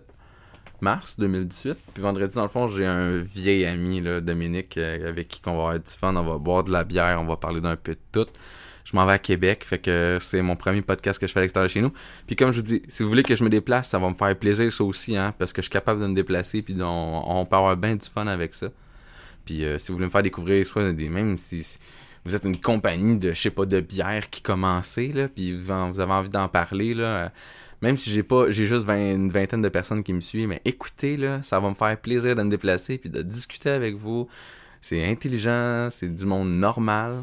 mars 0.81 1.19
2018. 1.19 1.79
Puis 1.93 2.03
vendredi, 2.03 2.35
dans 2.35 2.45
le 2.45 2.49
fond, 2.49 2.67
j'ai 2.67 2.87
un 2.87 3.19
vieil 3.19 3.67
ami, 3.67 4.01
là, 4.01 4.23
Dominique, 4.23 4.79
euh, 4.79 5.07
avec 5.07 5.29
qui 5.29 5.43
on 5.45 5.51
va 5.51 5.59
avoir 5.59 5.79
du 5.79 5.93
fun. 5.93 6.17
On 6.17 6.23
va 6.23 6.39
boire 6.39 6.65
de 6.65 6.73
la 6.73 6.83
bière, 6.83 7.21
on 7.21 7.27
va 7.27 7.37
parler 7.37 7.61
d'un 7.61 7.77
peu 7.77 7.93
de 7.93 8.01
tout. 8.11 8.31
Je 8.87 8.97
m'en 8.97 9.05
vais 9.05 9.13
à 9.13 9.19
Québec, 9.19 9.67
fait 9.67 9.81
que 9.81 10.17
c'est 10.23 10.41
mon 10.41 10.57
premier 10.57 10.81
podcast 10.81 11.21
que 11.21 11.27
je 11.27 11.33
fais 11.35 11.41
à 11.41 11.43
l'extérieur 11.43 11.67
de 11.67 11.73
chez 11.73 11.83
nous. 11.83 11.93
Puis 12.27 12.37
comme 12.37 12.53
je 12.53 12.57
vous 12.57 12.65
dis, 12.65 12.81
si 12.89 13.03
vous 13.03 13.11
voulez 13.11 13.23
que 13.23 13.35
je 13.35 13.45
me 13.45 13.51
déplace, 13.51 13.91
ça 13.91 13.99
va 13.99 14.09
me 14.09 14.15
faire 14.15 14.35
plaisir 14.35 14.73
ça 14.73 14.83
aussi, 14.83 15.15
hein, 15.15 15.35
parce 15.39 15.53
que 15.53 15.61
je 15.61 15.67
suis 15.67 15.73
capable 15.73 16.01
de 16.01 16.07
me 16.07 16.15
déplacer, 16.15 16.63
puis 16.63 16.75
on, 16.81 17.39
on 17.39 17.45
peut 17.45 17.57
avoir 17.57 17.77
bien 17.77 17.97
du 17.97 18.07
fun 18.07 18.27
avec 18.27 18.55
ça. 18.55 18.69
Puis 19.49 19.65
euh, 19.65 19.79
si 19.79 19.89
vous 19.89 19.95
voulez 19.95 20.05
me 20.05 20.11
faire 20.11 20.23
découvrir, 20.23 20.67
soit 20.67 20.93
même 20.93 21.39
si, 21.39 21.79
vous 22.27 22.37
êtes 22.37 22.45
une 22.45 22.61
compagnie 22.61 23.19
de, 23.19 23.33
je 23.33 23.41
sais 23.41 23.51
pas, 23.51 23.65
de 23.65 23.81
bière 23.81 24.29
qui 24.29 24.43
commencez, 24.43 25.11
là, 25.11 25.27
puis 25.27 25.59
vous 25.59 25.71
avez 25.73 26.13
envie 26.13 26.29
d'en 26.29 26.49
parler, 26.49 26.93
là, 26.93 27.05
euh, 27.05 27.29
même 27.81 27.97
si 27.97 28.11
j'ai 28.11 28.23
pas, 28.23 28.51
j'ai 28.51 28.67
juste 28.67 28.85
vingt- 28.85 29.15
une 29.15 29.31
vingtaine 29.31 29.63
de 29.63 29.71
personnes 29.71 30.03
qui 30.03 30.13
me 30.13 30.21
suivent, 30.21 30.49
mais 30.49 30.61
écoutez, 30.67 31.17
là, 31.17 31.43
ça 31.43 31.61
va 31.61 31.71
me 31.71 31.75
faire 31.75 31.99
plaisir 31.99 32.35
de 32.35 32.43
me 32.43 32.51
déplacer, 32.51 32.99
puis 32.99 33.09
de 33.09 33.23
discuter 33.23 33.71
avec 33.71 33.95
vous. 33.95 34.29
C'est 34.83 35.03
intelligent, 35.07 35.89
c'est 35.91 36.15
du 36.15 36.27
monde 36.27 36.51
normal. 36.51 37.23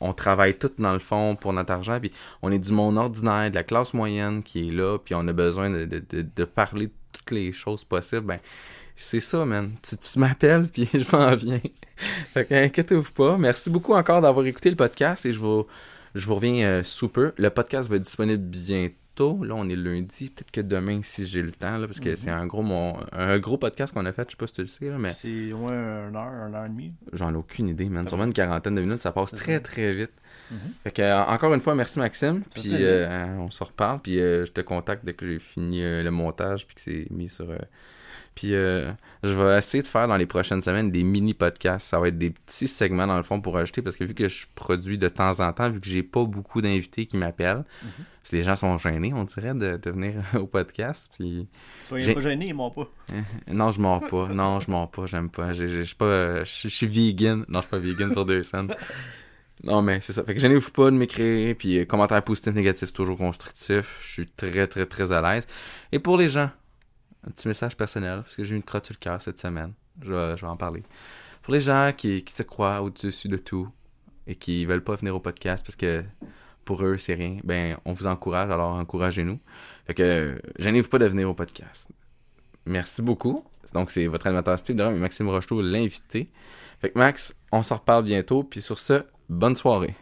On, 0.00 0.12
travaille 0.12 0.56
tout 0.56 0.70
dans 0.78 0.92
le 0.92 1.00
fond 1.00 1.34
pour 1.34 1.52
notre 1.52 1.72
argent, 1.72 1.98
puis 1.98 2.12
on 2.40 2.52
est 2.52 2.60
du 2.60 2.72
monde 2.72 2.98
ordinaire, 2.98 3.50
de 3.50 3.56
la 3.56 3.64
classe 3.64 3.94
moyenne 3.94 4.44
qui 4.44 4.68
est 4.68 4.70
là, 4.70 4.96
puis 4.98 5.16
on 5.16 5.26
a 5.26 5.32
besoin 5.32 5.70
de 5.70 6.44
parler 6.44 6.86
de 6.86 6.92
toutes 7.12 7.32
les 7.32 7.50
choses 7.50 7.82
possibles. 7.82 8.26
Ben, 8.26 8.38
c'est 8.96 9.20
ça, 9.20 9.44
man. 9.44 9.72
Tu, 9.82 9.96
tu 9.96 10.18
m'appelles, 10.18 10.68
puis 10.68 10.88
je 10.94 11.16
m'en 11.16 11.34
viens. 11.36 11.60
fait 12.32 12.44
que 12.46 12.54
inquiétez-vous 12.54 13.12
pas. 13.12 13.36
Merci 13.38 13.70
beaucoup 13.70 13.94
encore 13.94 14.20
d'avoir 14.20 14.44
écouté 14.46 14.70
le 14.70 14.76
podcast 14.76 15.26
et 15.26 15.32
je 15.32 15.38
vous, 15.38 15.66
je 16.14 16.26
vous 16.26 16.34
reviens 16.34 16.64
euh, 16.66 16.82
sous 16.82 17.08
peu. 17.08 17.32
Le 17.36 17.50
podcast 17.50 17.88
va 17.88 17.96
être 17.96 18.02
disponible 18.02 18.42
bientôt. 18.42 19.44
Là, 19.44 19.54
on 19.54 19.68
est 19.68 19.76
lundi. 19.76 20.30
Peut-être 20.30 20.50
que 20.50 20.60
demain, 20.62 21.00
si 21.02 21.26
j'ai 21.26 21.42
le 21.42 21.52
temps, 21.52 21.76
là, 21.76 21.86
parce 21.86 22.00
que 22.00 22.10
Mhm. 22.10 22.16
c'est 22.16 22.30
un 22.30 22.46
gros, 22.46 22.62
mon, 22.62 22.96
un 23.12 23.38
gros 23.38 23.58
podcast 23.58 23.92
qu'on 23.92 24.06
a 24.06 24.12
fait. 24.12 24.24
Je 24.26 24.30
sais 24.30 24.36
pas 24.36 24.46
si 24.46 24.52
tu 24.54 24.62
le 24.62 24.66
sais, 24.68 24.88
là, 24.88 24.96
mais 24.98 25.12
C'est 25.12 25.52
au 25.52 25.58
moins 25.58 26.08
une 26.08 26.16
heure, 26.16 26.48
une 26.48 26.54
heure 26.54 26.64
et 26.64 26.68
demie. 26.70 26.92
j'en 27.12 27.32
ai 27.32 27.36
aucune 27.36 27.68
idée, 27.68 27.88
man. 27.90 28.08
Sûrement 28.08 28.24
une 28.24 28.32
quarantaine 28.32 28.74
de 28.74 28.80
minutes, 28.80 29.02
ça 29.02 29.12
passe 29.12 29.32
très, 29.32 29.60
très 29.60 29.92
vite. 29.92 30.12
Mhm. 30.50 30.58
Fait 30.84 30.90
que, 30.92 31.02
euh, 31.02 31.22
encore 31.24 31.52
une 31.54 31.60
fois, 31.60 31.74
merci 31.74 31.98
Maxime. 31.98 32.42
Puis 32.54 32.70
euh, 32.72 33.36
on 33.38 33.50
se 33.50 33.62
reparle. 33.62 34.00
Puis 34.00 34.18
euh, 34.18 34.44
je 34.46 34.52
te 34.52 34.60
contacte 34.62 35.04
dès 35.04 35.12
que 35.14 35.26
j'ai 35.26 35.38
fini 35.38 35.82
euh, 35.84 36.02
le 36.02 36.10
montage 36.10 36.66
puis 36.66 36.74
que 36.74 36.80
c'est 36.80 37.06
mis 37.10 37.28
sur. 37.28 37.48
Puis 38.34 38.54
euh, 38.54 38.90
je 39.22 39.34
vais 39.34 39.58
essayer 39.58 39.82
de 39.82 39.88
faire 39.88 40.08
dans 40.08 40.16
les 40.16 40.24
prochaines 40.26 40.62
semaines 40.62 40.90
des 40.90 41.02
mini 41.04 41.34
podcasts. 41.34 41.86
Ça 41.88 42.00
va 42.00 42.08
être 42.08 42.16
des 42.18 42.30
petits 42.30 42.66
segments 42.66 43.06
dans 43.06 43.16
le 43.18 43.22
fond 43.22 43.40
pour 43.40 43.56
ajouter 43.58 43.82
parce 43.82 43.96
que 43.96 44.04
vu 44.04 44.14
que 44.14 44.26
je 44.28 44.46
produis 44.54 44.96
de 44.96 45.08
temps 45.08 45.40
en 45.40 45.52
temps, 45.52 45.68
vu 45.68 45.80
que 45.80 45.86
j'ai 45.86 46.02
pas 46.02 46.24
beaucoup 46.24 46.62
d'invités 46.62 47.04
qui 47.06 47.16
m'appellent, 47.18 47.64
Mhm. 47.82 47.90
parce 48.22 48.30
que 48.30 48.36
les 48.36 48.42
gens 48.42 48.56
sont 48.56 48.78
gênés, 48.78 49.12
on 49.14 49.24
dirait, 49.24 49.52
de, 49.54 49.76
de 49.76 49.90
venir 49.90 50.14
au 50.40 50.46
podcast. 50.46 51.10
Puis 51.18 51.46
Soyez 51.88 52.14
pas 52.14 52.20
gênés, 52.20 52.46
ils 52.48 52.54
m'ont 52.54 52.70
pas. 52.70 52.88
non, 53.48 53.70
je 53.70 53.80
mords 53.80 54.06
pas. 54.06 54.28
Non, 54.28 54.60
je 54.60 54.70
mords 54.70 54.90
pas. 54.90 55.04
J'aime 55.06 55.28
pas. 55.28 55.52
Je 55.52 55.82
suis 55.82 55.94
pas. 55.94 56.42
Je 56.44 56.68
suis 56.68 56.86
vegan. 56.86 57.44
Non, 57.48 57.58
je 57.60 57.66
suis 57.66 57.70
pas 57.70 57.78
vegan 57.78 58.12
pour 58.14 58.24
deux 58.24 58.42
cents. 58.42 58.66
Non, 59.64 59.80
mais 59.82 60.00
c'est 60.00 60.12
ça. 60.12 60.24
Fait 60.24 60.34
que 60.34 60.40
gênez-vous 60.40 60.70
pas 60.72 60.90
de 60.90 60.96
m'écrire. 60.96 61.54
Puis 61.56 61.78
euh, 61.78 61.84
commentaires 61.84 62.22
positifs, 62.24 62.54
négatifs, 62.54 62.92
toujours 62.92 63.16
constructifs. 63.18 63.98
Je 64.02 64.12
suis 64.12 64.26
très, 64.26 64.66
très, 64.66 64.86
très 64.86 65.12
à 65.12 65.20
l'aise. 65.20 65.46
Et 65.92 65.98
pour 66.00 66.16
les 66.16 66.28
gens, 66.28 66.50
un 67.26 67.30
petit 67.30 67.48
message 67.48 67.76
personnel, 67.76 68.22
parce 68.22 68.36
que 68.36 68.44
j'ai 68.44 68.54
eu 68.54 68.56
une 68.56 68.62
crotte 68.62 68.86
sur 68.86 68.94
le 68.94 68.98
cœur 68.98 69.20
cette 69.22 69.40
semaine. 69.40 69.72
Je 70.00 70.12
vais, 70.12 70.36
je 70.36 70.42
vais 70.42 70.50
en 70.50 70.56
parler. 70.56 70.82
Pour 71.42 71.52
les 71.52 71.60
gens 71.60 71.92
qui, 71.96 72.22
qui 72.24 72.32
se 72.32 72.42
croient 72.42 72.82
au-dessus 72.82 73.28
de 73.28 73.36
tout 73.36 73.68
et 74.26 74.36
qui 74.36 74.64
veulent 74.64 74.84
pas 74.84 74.94
venir 74.94 75.14
au 75.14 75.20
podcast 75.20 75.64
parce 75.64 75.76
que 75.76 76.04
pour 76.64 76.84
eux, 76.84 76.96
c'est 76.96 77.14
rien, 77.14 77.38
ben, 77.42 77.76
on 77.84 77.92
vous 77.92 78.06
encourage, 78.06 78.50
alors 78.50 78.76
encouragez-nous. 78.76 79.38
Fait 79.86 79.94
que, 79.94 80.40
gênez-vous 80.58 80.88
pas 80.88 80.98
de 80.98 81.06
venir 81.06 81.28
au 81.28 81.34
podcast. 81.34 81.88
Merci 82.66 83.02
beaucoup. 83.02 83.44
Donc, 83.74 83.90
c'est 83.90 84.06
votre 84.06 84.26
animateur 84.26 84.58
Steve 84.58 84.76
Maxime 84.76 85.28
Rocheteau, 85.28 85.60
l'invité. 85.62 86.30
Fait 86.80 86.90
que 86.90 86.98
Max, 86.98 87.34
on 87.50 87.62
s'en 87.62 87.76
reparle 87.76 88.04
bientôt. 88.04 88.44
Puis 88.44 88.60
sur 88.60 88.78
ce, 88.78 89.04
bonne 89.28 89.56
soirée. 89.56 89.94